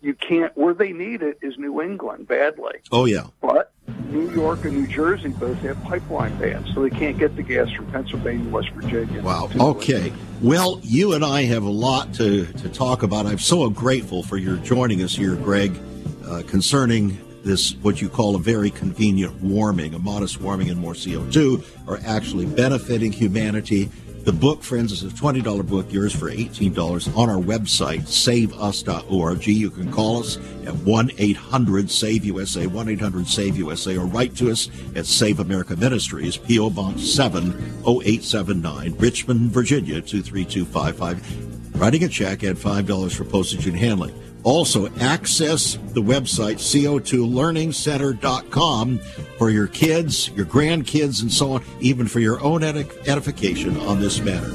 you 0.00 0.14
can't 0.14 0.56
where 0.56 0.74
they 0.74 0.92
need 0.92 1.22
it 1.22 1.38
is 1.42 1.58
New 1.58 1.82
England 1.82 2.28
badly. 2.28 2.78
Oh 2.90 3.04
yeah. 3.04 3.26
But 3.40 3.72
New 4.12 4.30
York 4.30 4.64
and 4.64 4.74
New 4.74 4.86
Jersey 4.86 5.28
both 5.28 5.58
have 5.58 5.82
pipeline 5.84 6.36
bans, 6.38 6.72
so 6.74 6.82
they 6.82 6.90
can't 6.90 7.18
get 7.18 7.34
the 7.34 7.42
gas 7.42 7.70
from 7.70 7.86
Pennsylvania, 7.86 8.42
and 8.42 8.52
West 8.52 8.68
Virginia. 8.70 9.22
Wow. 9.22 9.48
Okay. 9.58 10.12
Well, 10.42 10.80
you 10.82 11.14
and 11.14 11.24
I 11.24 11.42
have 11.44 11.62
a 11.62 11.70
lot 11.70 12.12
to, 12.14 12.44
to 12.44 12.68
talk 12.68 13.02
about. 13.02 13.26
I'm 13.26 13.38
so 13.38 13.68
grateful 13.70 14.22
for 14.22 14.36
your 14.36 14.56
joining 14.56 15.02
us 15.02 15.14
here, 15.14 15.34
Greg, 15.36 15.78
uh, 16.26 16.42
concerning 16.46 17.18
this 17.42 17.74
what 17.76 18.00
you 18.00 18.08
call 18.08 18.36
a 18.36 18.38
very 18.38 18.70
convenient 18.70 19.34
warming, 19.42 19.94
a 19.94 19.98
modest 19.98 20.40
warming 20.40 20.70
and 20.70 20.78
more 20.78 20.92
CO2 20.92 21.64
are 21.88 21.98
actually 22.04 22.46
benefiting 22.46 23.10
humanity 23.12 23.90
the 24.24 24.32
book, 24.32 24.62
friends, 24.62 24.92
is 24.92 25.02
a 25.02 25.08
$20 25.08 25.66
book, 25.66 25.92
yours 25.92 26.14
for 26.14 26.30
$18 26.30 27.16
on 27.16 27.28
our 27.28 27.40
website, 27.40 28.06
saveus.org. 28.06 29.46
You 29.46 29.70
can 29.70 29.90
call 29.92 30.20
us 30.20 30.36
at 30.64 30.74
1 30.74 31.10
800 31.18 31.90
SAVE 31.90 32.24
USA, 32.26 32.66
1 32.66 32.88
800 32.88 33.26
SAVE 33.26 33.56
USA, 33.56 33.96
or 33.96 34.06
write 34.06 34.36
to 34.36 34.50
us 34.50 34.70
at 34.94 35.06
Save 35.06 35.40
America 35.40 35.74
Ministries, 35.76 36.36
P.O. 36.36 36.70
Box 36.70 37.02
70879, 37.02 38.96
Richmond, 38.98 39.50
Virginia 39.50 40.00
23255. 40.00 41.80
Writing 41.80 42.04
a 42.04 42.08
check 42.08 42.44
at 42.44 42.56
$5 42.56 43.14
for 43.14 43.24
postage 43.24 43.66
and 43.66 43.76
handling. 43.76 44.14
Also, 44.44 44.88
access 44.96 45.74
the 45.92 46.02
website 46.02 46.56
co2learningcenter.com 46.56 48.98
for 49.38 49.50
your 49.50 49.68
kids, 49.68 50.30
your 50.30 50.46
grandkids, 50.46 51.22
and 51.22 51.32
so 51.32 51.52
on, 51.52 51.62
even 51.80 52.08
for 52.08 52.18
your 52.20 52.40
own 52.42 52.64
edification 52.64 53.76
on 53.80 54.00
this 54.00 54.20
matter. 54.20 54.50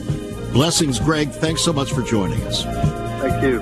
Blessings, 0.52 1.00
Greg. 1.00 1.30
Thanks 1.30 1.62
so 1.62 1.72
much 1.72 1.94
for 1.94 2.02
joining 2.02 2.42
us. 2.44 2.64
Thank 2.64 3.44
you. 3.44 3.62